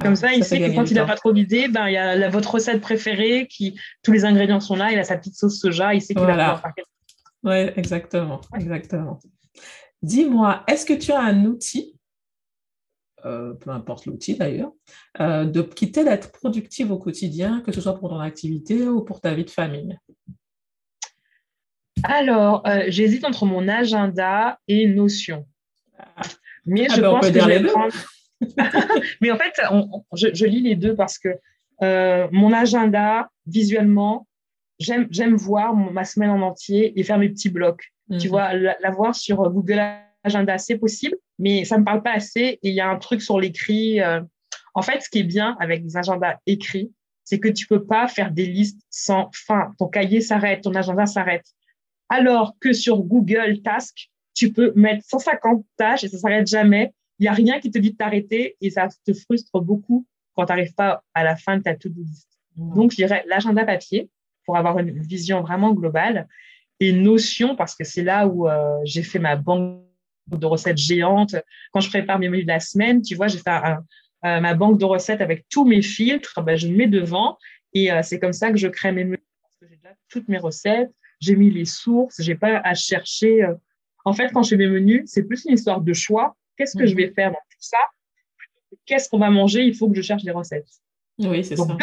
Comme 0.00 0.14
ça, 0.14 0.32
il 0.32 0.44
sait 0.44 0.60
que 0.60 0.74
quand 0.74 0.88
il 0.90 0.94
n'a 0.94 1.04
pas 1.04 1.16
trop 1.16 1.32
d'idées, 1.32 1.68
ben, 1.68 1.88
il 1.88 1.94
y 1.94 1.96
a 1.96 2.28
votre 2.28 2.54
recette 2.54 2.80
préférée, 2.80 3.48
qui, 3.50 3.78
tous 4.02 4.12
les 4.12 4.24
ingrédients 4.24 4.60
sont 4.60 4.76
là, 4.76 4.92
il 4.92 4.98
a 4.98 5.04
sa 5.04 5.16
petite 5.16 5.34
sauce 5.34 5.58
soja, 5.58 5.94
il 5.94 6.00
sait 6.00 6.14
qu'il 6.14 6.24
va 6.24 6.32
pouvoir 6.32 6.60
faire 6.60 6.74
quelque 6.74 6.86
chose. 6.86 6.95
Oui, 7.46 7.70
exactement. 7.76 8.40
exactement. 8.54 9.20
Dis-moi, 10.02 10.64
est-ce 10.68 10.84
que 10.84 10.92
tu 10.92 11.12
as 11.12 11.20
un 11.20 11.44
outil 11.44 11.96
euh, 13.26 13.54
peu 13.54 13.70
importe 13.70 14.06
l'outil 14.06 14.36
d'ailleurs, 14.36 14.70
euh, 15.20 15.46
de, 15.46 15.62
qui 15.62 15.90
t'aide 15.90 16.06
à 16.06 16.12
être 16.12 16.30
productive 16.30 16.92
au 16.92 16.98
quotidien, 16.98 17.60
que 17.62 17.72
ce 17.72 17.80
soit 17.80 17.98
pour 17.98 18.10
ton 18.10 18.20
activité 18.20 18.86
ou 18.86 19.02
pour 19.02 19.20
ta 19.20 19.34
vie 19.34 19.44
de 19.44 19.50
famille? 19.50 19.98
Alors, 22.04 22.64
euh, 22.68 22.84
j'hésite 22.86 23.24
entre 23.24 23.44
mon 23.46 23.66
agenda 23.66 24.60
et 24.68 24.86
Notion. 24.86 25.44
Ah. 25.98 26.22
Mais 26.66 26.86
ah 26.88 26.94
je 26.94 27.00
ben, 27.00 27.10
pense 27.10 27.30
que 27.30 27.40
je 27.40 27.46
vais 27.46 27.64
prendre... 27.64 27.94
Mais 29.20 29.30
en 29.32 29.38
fait, 29.38 29.60
je, 30.12 30.44
lis 30.44 30.60
les 30.60 30.76
deux 30.76 30.94
parce 30.94 31.18
que 31.18 31.30
mon 32.30 32.52
agenda, 32.52 33.28
visuellement, 33.46 34.28
j'aime 34.78 35.36
voir 35.36 35.74
ma 35.74 36.04
semaine 36.04 36.30
en 36.30 36.42
entier 36.42 36.98
et 36.98 37.02
faire 37.02 37.18
mes 37.18 37.28
petits 37.28 37.50
blocs. 37.50 37.92
Tu 38.10 38.26
mhm. 38.26 38.28
vois, 38.28 38.52
l'avoir 38.52 39.14
sur 39.14 39.50
Google 39.50 39.82
Agenda, 40.22 40.58
c'est 40.58 40.78
possible 40.78 41.16
mais 41.38 41.64
ça 41.64 41.78
me 41.78 41.84
parle 41.84 42.02
pas 42.02 42.12
assez. 42.12 42.58
Et 42.62 42.70
il 42.70 42.74
y 42.74 42.80
a 42.80 42.88
un 42.88 42.96
truc 42.96 43.22
sur 43.22 43.38
l'écrit. 43.40 44.00
Euh, 44.00 44.20
en 44.74 44.82
fait, 44.82 45.00
ce 45.00 45.08
qui 45.08 45.20
est 45.20 45.24
bien 45.24 45.56
avec 45.60 45.84
des 45.84 45.96
agendas 45.96 46.36
écrits, 46.46 46.92
c'est 47.24 47.40
que 47.40 47.48
tu 47.48 47.66
peux 47.66 47.84
pas 47.84 48.08
faire 48.08 48.30
des 48.30 48.46
listes 48.46 48.80
sans 48.90 49.30
fin. 49.32 49.72
Ton 49.78 49.88
cahier 49.88 50.20
s'arrête, 50.20 50.62
ton 50.62 50.74
agenda 50.74 51.06
s'arrête. 51.06 51.46
Alors 52.08 52.56
que 52.60 52.72
sur 52.72 53.02
Google 53.02 53.62
Task, 53.62 54.10
tu 54.34 54.52
peux 54.52 54.72
mettre 54.76 55.04
150 55.06 55.64
tâches 55.76 56.04
et 56.04 56.08
ça 56.08 56.18
s'arrête 56.18 56.46
jamais. 56.46 56.92
Il 57.18 57.24
y 57.24 57.28
a 57.28 57.32
rien 57.32 57.58
qui 57.58 57.70
te 57.70 57.78
dit 57.78 57.92
de 57.92 57.96
t'arrêter 57.96 58.56
et 58.60 58.70
ça 58.70 58.88
te 59.04 59.12
frustre 59.12 59.60
beaucoup 59.60 60.06
quand 60.34 60.44
tu 60.44 60.52
n'arrives 60.52 60.74
pas 60.74 61.02
à 61.14 61.24
la 61.24 61.36
fin 61.36 61.56
de 61.56 61.62
ta 61.62 61.74
to-do 61.74 62.02
list. 62.02 62.28
Mmh. 62.56 62.74
Donc, 62.74 62.90
je 62.92 62.96
dirais 62.96 63.24
l'agenda 63.26 63.64
papier 63.64 64.10
pour 64.46 64.56
avoir 64.56 64.78
une 64.78 64.98
vision 65.02 65.42
vraiment 65.42 65.74
globale 65.74 66.26
et 66.80 66.92
Notion 66.92 67.56
parce 67.56 67.74
que 67.74 67.84
c'est 67.84 68.02
là 68.02 68.26
où 68.26 68.48
euh, 68.48 68.78
j'ai 68.84 69.02
fait 69.02 69.18
ma 69.18 69.36
banque 69.36 69.82
de 70.28 70.46
recettes 70.46 70.78
géantes. 70.78 71.36
Quand 71.72 71.80
je 71.80 71.88
prépare 71.88 72.18
mes 72.18 72.28
menus 72.28 72.46
de 72.46 72.52
la 72.52 72.60
semaine, 72.60 73.02
tu 73.02 73.14
vois, 73.14 73.28
j'ai 73.28 73.38
fait 73.38 73.50
euh, 73.50 74.40
ma 74.40 74.54
banque 74.54 74.78
de 74.78 74.84
recettes 74.84 75.20
avec 75.20 75.46
tous 75.48 75.64
mes 75.64 75.82
filtres, 75.82 76.42
ben, 76.42 76.56
je 76.56 76.68
le 76.68 76.76
mets 76.76 76.88
devant 76.88 77.38
et 77.72 77.92
euh, 77.92 78.00
c'est 78.02 78.18
comme 78.18 78.32
ça 78.32 78.50
que 78.50 78.56
je 78.56 78.68
crée 78.68 78.92
mes 78.92 79.04
menus. 79.04 79.20
Parce 79.42 79.56
que 79.60 79.68
j'ai 79.68 79.76
déjà 79.76 79.94
toutes 80.08 80.28
mes 80.28 80.38
recettes, 80.38 80.90
j'ai 81.20 81.36
mis 81.36 81.50
les 81.50 81.64
sources, 81.64 82.20
j'ai 82.20 82.34
pas 82.34 82.60
à 82.64 82.74
chercher. 82.74 83.44
Euh. 83.44 83.54
En 84.04 84.12
fait, 84.12 84.30
quand 84.32 84.42
je 84.42 84.50
fais 84.50 84.56
mes 84.56 84.68
menus, 84.68 85.02
c'est 85.06 85.24
plus 85.24 85.44
une 85.44 85.54
histoire 85.54 85.80
de 85.80 85.92
choix. 85.92 86.36
Qu'est-ce 86.56 86.76
que 86.76 86.86
je 86.86 86.94
vais 86.94 87.12
faire 87.12 87.30
dans 87.30 87.38
tout 87.50 87.58
ça? 87.60 87.78
Qu'est-ce 88.86 89.08
qu'on 89.08 89.18
va 89.18 89.30
manger? 89.30 89.64
Il 89.64 89.74
faut 89.74 89.90
que 89.90 89.96
je 89.96 90.02
cherche 90.02 90.22
les 90.22 90.32
recettes. 90.32 90.68
Oui, 91.18 91.44
c'est 91.44 91.56
ça. 91.56 91.76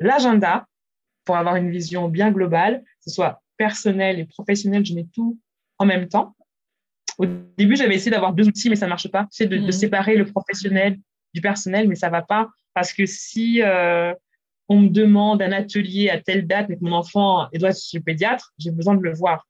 L'agenda, 0.00 0.66
pour 1.24 1.36
avoir 1.36 1.56
une 1.56 1.70
vision 1.70 2.08
bien 2.08 2.30
globale, 2.30 2.82
que 2.82 3.04
ce 3.06 3.10
soit 3.10 3.42
personnel 3.56 4.18
et 4.18 4.24
professionnel, 4.24 4.84
je 4.84 4.94
mets 4.94 5.06
tout 5.12 5.38
en 5.78 5.86
même 5.86 6.08
temps. 6.08 6.36
Au 7.18 7.26
début, 7.26 7.76
j'avais 7.76 7.94
essayé 7.94 8.10
d'avoir 8.10 8.32
deux 8.32 8.46
outils, 8.48 8.68
mais 8.68 8.76
ça 8.76 8.86
marche 8.86 9.08
pas. 9.08 9.26
C'est 9.30 9.46
de, 9.46 9.56
de, 9.56 9.62
mhm. 9.62 9.72
séparer 9.72 10.16
le 10.16 10.26
professionnel 10.26 10.98
du 11.32 11.40
personnel, 11.40 11.88
mais 11.88 11.94
ça 11.94 12.10
va 12.10 12.22
pas 12.22 12.48
parce 12.74 12.92
que 12.92 13.06
si 13.06 13.62
euh, 13.62 14.12
on 14.68 14.80
me 14.80 14.88
demande 14.88 15.40
un 15.40 15.52
atelier 15.52 16.10
à 16.10 16.20
telle 16.20 16.46
date, 16.46 16.68
mais 16.68 16.76
que 16.76 16.84
mon 16.84 16.92
enfant 16.92 17.48
doit 17.54 17.70
être 17.70 17.80
chez 17.80 17.98
le 17.98 18.02
pédiatre, 18.02 18.52
j'ai 18.58 18.70
besoin 18.70 18.94
de 18.94 19.02
le 19.02 19.14
voir. 19.14 19.46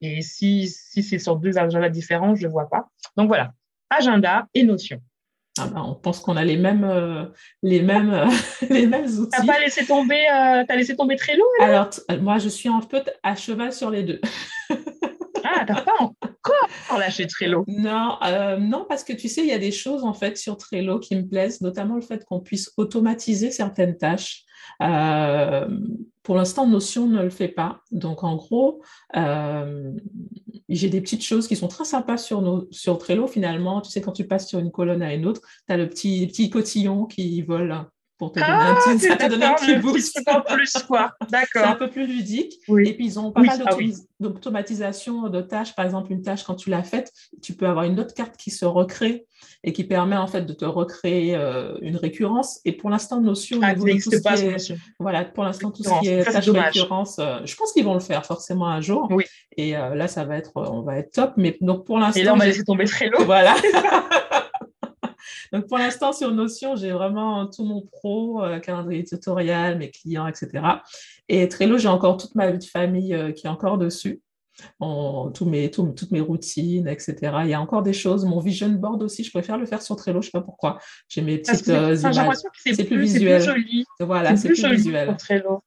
Et 0.00 0.22
si, 0.22 0.66
si 0.66 1.02
c'est 1.02 1.18
sur 1.18 1.36
deux 1.36 1.58
agendas 1.58 1.90
différents, 1.90 2.34
je 2.34 2.42
ne 2.42 2.46
le 2.46 2.52
vois 2.52 2.68
pas. 2.70 2.88
Donc 3.16 3.28
voilà, 3.28 3.52
agenda 3.90 4.48
et 4.54 4.64
notion. 4.64 5.00
Ah 5.62 5.66
ben, 5.66 5.82
on 5.82 5.94
pense 5.94 6.20
qu'on 6.20 6.36
a 6.36 6.44
les 6.44 6.56
mêmes, 6.56 6.84
euh, 6.84 7.26
les 7.62 7.82
mêmes, 7.82 8.12
euh, 8.12 8.26
les 8.70 8.86
mêmes 8.86 9.06
outils. 9.06 9.30
T'as 9.30 9.46
pas 9.46 9.58
laissé 9.60 9.84
tomber, 9.86 10.26
euh, 10.28 10.64
as 10.68 10.76
laissé 10.76 10.96
tomber 10.96 11.16
Trello 11.16 11.44
Alors, 11.60 11.90
moi, 12.20 12.38
je 12.38 12.48
suis 12.48 12.68
un 12.68 12.80
peu 12.80 13.02
à 13.22 13.36
cheval 13.36 13.72
sur 13.72 13.90
les 13.90 14.02
deux. 14.02 14.20
ah, 15.44 15.64
t'as 15.66 15.82
pas 15.82 16.10
Trello 17.26 17.64
Non, 17.68 18.18
non, 18.58 18.86
parce 18.88 19.04
que 19.04 19.12
tu 19.12 19.28
sais, 19.28 19.42
il 19.42 19.48
y 19.48 19.52
a 19.52 19.58
des 19.58 19.72
choses 19.72 20.04
en 20.04 20.14
fait 20.14 20.36
sur 20.36 20.56
Trello 20.56 20.98
qui 20.98 21.16
me 21.16 21.26
plaisent, 21.26 21.60
notamment 21.60 21.94
le 21.94 22.02
fait 22.02 22.24
qu'on 22.24 22.40
puisse 22.40 22.72
automatiser 22.76 23.50
certaines 23.50 23.96
tâches. 23.96 24.44
Euh, 24.82 25.68
pour 26.22 26.36
l'instant, 26.36 26.66
Notion 26.66 27.06
ne 27.06 27.22
le 27.22 27.30
fait 27.30 27.48
pas. 27.48 27.80
Donc, 27.90 28.24
en 28.24 28.36
gros, 28.36 28.82
euh, 29.16 29.92
j'ai 30.68 30.88
des 30.88 31.00
petites 31.00 31.24
choses 31.24 31.48
qui 31.48 31.56
sont 31.56 31.68
très 31.68 31.84
sympas 31.84 32.18
sur, 32.18 32.42
nos, 32.42 32.68
Trello, 32.98 33.26
finalement. 33.26 33.80
Tu 33.80 33.90
sais, 33.90 34.00
quand 34.00 34.12
tu 34.12 34.26
passes 34.26 34.48
sur 34.48 34.58
une 34.58 34.70
colonne 34.70 35.02
à 35.02 35.14
une 35.14 35.26
autre, 35.26 35.40
tu 35.66 35.72
as 35.72 35.76
le 35.76 35.88
petit, 35.88 36.26
petit 36.26 36.50
cotillon 36.50 37.06
qui 37.06 37.42
vole 37.42 37.86
pour 38.20 38.32
te 38.32 38.38
donner 38.38 38.52
un 38.52 38.76
ah, 38.76 38.80
petit, 38.84 39.06
ça 39.06 39.16
te 39.16 39.30
donne 39.30 39.42
un 39.42 39.54
petit 39.54 39.76
boost. 39.76 40.20
plus, 40.46 40.72
quoi. 40.86 41.14
D'accord. 41.30 41.48
C'est 41.54 41.70
un 41.70 41.74
peu 41.74 41.88
plus 41.88 42.06
ludique. 42.06 42.52
Et 42.68 42.92
puis, 42.92 43.06
ils 43.06 43.18
ont 43.18 43.32
pas 43.32 43.40
mal 43.40 43.62
ah 43.64 43.74
d'automatisation 44.20 45.28
de 45.28 45.40
tâches. 45.40 45.74
Par 45.74 45.86
exemple, 45.86 46.12
une 46.12 46.20
tâche, 46.20 46.44
quand 46.44 46.54
tu 46.54 46.68
l'as 46.68 46.82
faite, 46.82 47.12
tu 47.40 47.54
peux 47.54 47.66
avoir 47.66 47.86
une 47.86 47.98
autre 47.98 48.12
carte 48.12 48.36
qui 48.36 48.50
se 48.50 48.66
recrée 48.66 49.24
et 49.64 49.72
qui 49.72 49.84
permet 49.84 50.18
en 50.18 50.26
fait 50.26 50.42
de 50.42 50.52
te 50.52 50.66
recréer 50.66 51.34
euh, 51.34 51.78
une 51.80 51.96
récurrence. 51.96 52.60
Et 52.66 52.72
pour 52.72 52.90
l'instant, 52.90 53.22
Notion, 53.22 53.58
ah, 53.62 53.74
tout 53.74 53.88
ce 53.88 54.22
pas, 54.22 54.38
est, 54.38 54.74
voilà, 54.98 55.24
pour 55.24 55.44
l'instant, 55.44 55.70
tout 55.70 55.82
ce 55.82 56.00
qui 56.00 56.08
est 56.08 56.22
tâche 56.24 56.50
récurrence, 56.50 57.18
euh, 57.18 57.38
je 57.46 57.56
pense 57.56 57.72
qu'ils 57.72 57.86
vont 57.86 57.94
le 57.94 58.00
faire 58.00 58.26
forcément 58.26 58.68
un 58.68 58.82
jour. 58.82 59.08
Oui. 59.10 59.24
Et 59.56 59.78
euh, 59.78 59.94
là, 59.94 60.08
ça 60.08 60.26
va 60.26 60.36
être, 60.36 60.52
on 60.56 60.82
va 60.82 60.98
être 60.98 61.12
top. 61.12 61.32
Mais 61.38 61.56
donc 61.62 61.86
pour 61.86 61.98
l'instant, 61.98 62.20
et 62.20 62.24
là, 62.24 62.34
on 62.34 62.36
va 62.36 62.44
laisser 62.44 62.64
tomber 62.64 62.84
Trello. 62.84 63.24
Voilà. 63.24 63.56
Donc, 65.52 65.66
pour 65.66 65.78
l'instant, 65.78 66.12
sur 66.12 66.30
Notion, 66.32 66.76
j'ai 66.76 66.92
vraiment 66.92 67.46
tout 67.46 67.64
mon 67.64 67.82
pro, 67.82 68.42
euh, 68.42 68.58
calendrier 68.60 69.04
tutoriel, 69.04 69.78
mes 69.78 69.90
clients, 69.90 70.26
etc. 70.26 70.48
Et 71.28 71.48
Trello, 71.48 71.78
j'ai 71.78 71.88
encore 71.88 72.16
toute 72.16 72.34
ma 72.34 72.50
vie 72.50 72.58
de 72.58 72.64
famille 72.64 73.14
euh, 73.14 73.32
qui 73.32 73.46
est 73.46 73.50
encore 73.50 73.78
dessus. 73.78 74.20
tous 74.80 75.44
mes, 75.46 75.70
toutes 75.70 76.10
mes 76.10 76.20
routines, 76.20 76.86
etc. 76.86 77.16
Il 77.42 77.48
y 77.48 77.54
a 77.54 77.60
encore 77.60 77.82
des 77.82 77.92
choses. 77.92 78.24
Mon 78.24 78.40
vision 78.40 78.68
board 78.68 79.02
aussi, 79.02 79.24
je 79.24 79.30
préfère 79.30 79.58
le 79.58 79.66
faire 79.66 79.82
sur 79.82 79.96
Trello, 79.96 80.22
je 80.22 80.28
ne 80.28 80.30
sais 80.30 80.38
pas 80.38 80.42
pourquoi. 80.42 80.78
J'ai 81.08 81.22
mes 81.22 81.38
petites 81.38 81.68
euh, 81.68 81.96
images. 81.96 82.36
C'est 82.64 82.84
plus, 82.84 83.00
visuel. 83.00 83.42
Plus 83.42 83.46
joli. 83.46 83.84
Voilà, 83.98 84.36
c'est 84.36 84.48
plus, 84.48 84.62
plus, 84.62 84.72
visuel. 84.72 85.08
Sur 85.08 85.16
Trello. 85.16 85.62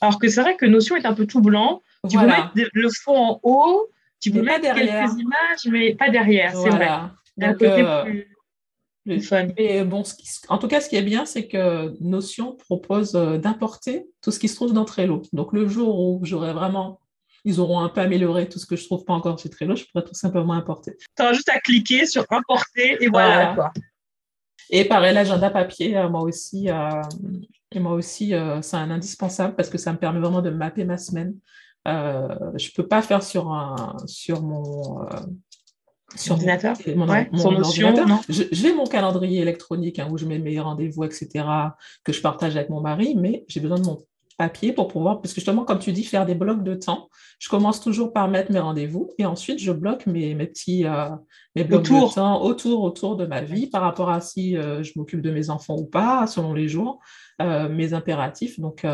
Alors 0.00 0.18
que 0.18 0.28
c'est 0.28 0.42
vrai 0.42 0.56
que 0.56 0.66
Notion 0.66 0.96
est 0.96 1.06
un 1.06 1.14
peu 1.14 1.26
tout 1.26 1.40
blanc. 1.40 1.82
Tu 2.10 2.18
peux 2.18 2.26
mettre 2.26 2.50
le 2.54 2.88
fond 3.02 3.16
en 3.16 3.40
haut, 3.42 3.88
tu 4.20 4.30
peux 4.30 4.42
mettre 4.42 4.62
derrière. 4.62 5.06
quelques 5.06 5.20
images, 5.20 5.66
mais 5.70 5.94
pas 5.94 6.10
derrière, 6.10 6.54
c'est 6.54 6.70
vrai. 6.70 6.88
Donc, 7.36 7.62
euh, 7.62 8.02
plus 8.04 8.33
fun. 9.20 9.48
Et 9.56 9.84
bon, 9.84 10.02
en 10.48 10.58
tout 10.58 10.68
cas, 10.68 10.80
ce 10.80 10.88
qui 10.88 10.96
est 10.96 11.02
bien, 11.02 11.26
c'est 11.26 11.46
que 11.46 11.94
Notion 12.00 12.56
propose 12.56 13.14
euh, 13.14 13.38
d'importer 13.38 14.06
tout 14.22 14.30
ce 14.30 14.38
qui 14.38 14.48
se 14.48 14.56
trouve 14.56 14.72
dans 14.72 14.84
Trello. 14.84 15.22
Donc, 15.32 15.52
le 15.52 15.68
jour 15.68 15.98
où 15.98 16.20
j'aurai 16.24 16.52
vraiment, 16.52 17.00
ils 17.44 17.60
auront 17.60 17.80
un 17.80 17.88
peu 17.88 18.00
amélioré 18.00 18.48
tout 18.48 18.58
ce 18.58 18.66
que 18.66 18.76
je 18.76 18.82
ne 18.82 18.86
trouve 18.86 19.04
pas 19.04 19.12
encore 19.12 19.38
chez 19.38 19.50
Trello, 19.50 19.76
je 19.76 19.84
pourrais 19.84 20.04
tout 20.04 20.14
simplement 20.14 20.54
importer. 20.54 20.96
Tu 21.16 21.22
as 21.22 21.32
juste 21.32 21.48
à 21.50 21.60
cliquer 21.60 22.06
sur 22.06 22.24
importer 22.30 22.96
et 23.00 23.08
voilà. 23.08 23.72
Et 24.70 24.86
pareil, 24.86 25.14
l'agenda 25.14 25.50
papier, 25.50 25.96
euh, 25.96 26.08
moi 26.08 26.22
aussi, 26.22 26.70
euh, 26.70 27.02
et 27.70 27.80
moi 27.80 27.92
aussi, 27.92 28.32
c'est 28.62 28.76
un 28.76 28.90
indispensable 28.90 29.54
parce 29.56 29.68
que 29.68 29.78
ça 29.78 29.92
me 29.92 29.98
permet 29.98 30.20
vraiment 30.20 30.42
de 30.42 30.50
mapper 30.50 30.84
ma 30.84 30.96
semaine. 30.96 31.34
je 31.84 31.90
ne 31.90 32.74
peux 32.74 32.86
pas 32.86 33.02
faire 33.02 33.22
sur, 33.22 33.52
un, 33.52 33.96
sur 34.06 34.42
mon 34.42 35.04
sur 36.16 36.34
ordinateur, 36.34 36.76
mon, 36.94 37.08
ordinateur. 37.08 38.20
J'ai 38.28 38.74
mon 38.74 38.86
calendrier 38.86 39.40
électronique 39.40 39.98
hein, 39.98 40.08
où 40.10 40.18
je 40.18 40.26
mets 40.26 40.38
mes 40.38 40.60
rendez-vous, 40.60 41.04
etc., 41.04 41.44
que 42.04 42.12
je 42.12 42.20
partage 42.20 42.56
avec 42.56 42.70
mon 42.70 42.80
mari, 42.80 43.14
mais 43.16 43.44
j'ai 43.48 43.60
besoin 43.60 43.78
de 43.78 43.86
mon 43.86 43.98
papier 44.36 44.72
pour 44.72 44.88
pouvoir, 44.88 45.20
parce 45.20 45.32
que 45.32 45.40
justement, 45.40 45.64
comme 45.64 45.78
tu 45.78 45.92
dis, 45.92 46.04
faire 46.04 46.26
des 46.26 46.34
blocs 46.34 46.62
de 46.62 46.74
temps. 46.74 47.08
Je 47.38 47.48
commence 47.48 47.80
toujours 47.80 48.12
par 48.12 48.28
mettre 48.28 48.52
mes 48.52 48.58
rendez-vous 48.58 49.10
et 49.18 49.26
ensuite 49.26 49.58
je 49.58 49.72
bloque 49.72 50.06
mes, 50.06 50.34
mes 50.34 50.46
petits 50.46 50.86
euh, 50.86 51.10
mes 51.54 51.64
blocs 51.64 51.82
autour. 51.82 52.08
de 52.08 52.14
temps 52.14 52.42
autour, 52.42 52.82
autour 52.82 53.16
de 53.16 53.26
ma 53.26 53.42
vie 53.42 53.68
par 53.68 53.82
rapport 53.82 54.10
à 54.10 54.20
si 54.20 54.56
euh, 54.56 54.82
je 54.82 54.92
m'occupe 54.96 55.20
de 55.20 55.30
mes 55.30 55.50
enfants 55.50 55.76
ou 55.76 55.86
pas, 55.86 56.26
selon 56.26 56.54
les 56.54 56.68
jours. 56.68 57.00
Euh, 57.42 57.68
mes 57.68 57.94
impératifs. 57.94 58.60
Donc 58.60 58.86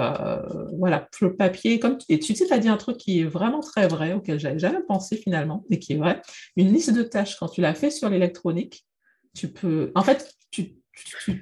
voilà, 0.72 1.07
le 1.20 1.36
papier, 1.36 1.78
comme 1.78 1.99
et 2.09 2.18
tu 2.18 2.34
sais, 2.34 2.47
tu 2.47 2.53
as 2.55 2.59
dit 2.59 2.70
un 2.70 2.78
truc 2.78 2.97
qui 2.97 3.20
est 3.20 3.24
vraiment 3.24 3.61
très 3.61 3.86
vrai, 3.86 4.14
auquel 4.14 4.41
j'avais 4.41 4.59
jamais 4.59 4.80
pensé 4.88 5.18
finalement, 5.18 5.62
mais 5.68 5.78
qui 5.78 5.93
est 5.93 5.97
vrai. 5.97 6.22
Une 6.57 6.72
liste 6.72 6.95
de 6.95 7.03
tâches, 7.03 7.36
quand 7.38 7.49
tu 7.49 7.61
l'as 7.61 7.74
fait 7.74 7.91
sur 7.91 8.09
l'électronique, 8.09 8.86
tu 9.34 9.49
peux, 9.49 9.93
en 9.95 10.03
fait, 10.03 10.34
tu, 10.51 10.76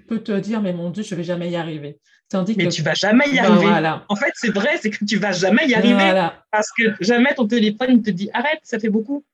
peux 0.06 0.22
te 0.22 0.38
dire, 0.38 0.60
mais 0.60 0.72
mon 0.72 0.90
Dieu, 0.90 1.02
je 1.02 1.14
vais 1.14 1.24
jamais 1.24 1.50
y 1.50 1.56
arriver. 1.56 1.98
Tandis 2.28 2.54
mais 2.56 2.66
que... 2.66 2.70
tu 2.70 2.82
vas 2.82 2.94
jamais 2.94 3.24
y 3.28 3.36
ben 3.36 3.44
arriver. 3.44 3.96
En 4.08 4.16
fait, 4.16 4.32
c'est 4.34 4.50
vrai, 4.50 4.78
c'est 4.80 4.90
que 4.90 5.04
tu 5.04 5.16
vas 5.16 5.32
jamais 5.32 5.66
y 5.66 5.74
arriver. 5.74 6.28
Parce 6.50 6.70
que 6.76 6.82
jamais 7.00 7.34
ton 7.34 7.46
téléphone 7.46 8.02
te 8.02 8.10
dit 8.10 8.30
arrête, 8.32 8.60
ça 8.62 8.78
fait 8.78 8.90
beaucoup. 8.90 9.24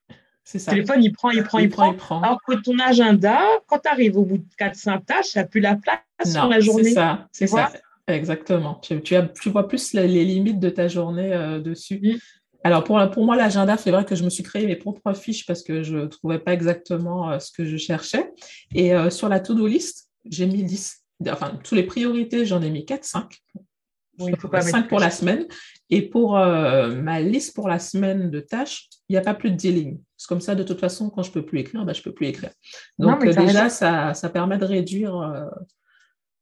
Le 0.52 0.60
téléphone, 0.60 1.02
il 1.02 1.12
prend, 1.12 1.30
il 1.30 1.42
prend, 1.42 1.58
il, 1.58 1.70
prend. 1.70 2.22
Alors 2.22 2.38
que 2.46 2.54
ton 2.54 2.78
agenda, 2.78 3.40
quand 3.66 3.78
tu 3.78 3.88
arrives 3.88 4.18
au 4.18 4.24
bout 4.24 4.38
de 4.38 4.44
4-5 4.58 5.04
tâches, 5.04 5.32
tu 5.32 5.38
n'as 5.38 5.44
plus 5.44 5.60
la 5.60 5.76
place 5.76 5.98
sur 6.24 6.46
la 6.46 6.60
journée. 6.60 6.84
C'est 6.84 6.94
ça, 6.94 7.28
c'est 7.32 7.46
ça. 7.46 7.72
Exactement. 8.06 8.74
Tu, 8.82 9.00
tu, 9.00 9.16
as, 9.16 9.22
tu, 9.22 9.48
vois 9.48 9.66
plus 9.66 9.94
les, 9.94 10.06
limites 10.06 10.60
de 10.60 10.68
ta 10.68 10.88
journée 10.88 11.32
euh, 11.32 11.60
dessus. 11.60 12.20
Alors, 12.62 12.84
pour, 12.84 13.00
pour 13.10 13.24
moi, 13.24 13.36
l'agenda, 13.36 13.76
c'est 13.78 13.90
vrai 13.90 14.04
que 14.04 14.14
je 14.14 14.24
me 14.24 14.30
suis 14.30 14.42
créé 14.42 14.66
mes 14.66 14.76
propres 14.76 15.14
fiches 15.14 15.46
parce 15.46 15.62
que 15.62 15.82
je 15.82 15.96
ne 15.96 16.06
trouvais 16.06 16.38
pas 16.38 16.52
exactement 16.52 17.30
euh, 17.30 17.38
ce 17.38 17.50
que 17.50 17.64
je 17.64 17.76
cherchais. 17.78 18.30
Et 18.74 18.94
euh, 18.94 19.08
sur 19.08 19.30
la 19.30 19.40
to-do 19.40 19.66
list, 19.66 20.10
j'ai 20.26 20.46
mis 20.46 20.62
10. 20.62 21.03
Enfin, 21.28 21.58
toutes 21.62 21.76
les 21.76 21.84
priorités, 21.84 22.44
j'en 22.44 22.62
ai 22.62 22.70
mis 22.70 22.84
4-5. 22.84 23.24
Oui, 24.20 24.30
il 24.32 24.36
faut 24.36 24.48
pas 24.48 24.60
5 24.60 24.88
pour 24.88 25.00
la 25.00 25.10
semaine. 25.10 25.46
Et 25.90 26.02
pour 26.02 26.32
ma 26.34 27.20
liste 27.20 27.54
pour 27.54 27.68
la 27.68 27.78
semaine 27.78 28.30
de 28.30 28.40
tâches, 28.40 28.88
il 29.08 29.12
n'y 29.12 29.18
a 29.18 29.22
pas 29.22 29.34
plus 29.34 29.50
de 29.50 29.56
10 29.56 29.72
lignes. 29.72 29.98
C'est 30.24 30.28
comme 30.28 30.40
ça, 30.40 30.54
de 30.54 30.62
toute 30.62 30.80
façon, 30.80 31.10
quand 31.10 31.22
je 31.22 31.28
ne 31.28 31.34
peux 31.34 31.44
plus 31.44 31.58
écrire, 31.60 31.84
ben, 31.84 31.92
je 31.92 32.00
ne 32.00 32.04
peux 32.04 32.12
plus 32.12 32.28
écrire. 32.28 32.50
Donc 32.98 33.24
euh, 33.24 33.34
déjà, 33.34 33.68
ça, 33.68 34.14
ça, 34.14 34.30
permet 34.30 34.56
de 34.56 34.64
réduire 34.64 35.18
euh, 35.18 35.44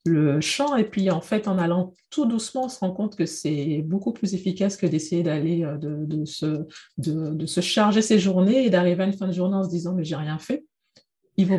le 0.04 0.40
champ. 0.40 0.76
Et 0.76 0.84
puis, 0.84 1.10
en 1.10 1.20
fait, 1.20 1.48
en 1.48 1.58
allant 1.58 1.92
tout 2.08 2.26
doucement, 2.26 2.66
on 2.66 2.68
se 2.68 2.78
rend 2.78 2.92
compte 2.92 3.16
que 3.16 3.26
c'est 3.26 3.82
beaucoup 3.82 4.12
plus 4.12 4.34
efficace 4.34 4.76
que 4.76 4.86
d'essayer 4.86 5.24
d'aller, 5.24 5.64
euh, 5.64 5.78
de, 5.78 6.04
de, 6.06 6.24
se, 6.24 6.64
de, 6.98 7.44
se 7.44 7.60
charger 7.60 8.02
ses 8.02 8.20
journées 8.20 8.64
et 8.64 8.70
d'arriver 8.70 9.02
à 9.02 9.06
une 9.06 9.14
fin 9.14 9.26
de 9.26 9.32
journée 9.32 9.56
en 9.56 9.64
se 9.64 9.70
disant, 9.70 9.94
mais 9.94 10.04
j'ai 10.04 10.16
rien 10.16 10.38
fait. 10.38 10.64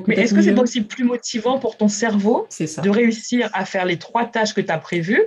Mais 0.08 0.16
est-ce 0.16 0.34
que 0.34 0.42
c'est 0.42 0.58
aussi 0.58 0.82
plus 0.82 1.04
motivant 1.04 1.60
pour 1.60 1.78
ton 1.78 1.88
cerveau 1.88 2.48
de 2.50 2.90
réussir 2.90 3.50
à 3.54 3.66
faire 3.66 3.86
les 3.86 3.98
trois 3.98 4.26
tâches 4.26 4.54
que 4.54 4.62
tu 4.62 4.72
as 4.72 4.78
prévues? 4.78 5.24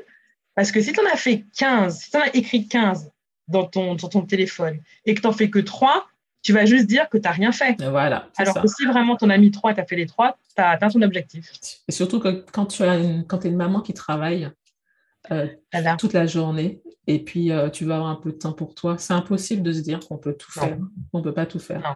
Parce 0.55 0.73
que 0.73 0.81
si 0.81 0.93
tu 0.93 1.01
en 1.01 1.07
as 1.13 1.17
fait 1.17 1.45
15, 1.57 1.99
si 1.99 2.11
tu 2.11 2.17
en 2.17 2.21
as 2.21 2.35
écrit 2.35 2.67
15 2.67 3.11
dans 3.49 3.65
ton, 3.65 3.95
dans 3.95 4.09
ton 4.09 4.23
téléphone 4.23 4.81
et 5.05 5.15
que 5.15 5.21
tu 5.21 5.27
n'en 5.27 5.33
fais 5.33 5.51
que 5.51 5.59
trois, 5.59 6.07
tu 6.43 6.53
vas 6.53 6.65
juste 6.65 6.87
dire 6.87 7.09
que 7.09 7.19
tu 7.19 7.25
n'as 7.25 7.33
rien 7.33 7.53
fait. 7.53 7.77
Voilà. 7.83 8.31
Alors 8.37 8.63
que 8.63 8.69
si 8.69 8.87
vraiment 8.87 9.17
ton 9.17 9.31
ami 9.31 9.51
3 9.51 9.75
tu 9.75 9.81
as 9.81 9.85
fait 9.85 9.97
les 9.97 10.07
trois, 10.07 10.39
tu 10.55 10.63
as 10.63 10.71
atteint 10.71 10.89
ton 10.89 11.03
objectif. 11.03 11.51
Et 11.89 11.93
surtout 11.93 12.21
que 12.21 12.45
quand 12.53 12.67
tu 12.67 12.83
as 12.85 12.97
une, 12.97 13.27
quand 13.27 13.45
es 13.45 13.49
une 13.49 13.57
maman 13.57 13.81
qui 13.81 13.95
travaille 13.95 14.51
euh, 15.33 15.49
toute 15.99 16.13
la 16.13 16.27
journée 16.27 16.81
et 17.09 17.23
puis 17.23 17.51
euh, 17.51 17.69
tu 17.69 17.85
vas 17.85 17.97
avoir 17.97 18.11
un 18.11 18.17
peu 18.17 18.31
de 18.31 18.39
temps 18.39 18.53
pour 18.53 18.75
toi, 18.75 18.97
c'est 18.97 19.13
impossible 19.13 19.63
de 19.63 19.73
se 19.73 19.81
dire 19.81 20.01
qu'on 20.01 20.19
peut 20.19 20.35
tout 20.35 20.53
faire. 20.53 20.79
On 21.13 21.19
ne 21.19 21.25
peut 21.25 21.35
pas 21.35 21.47
tout 21.47 21.59
faire. 21.59 21.95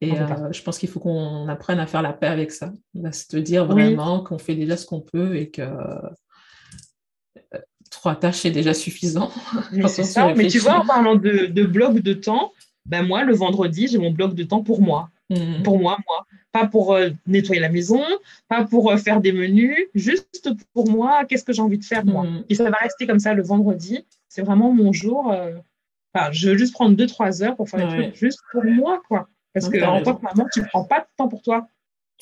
Et 0.00 0.12
euh, 0.12 0.52
je 0.52 0.62
pense 0.62 0.78
qu'il 0.78 0.88
faut 0.88 1.00
qu'on 1.00 1.48
apprenne 1.48 1.80
à 1.80 1.86
faire 1.86 2.02
la 2.02 2.12
paix 2.12 2.28
avec 2.28 2.52
ça. 2.52 2.72
C'est 3.10 3.34
de 3.34 3.40
dire 3.40 3.66
vraiment 3.66 4.22
qu'on 4.22 4.38
fait 4.38 4.54
déjà 4.54 4.76
ce 4.76 4.86
qu'on 4.86 5.00
peut 5.00 5.36
et 5.36 5.50
que 5.50 5.62
trois 7.90 8.14
tâches, 8.14 8.36
c'est 8.36 8.50
déjà 8.50 8.74
suffisant. 8.74 9.30
Mais, 9.72 9.88
ça. 9.88 10.34
Mais 10.34 10.46
tu 10.46 10.58
vois, 10.58 10.80
en 10.80 10.86
parlant 10.86 11.16
de, 11.16 11.46
de 11.46 11.64
bloc 11.64 11.98
de 12.00 12.12
temps, 12.12 12.52
ben 12.86 13.02
moi, 13.02 13.24
le 13.24 13.34
vendredi, 13.34 13.88
j'ai 13.88 13.98
mon 13.98 14.10
bloc 14.10 14.34
de 14.34 14.44
temps 14.44 14.62
pour 14.62 14.80
moi. 14.80 15.10
Mhm. 15.30 15.62
Pour 15.62 15.78
moi, 15.78 15.98
moi. 16.06 16.26
Pas 16.52 16.66
pour 16.66 16.94
euh, 16.94 17.10
nettoyer 17.26 17.60
la 17.60 17.68
maison, 17.68 18.02
pas 18.48 18.64
pour 18.64 18.90
euh, 18.90 18.96
faire 18.96 19.20
des 19.20 19.32
menus, 19.32 19.76
juste 19.94 20.48
pour 20.72 20.88
moi, 20.88 21.24
qu'est-ce 21.26 21.44
que 21.44 21.52
j'ai 21.52 21.60
envie 21.60 21.78
de 21.78 21.84
faire 21.84 22.06
moi. 22.06 22.24
Mhm. 22.24 22.44
Et 22.48 22.54
ça 22.54 22.70
va 22.70 22.78
rester 22.80 23.06
comme 23.06 23.18
ça 23.18 23.34
le 23.34 23.42
vendredi. 23.42 24.06
C'est 24.28 24.42
vraiment 24.42 24.72
mon 24.72 24.92
jour. 24.92 25.30
Euh, 25.30 25.52
enfin, 26.14 26.32
je 26.32 26.50
veux 26.50 26.56
juste 26.56 26.72
prendre 26.72 26.96
deux, 26.96 27.06
trois 27.06 27.42
heures 27.42 27.56
pour 27.56 27.68
faire 27.68 27.86
des 27.86 28.02
trucs 28.02 28.16
juste 28.16 28.40
pour 28.52 28.64
moi, 28.64 29.02
quoi. 29.08 29.28
Parce 29.60 29.72
que 29.72 29.84
en 29.84 30.02
tant 30.02 30.14
que 30.14 30.22
maman, 30.22 30.46
tu 30.52 30.60
ne 30.60 30.66
prends 30.66 30.84
pas 30.84 31.00
de 31.00 31.06
temps 31.16 31.28
pour 31.28 31.42
toi. 31.42 31.68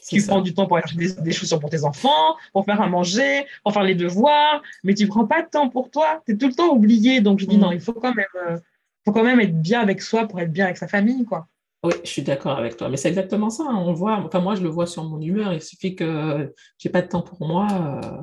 Tu 0.08 0.22
prends 0.22 0.42
du 0.42 0.54
temps 0.54 0.66
pour 0.66 0.76
acheter 0.76 0.96
des, 0.96 1.12
des, 1.14 1.32
chaussures 1.32 1.58
pour 1.58 1.70
tes 1.70 1.84
enfants, 1.84 2.36
pour 2.52 2.64
faire 2.64 2.80
à 2.80 2.88
manger, 2.88 3.46
pour 3.64 3.72
faire 3.72 3.82
les 3.82 3.94
devoirs, 3.94 4.62
mais 4.84 4.94
tu 4.94 5.04
ne 5.04 5.08
prends 5.08 5.26
pas 5.26 5.42
de 5.42 5.48
temps 5.48 5.68
pour 5.70 5.90
toi. 5.90 6.22
Tu 6.26 6.32
es 6.32 6.36
tout 6.36 6.46
le 6.48 6.52
temps 6.52 6.68
oublié. 6.68 7.20
Donc, 7.20 7.40
je 7.40 7.46
dis 7.46 7.56
mhm. 7.56 7.62
non, 7.62 7.72
il 7.72 7.80
faut 7.80 7.94
quand 7.94 8.14
même 8.14 8.60
faut 9.06 9.12
quand 9.12 9.24
même 9.24 9.40
être 9.40 9.60
bien 9.60 9.80
avec 9.80 10.02
soi 10.02 10.26
pour 10.26 10.40
être 10.40 10.52
bien 10.52 10.64
avec 10.64 10.76
sa 10.76 10.88
famille, 10.88 11.24
quoi. 11.24 11.46
Oui, 11.84 11.92
je 12.02 12.08
suis 12.08 12.22
d'accord 12.22 12.58
avec 12.58 12.76
toi. 12.76 12.88
Mais 12.88 12.96
c'est 12.96 13.08
exactement 13.08 13.50
ça. 13.50 13.62
Hein. 13.68 13.76
On 13.76 13.92
voit, 13.92 14.16
enfin, 14.16 14.40
moi, 14.40 14.56
je 14.56 14.62
le 14.62 14.68
vois 14.68 14.86
sur 14.86 15.04
mon 15.04 15.20
humeur. 15.20 15.52
Il 15.52 15.62
suffit 15.62 15.94
que 15.94 16.52
j'ai 16.78 16.88
pas 16.88 17.02
de 17.02 17.06
temps 17.06 17.22
pour 17.22 17.46
moi. 17.46 17.68
Il 17.70 18.08
euh, 18.08 18.22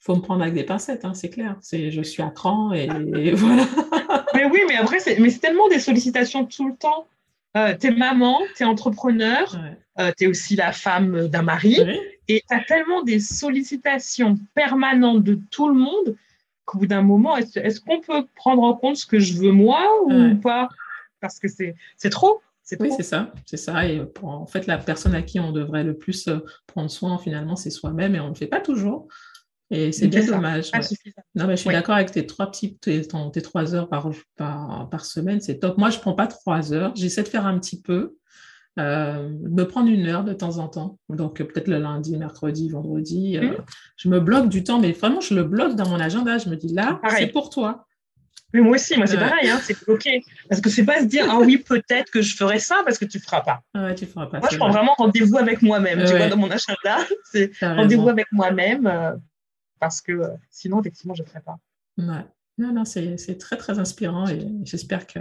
faut 0.00 0.16
me 0.16 0.20
prendre 0.20 0.42
avec 0.42 0.54
des 0.54 0.64
pincettes, 0.64 1.04
hein, 1.04 1.14
c'est 1.14 1.30
clair. 1.30 1.56
C'est, 1.60 1.92
je 1.92 2.02
suis 2.02 2.22
à 2.22 2.30
cran 2.30 2.72
et, 2.72 2.88
voilà. 3.34 3.64
mais 4.34 4.46
oui, 4.46 4.60
mais 4.66 4.74
après, 4.74 4.98
c'est, 4.98 5.20
mais 5.20 5.30
c'est 5.30 5.38
tellement 5.38 5.68
des 5.68 5.78
sollicitations 5.78 6.44
tout 6.44 6.66
le 6.66 6.76
temps. 6.76 7.06
Euh, 7.56 7.74
t'es 7.78 7.90
maman, 7.90 8.40
t'es 8.56 8.64
entrepreneur, 8.64 9.56
euh, 10.00 10.10
t'es 10.16 10.26
aussi 10.26 10.56
la 10.56 10.72
femme 10.72 11.28
d'un 11.28 11.42
mari. 11.42 11.78
Et 12.26 12.42
tu 12.48 12.54
as 12.54 12.60
tellement 12.64 13.02
des 13.02 13.20
sollicitations 13.20 14.38
permanentes 14.54 15.22
de 15.22 15.38
tout 15.50 15.68
le 15.68 15.74
monde 15.74 16.16
qu'au 16.64 16.78
bout 16.78 16.86
d'un 16.86 17.02
moment, 17.02 17.36
est-ce, 17.36 17.80
qu'on 17.80 18.00
peut 18.00 18.26
prendre 18.34 18.62
en 18.62 18.74
compte 18.74 18.96
ce 18.96 19.06
que 19.06 19.20
je 19.20 19.34
veux 19.34 19.52
moi 19.52 19.86
ou 20.06 20.34
pas? 20.36 20.68
Parce 21.20 21.38
que 21.38 21.48
c'est, 21.48 21.74
c'est 21.96 22.10
trop. 22.10 22.40
oui, 22.80 22.90
c'est 22.96 23.02
ça, 23.02 23.32
c'est 23.46 23.56
ça. 23.56 23.86
Et 23.86 24.04
pour, 24.04 24.30
en 24.30 24.46
fait, 24.46 24.66
la 24.66 24.78
personne 24.78 25.14
à 25.14 25.22
qui 25.22 25.38
on 25.38 25.52
devrait 25.52 25.84
le 25.84 25.96
plus 25.96 26.28
euh, 26.28 26.38
prendre 26.66 26.90
soin, 26.90 27.18
finalement, 27.18 27.56
c'est 27.56 27.70
soi-même 27.70 28.14
et 28.14 28.20
on 28.20 28.24
ne 28.24 28.28
le 28.30 28.34
fait 28.34 28.46
pas 28.46 28.60
toujours. 28.60 29.08
Et 29.70 29.92
c'est 29.92 30.08
bien 30.08 30.24
dommage. 30.24 30.70
Non, 31.34 31.46
mais 31.46 31.56
je 31.56 31.62
suis 31.62 31.70
d'accord 31.70 31.96
avec 31.96 32.12
tes 32.12 32.26
trois 32.26 32.50
petites, 32.50 32.80
tes, 32.80 33.02
tes, 33.02 33.42
trois 33.42 33.74
heures 33.74 33.88
par, 33.88 34.10
par, 34.36 34.88
par 34.90 35.04
semaine, 35.04 35.40
c'est 35.40 35.58
top. 35.58 35.78
Moi, 35.78 35.90
je 35.90 35.96
ne 35.96 36.02
prends 36.02 36.14
pas 36.14 36.26
trois 36.26 36.72
heures. 36.72 36.94
J'essaie 36.94 37.22
de 37.22 37.28
faire 37.28 37.46
un 37.46 37.58
petit 37.58 37.80
peu. 37.80 38.16
Euh, 38.80 39.28
me 39.28 39.62
prendre 39.64 39.88
une 39.88 40.06
heure 40.08 40.24
de 40.24 40.32
temps 40.32 40.58
en 40.58 40.66
temps. 40.66 40.98
Donc, 41.08 41.38
peut-être 41.38 41.68
le 41.68 41.78
lundi, 41.78 42.16
mercredi, 42.16 42.68
vendredi. 42.68 43.38
Euh, 43.38 43.52
mmh. 43.52 43.56
Je 43.96 44.08
me 44.08 44.20
bloque 44.20 44.48
du 44.48 44.64
temps, 44.64 44.80
mais 44.80 44.92
vraiment, 44.92 45.20
je 45.20 45.34
le 45.34 45.44
bloque 45.44 45.76
dans 45.76 45.88
mon 45.88 46.00
agenda. 46.00 46.38
Je 46.38 46.48
me 46.48 46.56
dis 46.56 46.74
là, 46.74 47.00
c'est 47.16 47.28
pour 47.28 47.50
toi. 47.50 47.86
Mais 48.52 48.60
moi 48.60 48.76
aussi, 48.76 48.96
moi, 48.96 49.08
c'est 49.08 49.18
pareil, 49.18 49.50
hein, 49.50 49.58
c'est 49.60 49.76
OK. 49.88 50.08
Parce 50.48 50.60
que 50.60 50.70
c'est 50.70 50.84
pas 50.84 51.00
se 51.00 51.06
dire, 51.06 51.26
ah 51.28 51.40
oui, 51.40 51.58
peut-être 51.58 52.12
que 52.12 52.22
je 52.22 52.36
ferai 52.36 52.60
ça 52.60 52.82
parce 52.84 52.98
que 52.98 53.04
tu 53.04 53.18
feras 53.18 53.40
pas. 53.40 53.60
Ouais, 53.74 53.96
tu 53.96 54.06
feras 54.06 54.26
pas. 54.26 54.38
Moi, 54.38 54.48
je 54.50 54.56
prends 54.56 54.70
vraiment 54.70 54.94
rendez-vous 54.96 55.36
avec 55.38 55.60
moi-même. 55.60 56.04
Tu 56.04 56.16
vois, 56.16 56.28
dans 56.28 56.36
mon 56.36 56.50
agenda, 56.50 56.98
c'est 57.32 57.50
rendez-vous 57.60 58.08
avec 58.08 58.26
moi-même 58.30 58.86
euh, 58.86 59.12
parce 59.80 60.00
que 60.00 60.22
sinon, 60.50 60.80
effectivement, 60.80 61.14
je 61.14 61.22
ne 61.22 61.28
ferai 61.28 61.40
pas. 61.40 61.58
Ouais. 61.98 62.24
Non, 62.58 62.72
non, 62.72 62.84
c'est 62.84 63.38
très, 63.38 63.56
très 63.56 63.78
inspirant 63.78 64.28
et 64.28 64.46
j'espère 64.62 65.06
que 65.06 65.18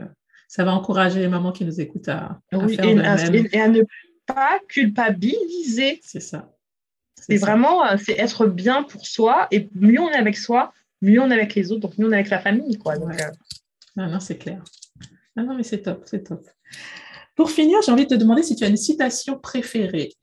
ça 0.48 0.64
va 0.64 0.74
encourager 0.74 1.20
les 1.20 1.28
mamans 1.28 1.52
qui 1.52 1.66
nous 1.66 1.82
écoutent 1.82 2.10
à, 2.10 2.40
oui, 2.52 2.76
faire 2.76 2.86
et, 2.86 2.94
de 2.94 3.02
même. 3.02 3.48
et 3.52 3.60
à 3.60 3.68
ne 3.68 3.82
pas 4.26 4.60
culpabiliser. 4.68 6.00
C'est 6.04 6.20
ça. 6.20 6.54
C'est 7.16 7.38
vraiment 7.38 7.86
euh, 7.86 7.96
c'est 8.04 8.20
être 8.20 8.46
bien 8.48 8.84
pour 8.84 9.08
soi 9.08 9.48
et 9.50 9.70
mieux 9.74 10.00
on 10.00 10.10
est 10.10 10.16
avec 10.16 10.38
soi, 10.38 10.74
mieux 11.02 11.22
on 11.22 11.32
est 11.32 11.36
avec 11.36 11.56
les 11.56 11.72
autres, 11.72 11.82
donc 11.82 11.98
mieux 11.98 12.08
on 12.08 12.12
est 12.12 12.16
avec 12.16 12.30
la 12.30 12.40
famille. 12.40 12.78
Quoi. 12.78 12.98
Donc, 12.98 13.20
euh, 13.20 13.32
Non, 13.96 14.08
non, 14.08 14.20
c'est 14.20 14.38
clair. 14.38 14.64
Non, 15.36 15.46
non, 15.46 15.56
mais 15.56 15.64
c'est 15.64 15.82
top, 15.82 16.04
c'est 16.06 16.24
top. 16.24 16.46
Pour 17.36 17.50
finir, 17.50 17.80
j'ai 17.84 17.92
envie 17.92 18.06
de 18.06 18.16
te 18.16 18.20
demander 18.20 18.44
si 18.44 18.56
tu 18.56 18.64
as 18.64 18.68
une 18.68 18.78
citation 18.78 19.40
préférée. 19.40 20.14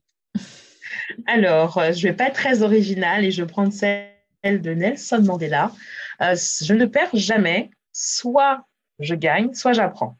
Alors, 1.27 1.79
euh, 1.79 1.93
je 1.93 2.07
ne 2.07 2.13
vais 2.13 2.17
pas 2.17 2.29
être 2.29 2.35
très 2.35 2.63
originale 2.63 3.25
et 3.25 3.33
je 3.33 3.43
vais 3.43 3.49
prendre 3.49 3.73
celle 3.73 4.11
de 4.45 4.71
Nelson 4.71 5.23
Mandela. 5.23 5.73
je 6.21 6.75
ne 6.75 6.87
perds 6.87 7.15
jamais, 7.15 7.71
soit 7.93 8.65
je 8.99 9.15
gagne, 9.15 9.53
soit 9.55 9.73
j'apprends. 9.73 10.19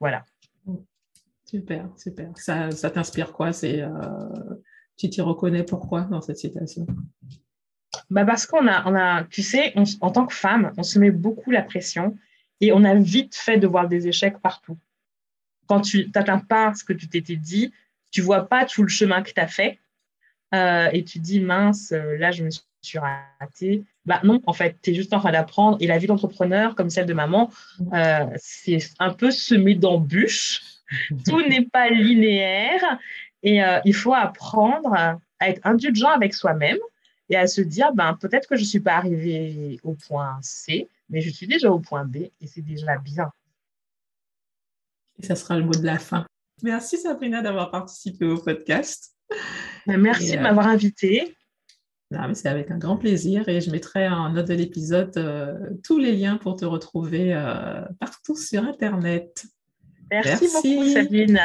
Voilà. 0.00 0.24
Super, 1.44 1.88
super. 1.96 2.30
Ça, 2.36 2.70
ça 2.72 2.90
t'inspire 2.90 3.32
quoi? 3.32 3.52
C'est 3.52 3.80
euh, 3.80 3.90
Tu 4.96 5.08
t'y 5.08 5.20
reconnais 5.20 5.62
pourquoi 5.62 6.02
dans 6.02 6.20
cette 6.20 6.38
citation 6.38 6.86
bah 8.10 8.24
Parce 8.24 8.46
qu'on 8.46 8.66
a, 8.66 8.88
on 8.88 8.94
a, 8.94 9.24
tu 9.24 9.42
sais, 9.42 9.72
en 10.00 10.10
tant 10.10 10.26
que 10.26 10.34
femme, 10.34 10.72
on 10.76 10.82
se 10.82 10.98
met 10.98 11.10
beaucoup 11.10 11.50
la 11.50 11.62
pression 11.62 12.16
et 12.60 12.72
on 12.72 12.84
a 12.84 12.94
vite 12.94 13.36
fait 13.36 13.58
de 13.58 13.66
voir 13.66 13.88
des 13.88 14.08
échecs 14.08 14.38
partout. 14.40 14.78
Quand 15.66 15.80
tu 15.80 16.10
n'atteins 16.14 16.38
pas 16.38 16.74
ce 16.74 16.84
que 16.84 16.92
tu 16.92 17.08
t'étais 17.08 17.36
dit, 17.36 17.72
tu 18.10 18.20
vois 18.22 18.48
pas 18.48 18.64
tout 18.64 18.82
le 18.82 18.88
chemin 18.88 19.22
que 19.22 19.32
tu 19.32 19.40
as 19.40 19.48
fait 19.48 19.78
euh, 20.54 20.88
et 20.92 21.04
tu 21.04 21.18
dis 21.18 21.40
mince, 21.40 21.92
euh, 21.92 22.16
là 22.18 22.30
je 22.30 22.44
me 22.44 22.50
suis 22.50 22.64
ratée. 22.94 23.84
Bah 24.04 24.20
non, 24.24 24.40
en 24.46 24.52
fait, 24.52 24.76
tu 24.82 24.90
es 24.90 24.94
juste 24.94 25.12
en 25.12 25.18
train 25.18 25.32
d'apprendre. 25.32 25.76
Et 25.80 25.86
la 25.86 25.98
vie 25.98 26.06
d'entrepreneur, 26.06 26.74
comme 26.74 26.90
celle 26.90 27.06
de 27.06 27.14
maman, 27.14 27.50
euh, 27.92 28.26
c'est 28.36 28.78
un 28.98 29.12
peu 29.12 29.30
semé 29.30 29.74
d'embûches. 29.74 30.62
Tout 31.26 31.42
n'est 31.48 31.66
pas 31.66 31.90
linéaire. 31.90 32.98
Et 33.42 33.62
euh, 33.62 33.80
il 33.84 33.94
faut 33.94 34.14
apprendre 34.14 34.92
à 34.94 35.48
être 35.48 35.60
indulgent 35.64 36.10
avec 36.10 36.34
soi-même 36.34 36.78
et 37.28 37.36
à 37.36 37.46
se 37.46 37.60
dire, 37.60 37.92
ben, 37.92 38.16
peut-être 38.20 38.48
que 38.48 38.56
je 38.56 38.62
ne 38.62 38.66
suis 38.66 38.80
pas 38.80 38.94
arrivée 38.94 39.78
au 39.82 39.94
point 39.94 40.38
C, 40.42 40.88
mais 41.10 41.20
je 41.20 41.30
suis 41.30 41.46
déjà 41.46 41.70
au 41.70 41.80
point 41.80 42.04
B 42.04 42.16
et 42.16 42.46
c'est 42.46 42.62
déjà 42.62 42.96
bien. 42.98 43.30
Et 45.18 45.26
ça 45.26 45.34
sera 45.34 45.56
le 45.56 45.64
mot 45.64 45.72
de 45.72 45.84
la 45.84 45.98
fin. 45.98 46.26
Merci 46.62 46.98
Sabrina 46.98 47.42
d'avoir 47.42 47.70
participé 47.70 48.24
au 48.24 48.38
podcast. 48.38 49.14
Ben, 49.86 49.98
merci 49.98 50.32
de 50.32 50.38
euh, 50.38 50.42
m'avoir 50.42 50.68
c'est 52.34 52.48
avec 52.48 52.70
un 52.70 52.78
grand 52.78 52.96
plaisir 52.96 53.48
et 53.48 53.60
je 53.60 53.70
mettrai 53.70 54.08
en 54.08 54.30
note 54.30 54.48
de 54.48 54.54
l'épisode 54.54 55.16
euh, 55.16 55.54
tous 55.82 55.98
les 55.98 56.12
liens 56.12 56.36
pour 56.36 56.56
te 56.56 56.64
retrouver 56.64 57.34
euh, 57.34 57.82
partout 57.98 58.36
sur 58.36 58.62
Internet. 58.62 59.46
Merci, 60.10 60.48
Merci. 60.52 60.76
beaucoup, 60.76 60.88
Sabine. 60.88 61.40